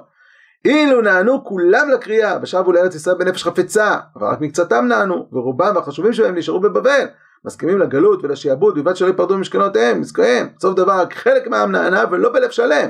אילו 0.66 1.02
נענו 1.02 1.44
כולם 1.44 1.90
לקריאה 1.90 2.38
ושבו 2.42 2.72
לארץ 2.72 2.96
ישראל 2.96 3.16
בנפש 3.16 3.44
חפצה 3.44 3.98
אבל 4.16 4.28
רק 4.28 4.42
מקצתם 4.42 4.86
נענו 4.88 5.28
ורובם 5.32 5.72
והחשובים 5.76 6.14
שלהם 6.14 6.36
נשארו 6.36 6.60
בבבל. 6.60 7.06
מסכימים 7.46 7.80
לגלות 7.80 8.24
ולשיעבוד 8.24 8.76
בלבד 8.76 8.96
שלא 8.96 9.08
ייפרדו 9.08 9.38
ממשכנותיהם, 9.38 10.00
מזכויהם, 10.00 10.48
סוף 10.62 10.76
דבר 10.76 10.94
רק 10.94 11.14
חלק 11.14 11.48
מהעם 11.48 11.72
נענה 11.72 12.04
ולא 12.12 12.34
בלב 12.34 12.50
שלם. 12.50 12.88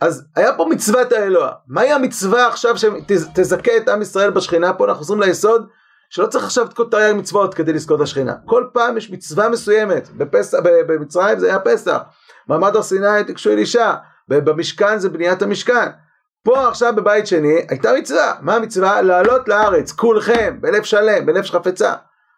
אז 0.00 0.24
היה 0.36 0.56
פה 0.56 0.66
מצוות 0.70 1.12
האלוה, 1.12 1.50
מהי 1.68 1.92
המצווה 1.92 2.46
עכשיו 2.46 2.74
שתזכה 2.78 3.76
את 3.76 3.88
עם 3.88 4.02
ישראל 4.02 4.30
בשכינה? 4.30 4.72
פה, 4.72 4.84
אנחנו 4.84 4.98
חוזרים 4.98 5.20
ליסוד 5.20 5.66
שלא 6.10 6.26
צריך 6.26 6.44
עכשיו 6.44 6.66
את 6.66 6.74
כל 6.74 6.84
תרי"ג 6.90 7.14
מצוות 7.16 7.54
כדי 7.54 7.72
לזכות 7.72 8.00
השכינה, 8.00 8.34
כל 8.44 8.64
פעם 8.72 8.96
יש 8.96 9.10
מצווה 9.10 9.48
מסוימת, 9.48 10.08
בפס... 10.16 10.54
במצרים 10.86 11.38
זה 11.38 11.46
היה 11.46 11.58
פסח, 11.58 11.98
מעמד 12.48 12.76
הר 12.76 12.82
סיני 12.82 13.24
תיגשו 13.26 13.50
אל 13.50 13.58
אישה, 13.58 13.94
במשכן 14.28 14.98
זה 14.98 15.08
בניית 15.08 15.42
המשכן, 15.42 15.88
פה 16.44 16.68
עכשיו 16.68 16.92
בבית 16.96 17.26
שני 17.26 17.56
הייתה 17.68 17.90
מצווה, 17.98 18.34
מה 18.40 18.54
המצווה? 18.54 19.02
לעלות 19.02 19.48
לארץ, 19.48 19.92
כולכם, 19.92 20.56
בלב 20.60 20.82
שלם, 20.82 21.26
בנפש 21.26 21.50
חפצה. 21.50 21.94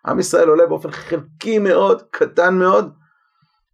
עם 0.06 0.18
ישראל 0.18 0.48
עולה 0.48 0.66
באופן 0.66 0.90
חלקי 0.90 1.58
מאוד, 1.58 2.02
קטן 2.10 2.54
מאוד, 2.54 2.92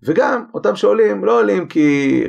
וגם 0.03 0.45
אותם 0.55 0.77
שעולים 0.77 1.25
לא 1.25 1.39
עולים 1.39 1.69
כי 1.69 2.25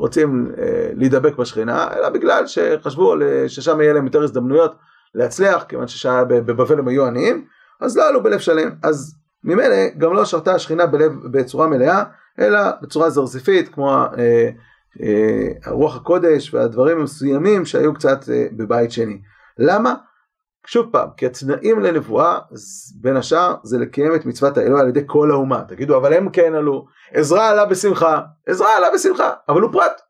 רוצים 0.00 0.52
אה, 0.58 0.90
להידבק 0.94 1.36
בשכינה, 1.36 1.88
אלא 1.96 2.08
בגלל 2.08 2.46
שחשבו 2.46 3.14
ששם 3.48 3.80
יהיה 3.80 3.92
להם 3.92 4.04
יותר 4.04 4.22
הזדמנויות 4.22 4.74
להצליח, 5.14 5.62
כיוון 5.62 5.88
שבבבל 5.88 6.78
הם 6.78 6.88
היו 6.88 7.06
עניים, 7.06 7.44
אז 7.80 7.96
לא 7.96 8.08
עלו 8.08 8.22
בלב 8.22 8.38
שלם, 8.38 8.70
אז 8.82 9.14
ממילא 9.44 9.76
גם 9.98 10.14
לא 10.14 10.24
שרתה 10.24 10.54
השכינה 10.54 10.86
בלב 10.86 11.12
בצורה 11.30 11.66
מלאה, 11.66 12.02
אלא 12.38 12.60
בצורה 12.82 13.10
זרזיפית, 13.10 13.68
כמו 13.68 13.90
אה, 13.90 14.50
אה, 15.02 15.48
הרוח 15.64 15.96
הקודש 15.96 16.54
והדברים 16.54 16.98
המסוימים 16.98 17.64
שהיו 17.64 17.94
קצת 17.94 18.28
אה, 18.32 18.46
בבית 18.52 18.92
שני. 18.92 19.20
למה? 19.58 19.94
שוב 20.66 20.86
פעם, 20.92 21.08
כי 21.16 21.26
התנאים 21.26 21.80
לנבואה, 21.80 22.38
בין 23.00 23.16
השאר, 23.16 23.54
זה 23.62 23.78
לקיים 23.78 24.14
את 24.14 24.26
מצוות 24.26 24.58
האלוה 24.58 24.80
על 24.80 24.88
ידי 24.88 25.00
כל 25.06 25.30
האומה. 25.30 25.64
תגידו, 25.68 25.96
אבל 25.96 26.12
הם 26.12 26.30
כן 26.30 26.54
עלו, 26.54 26.86
עזרא 27.12 27.48
עלה 27.48 27.66
בשמחה, 27.66 28.20
עזרא 28.46 28.68
עלה 28.68 28.86
בשמחה, 28.94 29.30
אבל 29.48 29.60
הוא 29.60 29.72
פרט. 29.72 30.00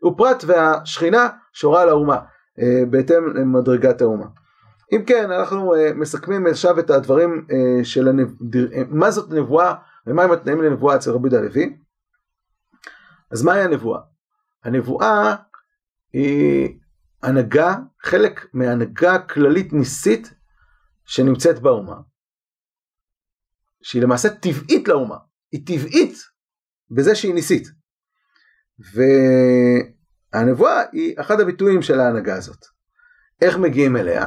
הוא 0.00 0.18
פרט 0.18 0.44
והשכינה 0.46 1.28
שורה 1.52 1.82
על 1.82 1.88
האומה, 1.88 2.18
אה, 2.58 2.82
בהתאם 2.90 3.36
למדרגת 3.36 4.00
האומה. 4.00 4.26
אם 4.92 5.02
כן, 5.06 5.30
אנחנו 5.30 5.74
אה, 5.74 5.90
מסכמים 5.94 6.46
עכשיו 6.46 6.78
את 6.78 6.90
הדברים 6.90 7.46
אה, 7.50 7.84
של 7.84 8.08
הנב... 8.08 8.28
מה 8.88 9.10
זאת 9.10 9.30
נבואה 9.30 9.74
ומהם 10.06 10.32
התנאים 10.32 10.62
לנבואה 10.62 10.96
אצל 10.96 11.10
רבי 11.10 11.28
יהודה 11.28 11.38
הלוי. 11.38 11.76
אז 13.30 13.42
מהי 13.42 13.62
הנבואה? 13.62 14.00
הנבואה 14.64 15.34
היא 16.12 16.78
הנהגה, 17.26 17.74
חלק 18.02 18.46
מהנהגה 18.52 19.18
כללית 19.18 19.72
ניסית 19.72 20.34
שנמצאת 21.04 21.58
באומה, 21.58 21.96
שהיא 23.82 24.02
למעשה 24.02 24.28
טבעית 24.28 24.88
לאומה, 24.88 25.16
היא 25.52 25.66
טבעית 25.66 26.18
בזה 26.90 27.14
שהיא 27.14 27.34
ניסית. 27.34 27.68
והנבואה 30.32 30.82
היא 30.92 31.14
אחד 31.20 31.40
הביטויים 31.40 31.82
של 31.82 32.00
ההנהגה 32.00 32.36
הזאת. 32.36 32.64
איך 33.40 33.56
מגיעים 33.56 33.96
אליה? 33.96 34.26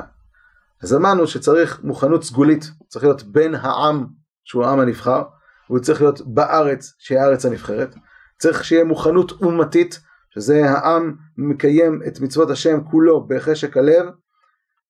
אז 0.83 0.93
אמרנו 0.93 1.27
שצריך 1.27 1.83
מוכנות 1.83 2.23
סגולית, 2.23 2.65
צריך 2.87 3.05
להיות 3.05 3.23
בין 3.23 3.55
העם 3.55 4.07
שהוא 4.43 4.65
העם 4.65 4.79
הנבחר, 4.79 5.23
והוא 5.69 5.79
צריך 5.79 6.01
להיות 6.01 6.21
בארץ 6.27 6.93
שהיא 6.97 7.19
הארץ 7.19 7.45
הנבחרת, 7.45 7.95
צריך 8.39 8.63
שיהיה 8.63 8.83
מוכנות 8.83 9.31
אומתית, 9.31 9.99
שזה 10.39 10.69
העם 10.69 11.15
מקיים 11.37 12.01
את 12.07 12.19
מצוות 12.19 12.49
השם 12.49 12.83
כולו 12.91 13.27
בחשק 13.27 13.77
הלב, 13.77 14.05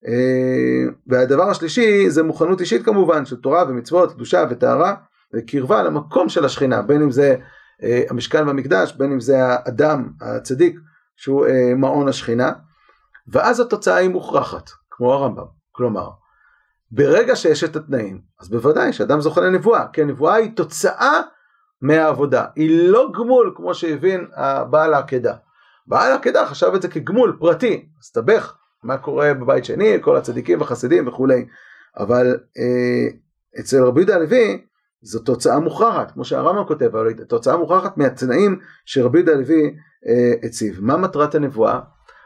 אה, 0.07 0.91
והדבר 1.07 1.49
השלישי 1.49 2.09
זה 2.09 2.23
מוכנות 2.23 2.61
אישית 2.61 2.85
כמובן 2.85 3.25
של 3.25 3.35
תורה 3.35 3.63
ומצוות, 3.69 4.13
קדושה 4.13 4.45
וטהרה 4.49 4.95
וקרבה 5.35 5.83
למקום 5.83 6.29
של 6.29 6.45
השכינה, 6.45 6.81
בין 6.81 7.01
אם 7.01 7.11
זה 7.11 7.35
אה, 7.83 8.03
המשכן 8.09 8.47
והמקדש, 8.47 8.93
בין 8.93 9.11
אם 9.11 9.19
זה 9.19 9.45
האדם 9.45 10.09
הצדיק 10.21 10.79
שהוא 11.15 11.45
אה, 11.45 11.75
מעון 11.75 12.07
השכינה, 12.07 12.51
ואז 13.27 13.59
התוצאה 13.59 13.95
היא 13.95 14.09
מוכרחת, 14.09 14.69
כמו 14.91 15.13
הרמב"ם. 15.13 15.45
כלומר, 15.71 16.09
ברגע 16.91 17.35
שיש 17.35 17.63
את 17.63 17.75
התנאים, 17.75 18.21
אז 18.41 18.49
בוודאי 18.49 18.93
שאדם 18.93 19.21
זוכה 19.21 19.41
לנבואה, 19.41 19.85
כי 19.93 20.01
הנבואה 20.01 20.35
היא 20.35 20.51
תוצאה 20.55 21.21
מהעבודה, 21.81 22.45
היא 22.55 22.89
לא 22.89 23.11
גמול 23.13 23.53
כמו 23.55 23.73
שהבין 23.73 24.27
הבעל 24.35 24.93
העקדה. 24.93 25.33
בעל 25.87 26.11
העקדה 26.11 26.45
חשב 26.45 26.71
את 26.75 26.81
זה 26.81 26.87
כגמול 26.87 27.37
פרטי, 27.39 27.89
הסתבך 27.99 28.55
מה 28.83 28.97
קורה 28.97 29.33
בבית 29.33 29.65
שני, 29.65 29.97
כל 30.01 30.15
הצדיקים 30.17 30.59
והחסידים 30.59 31.07
וכולי, 31.07 31.45
אבל 31.97 32.37
אה, 32.57 33.07
אצל 33.59 33.83
רבי 33.83 33.99
יהודה 33.99 34.15
הלוי 34.15 34.65
זו 35.01 35.19
תוצאה 35.19 35.59
מוכרחת, 35.59 36.11
כמו 36.11 36.25
שהרמב"ם 36.25 36.63
כותב, 36.67 36.85
אבל 36.95 37.13
תוצאה 37.13 37.57
מוכרחת 37.57 37.97
מהתנאים 37.97 38.59
שרבי 38.85 39.17
יהודה 39.17 39.31
הלוי 39.31 39.75
אה, 40.07 40.47
הציב. 40.47 40.77
מה 40.81 40.97
מטרת 40.97 41.35
הנבואה? 41.35 41.79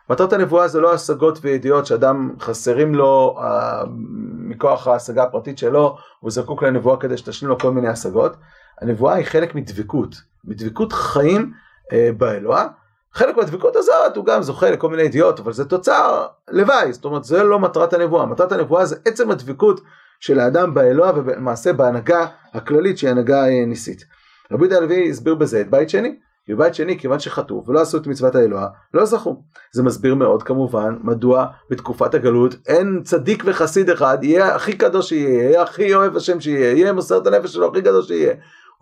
מטרת 0.10 0.34
הנבואה 0.34 0.68
זה 0.68 0.82
לא 0.82 0.94
השגות 0.94 1.40
וידיעות 1.42 1.86
שאדם 1.86 2.36
חסרים 2.40 2.96
לו 2.96 3.38
אה, 3.40 3.84
מכוח 4.50 4.88
ההשגה 4.88 5.24
הפרטית 5.24 5.58
שלו, 5.58 5.98
הוא 6.20 6.32
זקוק 6.32 6.64
לנבואה 6.64 6.98
כדי 6.98 7.18
שתשלים 7.18 7.50
לו 7.50 7.60
כל 7.60 7.72
מיני 7.72 7.88
השגות. 7.88 8.36
הנבואה 8.82 9.14
היא 9.14 9.26
חלק 9.26 9.56
מדבקות, 9.56 10.16
מדבקות 10.44 10.94
חיים 10.94 11.54
אה, 11.94 12.10
באלוה. 12.18 12.68
חלק 13.14 13.38
מהדבקות 13.38 13.76
הזאת 13.76 14.16
הוא 14.16 14.26
גם 14.26 14.42
זוכה 14.42 14.72
לכל 14.72 14.90
מיני 14.90 15.02
ידיעות, 15.02 15.40
אבל 15.40 15.54
זה 15.54 15.66
תוצר 15.66 16.28
לוואי, 16.52 16.94
זאת 16.94 17.06
אומרת 17.06 17.24
זה 17.24 17.44
לא 17.44 17.60
מטרת 17.60 17.94
הנבואה, 17.94 18.26
מטרת 18.26 18.52
הנבואה 18.52 18.86
זה 18.86 18.96
עצם 19.06 19.32
הדבקות 19.32 19.82
של 20.20 20.40
האדם 20.40 20.74
באלוה 20.74 21.12
ולמעשה 21.16 21.74
בהנהגה 21.74 22.26
הכללית 22.54 22.98
שהיא 22.98 23.10
הנהגה 23.10 23.48
אה, 23.48 23.66
ניסית. 23.66 24.06
רבי 24.52 24.64
יהודה 24.64 24.78
הלוי 24.78 25.10
הסביר 25.10 25.36
בזה 25.36 25.62
את 25.62 25.70
בית 25.70 25.90
שני, 25.90 26.16
ובית 26.50 26.76
שני 26.76 27.00
כיוון 27.00 27.20
שחטאו 27.20 27.64
ולא 27.68 27.82
עשו 27.82 27.98
את 27.98 28.08
מצוות 28.08 28.36
האלוה 28.36 28.68
לא 28.94 29.06
זכו. 29.06 29.44
זה 29.74 29.84
מסביר 29.84 30.16
מאוד 30.16 30.44
כמובן 30.44 30.98
מדוע 31.04 31.46
בתקופת 31.70 32.14
הגלות 32.14 32.56
אין 32.68 33.02
צדיק 33.04 33.44
וחסיד 33.46 33.90
אחד 33.90 34.18
יהיה 34.22 34.56
הכי 34.56 34.78
קדוש 34.78 35.10
שיהיה, 35.10 35.44
יהיה 35.44 35.62
הכי 35.62 35.96
אוהב 35.96 36.16
השם 36.16 36.40
שיהיה, 36.40 36.72
יהיה 36.72 36.94
מוסר 36.94 37.18
את 37.18 37.28
הנפש 37.28 37.54
שלו 37.54 37.72
הכי 37.72 37.82
קדוש 37.82 38.08
שיהיה. 38.08 38.34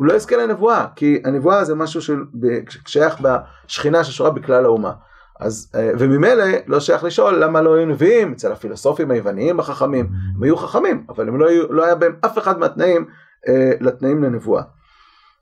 הוא 0.02 0.08
לא 0.08 0.14
יזכה 0.14 0.38
לנבואה 0.38 0.86
כי 0.96 1.22
הנבואה 1.26 1.64
זה 1.64 1.76
משהו 1.76 2.02
ששייך 2.02 3.22
בשכינה 3.22 4.04
ששורה 4.04 4.30
בכלל 4.30 4.66
האומה. 4.66 4.92
אז 5.40 5.72
אה, 5.76 5.92
וממילא 6.00 6.44
לא 6.68 6.80
שייך 6.80 7.04
לשאול 7.04 7.44
למה 7.44 7.62
לא 7.62 7.76
היו 7.76 7.86
נביאים 7.86 8.32
אצל 8.32 8.52
הפילוסופים 8.52 9.12
היווניים 9.12 9.60
החכמים 9.60 10.10
הם 10.36 10.44
היו 10.44 10.58
חכמים 10.58 11.06
אבל 11.10 11.28
הם 11.28 11.40
לא, 11.40 11.50
היו, 11.50 11.74
לא 11.74 11.86
היה 11.86 11.96
בהם 11.96 12.16
אף 12.26 12.38
אחד 12.38 12.60
מהתנאים 12.60 13.06
אה, 13.48 13.72
לתנאים 13.80 14.24
לנבואה. 14.24 14.64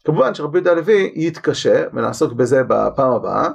כמובן 0.06 0.34
שרבי 0.34 0.58
יהודה 0.58 0.72
הלוי 0.72 1.14
יתקשה 1.16 1.84
ונעסוק 1.94 2.34
בזה 2.34 2.64
בפעם 2.68 3.12
הבאה 3.12 3.48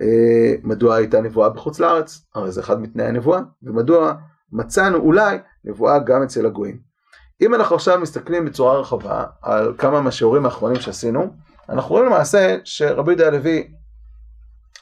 אה, 0.00 0.54
מדוע 0.62 0.94
הייתה 0.94 1.20
נבואה 1.20 1.48
בחוץ 1.48 1.80
לארץ 1.80 2.26
הרי 2.34 2.52
זה 2.52 2.60
אחד 2.60 2.80
מתנאי 2.80 3.06
הנבואה 3.06 3.40
ומדוע 3.62 4.12
מצאנו 4.52 4.98
אולי 4.98 5.38
נבואה 5.64 5.98
גם 5.98 6.22
אצל 6.22 6.46
הגויים. 6.46 6.85
אם 7.40 7.54
אנחנו 7.54 7.76
עכשיו 7.76 7.98
מסתכלים 8.00 8.44
בצורה 8.44 8.80
רחבה 8.80 9.24
על 9.42 9.74
כמה 9.78 10.00
מהשיעורים 10.00 10.44
האחרונים 10.44 10.80
שעשינו 10.80 11.34
אנחנו 11.68 11.94
רואים 11.94 12.06
למעשה 12.06 12.56
שרבי 12.64 13.12
יהודה 13.12 13.26
הלוי 13.26 13.72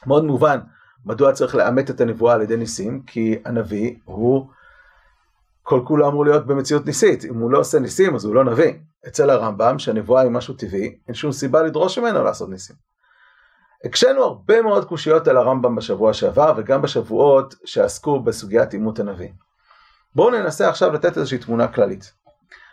מאוד 0.05 0.23
מובן 0.23 0.59
מדוע 1.05 1.31
צריך 1.31 1.55
לאמת 1.55 1.89
את 1.89 2.01
הנבואה 2.01 2.33
על 2.33 2.41
ידי 2.41 2.57
ניסים 2.57 3.03
כי 3.07 3.39
הנביא 3.45 3.95
הוא 4.05 4.49
כל 5.63 5.81
כולו 5.87 6.07
אמור 6.07 6.25
להיות 6.25 6.47
במציאות 6.47 6.85
ניסית 6.85 7.25
אם 7.25 7.35
הוא 7.35 7.51
לא 7.51 7.59
עושה 7.59 7.79
ניסים 7.79 8.15
אז 8.15 8.25
הוא 8.25 8.35
לא 8.35 8.43
נביא 8.43 8.73
אצל 9.07 9.29
הרמב"ם 9.29 9.79
שהנבואה 9.79 10.21
היא 10.21 10.31
משהו 10.31 10.53
טבעי, 10.53 10.97
אין 11.07 11.15
שום 11.15 11.31
סיבה 11.31 11.63
לדרוש 11.63 11.97
ממנו 11.97 12.23
לעשות 12.23 12.49
ניסים. 12.49 12.75
הקשינו 13.85 14.23
הרבה 14.23 14.61
מאוד 14.61 14.85
קושיות 14.85 15.27
על 15.27 15.37
הרמב"ם 15.37 15.75
בשבוע 15.75 16.13
שעבר 16.13 16.53
וגם 16.57 16.81
בשבועות 16.81 17.55
שעסקו 17.65 18.19
בסוגיית 18.19 18.73
עימות 18.73 18.99
הנביא. 18.99 19.29
בואו 20.15 20.29
ננסה 20.29 20.69
עכשיו 20.69 20.91
לתת 20.91 21.17
איזושהי 21.17 21.37
תמונה 21.37 21.67
כללית. 21.67 22.13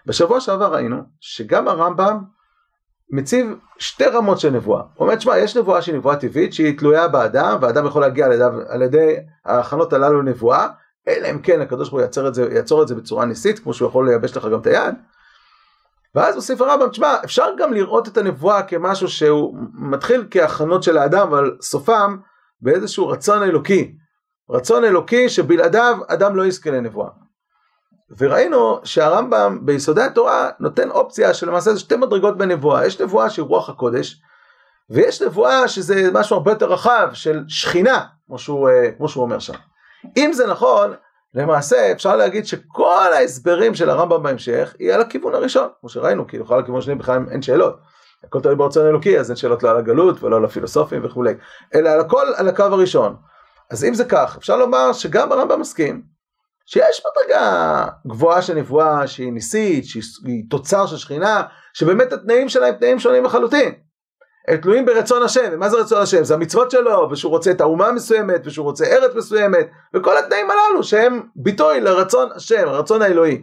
בשבוע 0.07 0.40
שעבר 0.40 0.74
ראינו 0.74 1.03
שגם 1.20 1.68
הרמב"ם 1.68 2.18
מציב 3.11 3.55
שתי 3.78 4.05
רמות 4.05 4.40
של 4.40 4.50
נבואה. 4.50 4.80
הוא 4.80 5.07
אומר, 5.07 5.14
תשמע, 5.14 5.38
יש 5.38 5.57
נבואה 5.57 5.82
שהיא 5.82 5.94
נבואה 5.94 6.16
טבעית 6.16 6.53
שהיא 6.53 6.78
תלויה 6.78 7.09
באדם, 7.09 7.59
והאדם 7.61 7.86
יכול 7.86 8.03
להגיע 8.03 8.26
על 8.26 8.32
ידי, 8.32 8.44
על 8.68 8.82
ידי 8.82 9.16
ההכנות 9.44 9.92
הללו 9.92 10.22
לנבואה, 10.22 10.68
אלא 11.09 11.30
אם 11.30 11.38
כן 11.38 11.61
הקדוש 11.61 11.90
ברוך 11.90 12.03
הוא 12.03 12.28
את, 12.28 12.36
יעצור 12.53 12.82
את 12.82 12.88
זה 12.88 12.94
בצורה 12.94 13.24
ניסית, 13.24 13.59
כמו 13.59 13.74
שהוא 13.74 13.88
יכול 13.88 14.09
לייבש 14.09 14.36
לך 14.36 14.46
גם 14.53 14.61
את 14.61 14.66
היד. 14.66 14.94
ואז 16.14 16.34
מוסיף 16.34 16.61
הרמב"ם, 16.61 16.88
תשמע, 16.88 17.16
אפשר 17.24 17.46
גם 17.59 17.72
לראות 17.72 18.09
את 18.09 18.16
הנבואה 18.16 18.62
כמשהו 18.62 19.09
שהוא 19.09 19.57
מתחיל 19.74 20.26
כהכנות 20.30 20.82
של 20.82 20.98
האדם, 20.98 21.28
אבל 21.28 21.57
סופם 21.61 22.16
באיזשהו 22.61 23.09
רצון 23.09 23.42
אלוקי. 23.42 23.94
רצון 24.50 24.84
אלוקי 24.84 25.28
שבלעדיו 25.28 25.98
אדם 26.09 26.36
לא 26.36 26.46
יזכה 26.46 26.70
לנבואה. 26.70 27.09
וראינו 28.18 28.80
שהרמב"ם 28.84 29.58
ביסודי 29.62 30.02
התורה 30.02 30.50
נותן 30.60 30.90
אופציה 30.90 31.34
שלמעשה 31.34 31.72
זה 31.72 31.80
שתי 31.80 31.96
מדרגות 31.96 32.38
בנבואה. 32.38 32.86
יש 32.86 33.00
נבואה 33.00 33.30
שהיא 33.30 33.44
רוח 33.44 33.68
הקודש, 33.68 34.20
ויש 34.90 35.22
נבואה 35.22 35.68
שזה 35.68 36.10
משהו 36.12 36.36
הרבה 36.36 36.50
יותר 36.50 36.72
רחב 36.72 37.08
של 37.12 37.44
שכינה, 37.48 38.00
כמו 38.26 38.38
שהוא, 38.38 38.68
אה, 38.68 38.90
כמו 38.96 39.08
שהוא 39.08 39.22
אומר 39.22 39.38
שם. 39.38 39.54
אם 40.16 40.32
זה 40.32 40.46
נכון, 40.46 40.92
למעשה 41.34 41.92
אפשר 41.92 42.16
להגיד 42.16 42.46
שכל 42.46 43.12
ההסברים 43.12 43.74
של 43.74 43.90
הרמב"ם 43.90 44.22
בהמשך 44.22 44.74
היא 44.78 44.92
על 44.92 45.00
הכיוון 45.00 45.34
הראשון, 45.34 45.68
כמו 45.80 45.88
שראינו, 45.88 46.26
כי 46.26 46.38
בכלל 46.38 46.60
לכיוון 46.60 46.78
השני 46.78 46.94
בכלל 46.94 47.20
אין 47.30 47.42
שאלות. 47.42 47.76
הכל 48.24 48.40
תלוי 48.40 48.56
ברצון 48.56 48.86
אלוקי, 48.86 49.18
אז 49.18 49.30
אין 49.30 49.36
שאלות 49.36 49.62
לא 49.62 49.70
על 49.70 49.76
הגלות 49.76 50.22
ולא 50.22 50.36
על 50.36 50.44
הפילוסופים 50.44 51.04
וכולי, 51.04 51.34
אלא 51.74 51.88
על 51.88 52.00
הכל 52.00 52.26
על 52.36 52.48
הקו 52.48 52.62
הראשון. 52.62 53.16
אז 53.70 53.84
אם 53.84 53.94
זה 53.94 54.04
כך, 54.04 54.36
אפשר 54.38 54.56
לומר 54.56 54.92
שגם 54.92 55.32
הרמב"ם 55.32 55.60
מסכים 55.60 56.11
שיש 56.66 57.02
מדרגה 57.10 57.86
גבוהה 58.06 58.42
של 58.42 58.54
נבואה 58.54 59.06
שהיא 59.06 59.32
ניסית, 59.32 59.84
שהיא 59.84 60.44
תוצר 60.50 60.86
של 60.86 60.96
שכינה, 60.96 61.42
שבאמת 61.74 62.12
התנאים 62.12 62.48
שלה 62.48 62.66
הם 62.66 62.74
תנאים 62.74 62.98
שונים 62.98 63.24
לחלוטין. 63.24 63.72
הם 64.48 64.56
תלויים 64.56 64.86
ברצון 64.86 65.22
השם, 65.22 65.48
ומה 65.52 65.68
זה 65.68 65.76
רצון 65.76 66.02
השם? 66.02 66.24
זה 66.24 66.34
המצוות 66.34 66.70
שלו, 66.70 67.08
ושהוא 67.10 67.30
רוצה 67.30 67.50
את 67.50 67.60
האומה 67.60 67.86
המסוימת, 67.86 68.40
ושהוא 68.44 68.64
רוצה 68.64 68.84
ארץ 68.84 69.14
מסוימת, 69.14 69.66
וכל 69.94 70.18
התנאים 70.18 70.46
הללו 70.50 70.84
שהם 70.84 71.22
ביטוי 71.36 71.80
לרצון 71.80 72.28
השם, 72.34 72.68
הרצון 72.68 73.02
האלוהי. 73.02 73.42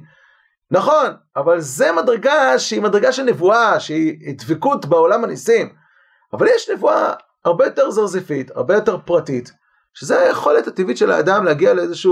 נכון, 0.71 1.07
אבל 1.35 1.59
זה 1.59 1.91
מדרגה 1.91 2.59
שהיא 2.59 2.81
מדרגה 2.81 3.11
של 3.11 3.23
נבואה, 3.23 3.79
שהיא 3.79 4.35
דבקות 4.37 4.85
בעולם 4.85 5.23
הניסים. 5.23 5.69
אבל 6.33 6.47
יש 6.47 6.69
נבואה 6.69 7.13
הרבה 7.45 7.65
יותר 7.65 7.91
זרזיפית, 7.91 8.51
הרבה 8.55 8.73
יותר 8.73 8.97
פרטית, 9.05 9.51
שזה 9.93 10.21
היכולת 10.21 10.67
הטבעית 10.67 10.97
של 10.97 11.11
האדם 11.11 11.45
להגיע 11.45 11.73
לאיזושהי 11.73 12.11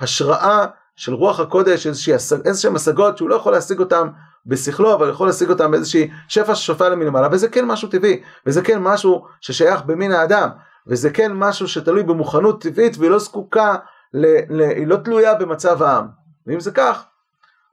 השראה 0.00 0.66
של 0.96 1.14
רוח 1.14 1.40
הקודש, 1.40 1.86
איזשהם 2.44 2.76
השגות 2.76 3.16
שהוא 3.18 3.28
לא 3.28 3.34
יכול 3.34 3.52
להשיג 3.52 3.78
אותם 3.78 4.08
בשכלו, 4.46 4.94
אבל 4.94 5.10
יכול 5.10 5.26
להשיג 5.26 5.50
אותם 5.50 5.70
באיזושהי 5.70 6.10
שפע 6.28 6.54
ששופע 6.54 6.94
מלמעלה, 6.94 7.28
וזה 7.32 7.48
כן 7.48 7.64
משהו 7.64 7.88
טבעי, 7.88 8.22
וזה 8.46 8.62
כן 8.62 8.78
משהו 8.82 9.26
ששייך 9.40 9.82
במין 9.82 10.12
האדם, 10.12 10.48
וזה 10.86 11.10
כן 11.10 11.32
משהו 11.32 11.68
שתלוי 11.68 12.02
במוכנות 12.02 12.62
טבעית 12.62 12.96
והיא 12.98 13.10
לא 13.10 13.18
זקוקה, 13.18 13.76
ל, 14.14 14.26
ל, 14.48 14.60
היא 14.60 14.86
לא 14.86 14.96
תלויה 14.96 15.34
במצב 15.34 15.82
העם. 15.82 16.06
ואם 16.46 16.60
זה 16.60 16.70
כך, 16.70 17.04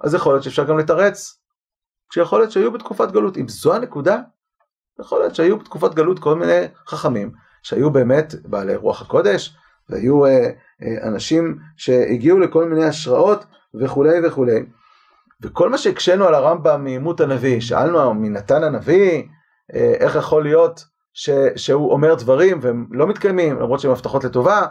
אז 0.02 0.14
יכול 0.14 0.34
להיות 0.34 0.44
שאפשר 0.44 0.64
גם 0.64 0.78
לתרץ, 0.78 1.40
כשיכול 2.10 2.40
להיות 2.40 2.52
שהיו 2.52 2.72
בתקופת 2.72 3.12
גלות. 3.12 3.38
אם 3.38 3.48
זו 3.48 3.74
הנקודה, 3.74 4.18
יכול 5.00 5.20
להיות 5.20 5.36
שהיו 5.36 5.58
בתקופת 5.58 5.94
גלות 5.94 6.20
כל 6.20 6.36
מיני 6.36 6.62
חכמים, 6.88 7.32
שהיו 7.64 7.92
באמת 7.92 8.36
בעלי 8.46 8.76
רוח 8.76 9.02
הקודש, 9.02 9.58
והיו 9.90 10.26
אה, 10.26 10.50
אה, 10.84 11.08
אנשים 11.08 11.58
שהגיעו 11.78 12.40
לכל 12.40 12.66
מיני 12.66 12.86
השראות 12.86 13.46
וכולי 13.82 14.28
וכולי. 14.28 14.66
וכל 15.42 15.70
מה 15.70 15.78
שהקשינו 15.78 16.26
על 16.26 16.34
הרמב"ם 16.36 16.84
מעימות 16.84 17.22
הנביא, 17.22 17.60
שאלנו 17.60 18.14
מנתן 18.14 18.64
הנביא, 18.64 19.24
אה, 19.76 19.94
איך 20.00 20.16
יכול 20.16 20.44
להיות 20.44 20.84
ש, 21.14 21.30
שהוא 21.56 21.92
אומר 21.92 22.16
דברים 22.16 22.60
והם 22.62 22.88
לא 22.92 23.08
מתקיימים, 23.08 23.60
למרות 23.60 23.80
שהם 23.80 23.92
הבטחות 23.92 24.24
לטובה, 24.24 24.62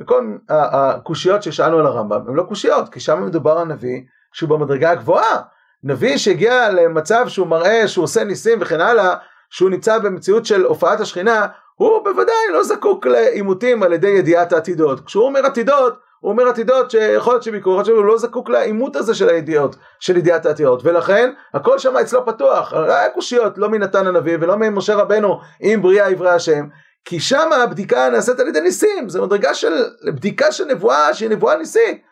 וכל 0.00 0.36
הקושיות 0.48 1.42
ששאלנו 1.42 1.78
על 1.78 1.86
הרמב"ם 1.86 2.20
הם 2.28 2.36
לא 2.36 2.42
קושיות, 2.42 2.88
כי 2.88 3.00
שם 3.00 3.26
מדובר 3.26 3.58
על 3.58 3.66
נביא 3.66 4.02
שהוא 4.32 4.50
במדרגה 4.50 4.90
הגבוהה. 4.90 5.42
נביא 5.82 6.16
שהגיע 6.16 6.70
למצב 6.70 7.28
שהוא 7.28 7.46
מראה 7.46 7.88
שהוא 7.88 8.04
עושה 8.04 8.24
ניסים 8.24 8.58
וכן 8.60 8.80
הלאה, 8.80 9.14
שהוא 9.50 9.70
נמצא 9.70 9.98
במציאות 9.98 10.46
של 10.46 10.64
הופעת 10.64 11.00
השכינה, 11.00 11.46
הוא 11.78 12.04
בוודאי 12.04 12.34
לא 12.52 12.62
זקוק 12.64 13.06
לעימותים 13.06 13.82
על 13.82 13.92
ידי 13.92 14.08
ידיעת 14.08 14.52
העתידות. 14.52 15.06
כשהוא 15.06 15.24
אומר 15.24 15.46
עתידות, 15.46 15.94
הוא 16.20 16.32
אומר 16.32 16.48
עתידות 16.48 16.90
שיכול 16.90 17.32
להיות 17.32 17.42
שביקורת 17.42 17.86
שלו 17.86 18.02
לא 18.02 18.18
זקוק 18.18 18.50
לעימות 18.50 18.96
הזה 18.96 19.14
של 19.14 19.28
הידיעות, 19.28 19.76
של 20.00 20.16
ידיעת 20.16 20.46
העתידות, 20.46 20.80
ולכן 20.84 21.30
הכל 21.54 21.78
שם 21.78 21.96
אצלו 21.96 22.26
פתוח, 22.26 22.72
לא 22.72 22.92
היה 22.92 23.10
קושיות 23.10 23.58
לא 23.58 23.68
מנתן 23.68 24.06
הנביא 24.06 24.36
ולא 24.40 24.56
ממשה 24.56 24.94
רבנו 24.94 25.40
עם 25.60 25.82
בריאה 25.82 26.06
עברי 26.06 26.30
השם, 26.30 26.66
כי 27.04 27.20
שם 27.20 27.52
הבדיקה 27.52 28.08
נעשית 28.08 28.40
על 28.40 28.48
ידי 28.48 28.60
ניסים, 28.60 29.08
זו 29.08 29.26
מדרגה 29.26 29.54
של 29.54 29.84
בדיקה 30.06 30.52
של 30.52 30.64
נבואה 30.64 31.14
שהיא 31.14 31.30
נבואה 31.30 31.56
ניסית. 31.56 32.02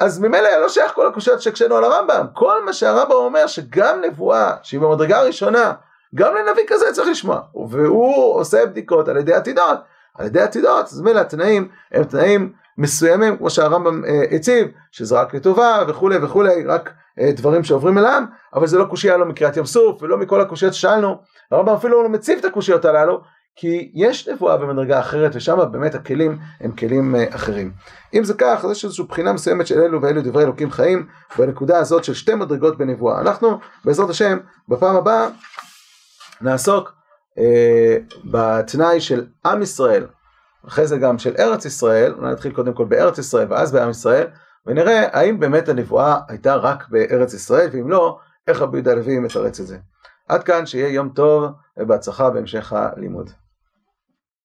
אז 0.00 0.18
ממילא 0.18 0.50
לא 0.60 0.68
שייך 0.68 0.92
כל 0.92 1.06
הקושיות 1.06 1.42
שהקשינו 1.42 1.76
על 1.76 1.84
הרמב"ם, 1.84 2.26
כל 2.34 2.64
מה 2.64 2.72
שהרמב"ם 2.72 3.12
אומר 3.12 3.46
שגם 3.46 4.00
נבואה 4.00 4.52
שהיא 4.62 4.80
במדרגה 4.80 5.18
הראשונה, 5.18 5.72
גם 6.14 6.34
לנביא 6.34 6.64
כזה 6.66 6.84
צריך 6.92 7.08
לשמוע, 7.08 7.40
והוא 7.70 8.34
עושה 8.34 8.66
בדיקות 8.66 9.08
על 9.08 9.16
ידי 9.16 9.34
עתידות, 9.34 9.78
על 10.18 10.26
ידי 10.26 10.40
עתידות, 10.40 10.84
אז 10.84 11.00
ממילא 11.00 11.20
התנאים 11.20 11.68
הם 11.92 12.04
תנאים 12.04 12.52
מסוימים 12.78 13.36
כמו 13.36 13.50
שהרמב"ם 13.50 14.04
אה, 14.04 14.22
הציב, 14.30 14.68
שזה 14.90 15.20
רק 15.20 15.34
לטובה 15.34 15.84
וכולי 15.88 16.16
וכולי, 16.22 16.64
רק 16.64 16.90
אה, 17.20 17.32
דברים 17.32 17.64
שעוברים 17.64 17.98
אל 17.98 18.06
העם, 18.06 18.26
אבל 18.54 18.66
זה 18.66 18.78
לא 18.78 18.84
קושייה 18.84 19.16
לא 19.16 19.26
מקריאת 19.26 19.56
ים 19.56 19.64
סוף 19.64 20.02
ולא 20.02 20.18
מכל 20.18 20.40
הקושיות 20.40 20.74
ששאלנו, 20.74 21.16
הרמב"ם 21.50 21.74
אפילו 21.74 22.02
לא 22.02 22.08
מציב 22.08 22.38
את 22.38 22.44
הקושיות 22.44 22.84
הללו, 22.84 23.20
כי 23.56 23.92
יש 23.94 24.28
נבואה 24.28 24.56
במדרגה 24.56 25.00
אחרת 25.00 25.30
ושם 25.34 25.58
באמת 25.72 25.94
הכלים 25.94 26.38
הם 26.60 26.72
כלים 26.72 27.14
אה, 27.14 27.24
אחרים. 27.30 27.72
אם 28.14 28.24
זה 28.24 28.34
כך, 28.34 28.64
אז 28.64 28.70
יש 28.70 28.84
איזושהי 28.84 29.04
בחינה 29.04 29.32
מסוימת 29.32 29.66
של 29.66 29.80
אלו 29.80 30.02
ואלו 30.02 30.22
דברי 30.22 30.44
אלוקים 30.44 30.70
חיים 30.70 31.06
בנקודה 31.38 31.78
הזאת 31.78 32.04
של 32.04 32.14
שתי 32.14 32.34
מדרגות 32.34 32.78
בנבואה. 32.78 33.20
אנחנו 33.20 33.58
בעזרת 33.84 34.10
השם 34.10 34.38
בפעם 34.68 34.96
הבאה 34.96 35.28
נעסוק 36.42 36.92
אה, 37.38 37.96
בתנאי 38.24 39.00
של 39.00 39.26
עם 39.46 39.62
ישראל, 39.62 40.06
אחרי 40.68 40.86
זה 40.86 40.98
גם 40.98 41.18
של 41.18 41.34
ארץ 41.38 41.64
ישראל, 41.64 42.14
אולי 42.18 42.32
נתחיל 42.32 42.52
קודם 42.52 42.72
כל 42.72 42.84
בארץ 42.84 43.18
ישראל 43.18 43.46
ואז 43.50 43.72
בעם 43.72 43.90
ישראל, 43.90 44.26
ונראה 44.66 45.18
האם 45.18 45.40
באמת 45.40 45.68
הנבואה 45.68 46.16
הייתה 46.28 46.54
רק 46.54 46.88
בארץ 46.88 47.34
ישראל, 47.34 47.68
ואם 47.72 47.90
לא, 47.90 48.18
איך 48.48 48.60
רבי 48.60 48.76
יהודה 48.76 48.92
הלוי 48.92 49.18
מתרץ 49.18 49.60
את 49.60 49.66
זה. 49.66 49.78
עד 50.28 50.42
כאן 50.44 50.66
שיהיה 50.66 50.88
יום 50.88 51.08
טוב 51.08 51.44
ובהצלחה 51.76 52.30
בהמשך 52.30 52.72
הלימוד. 52.72 53.30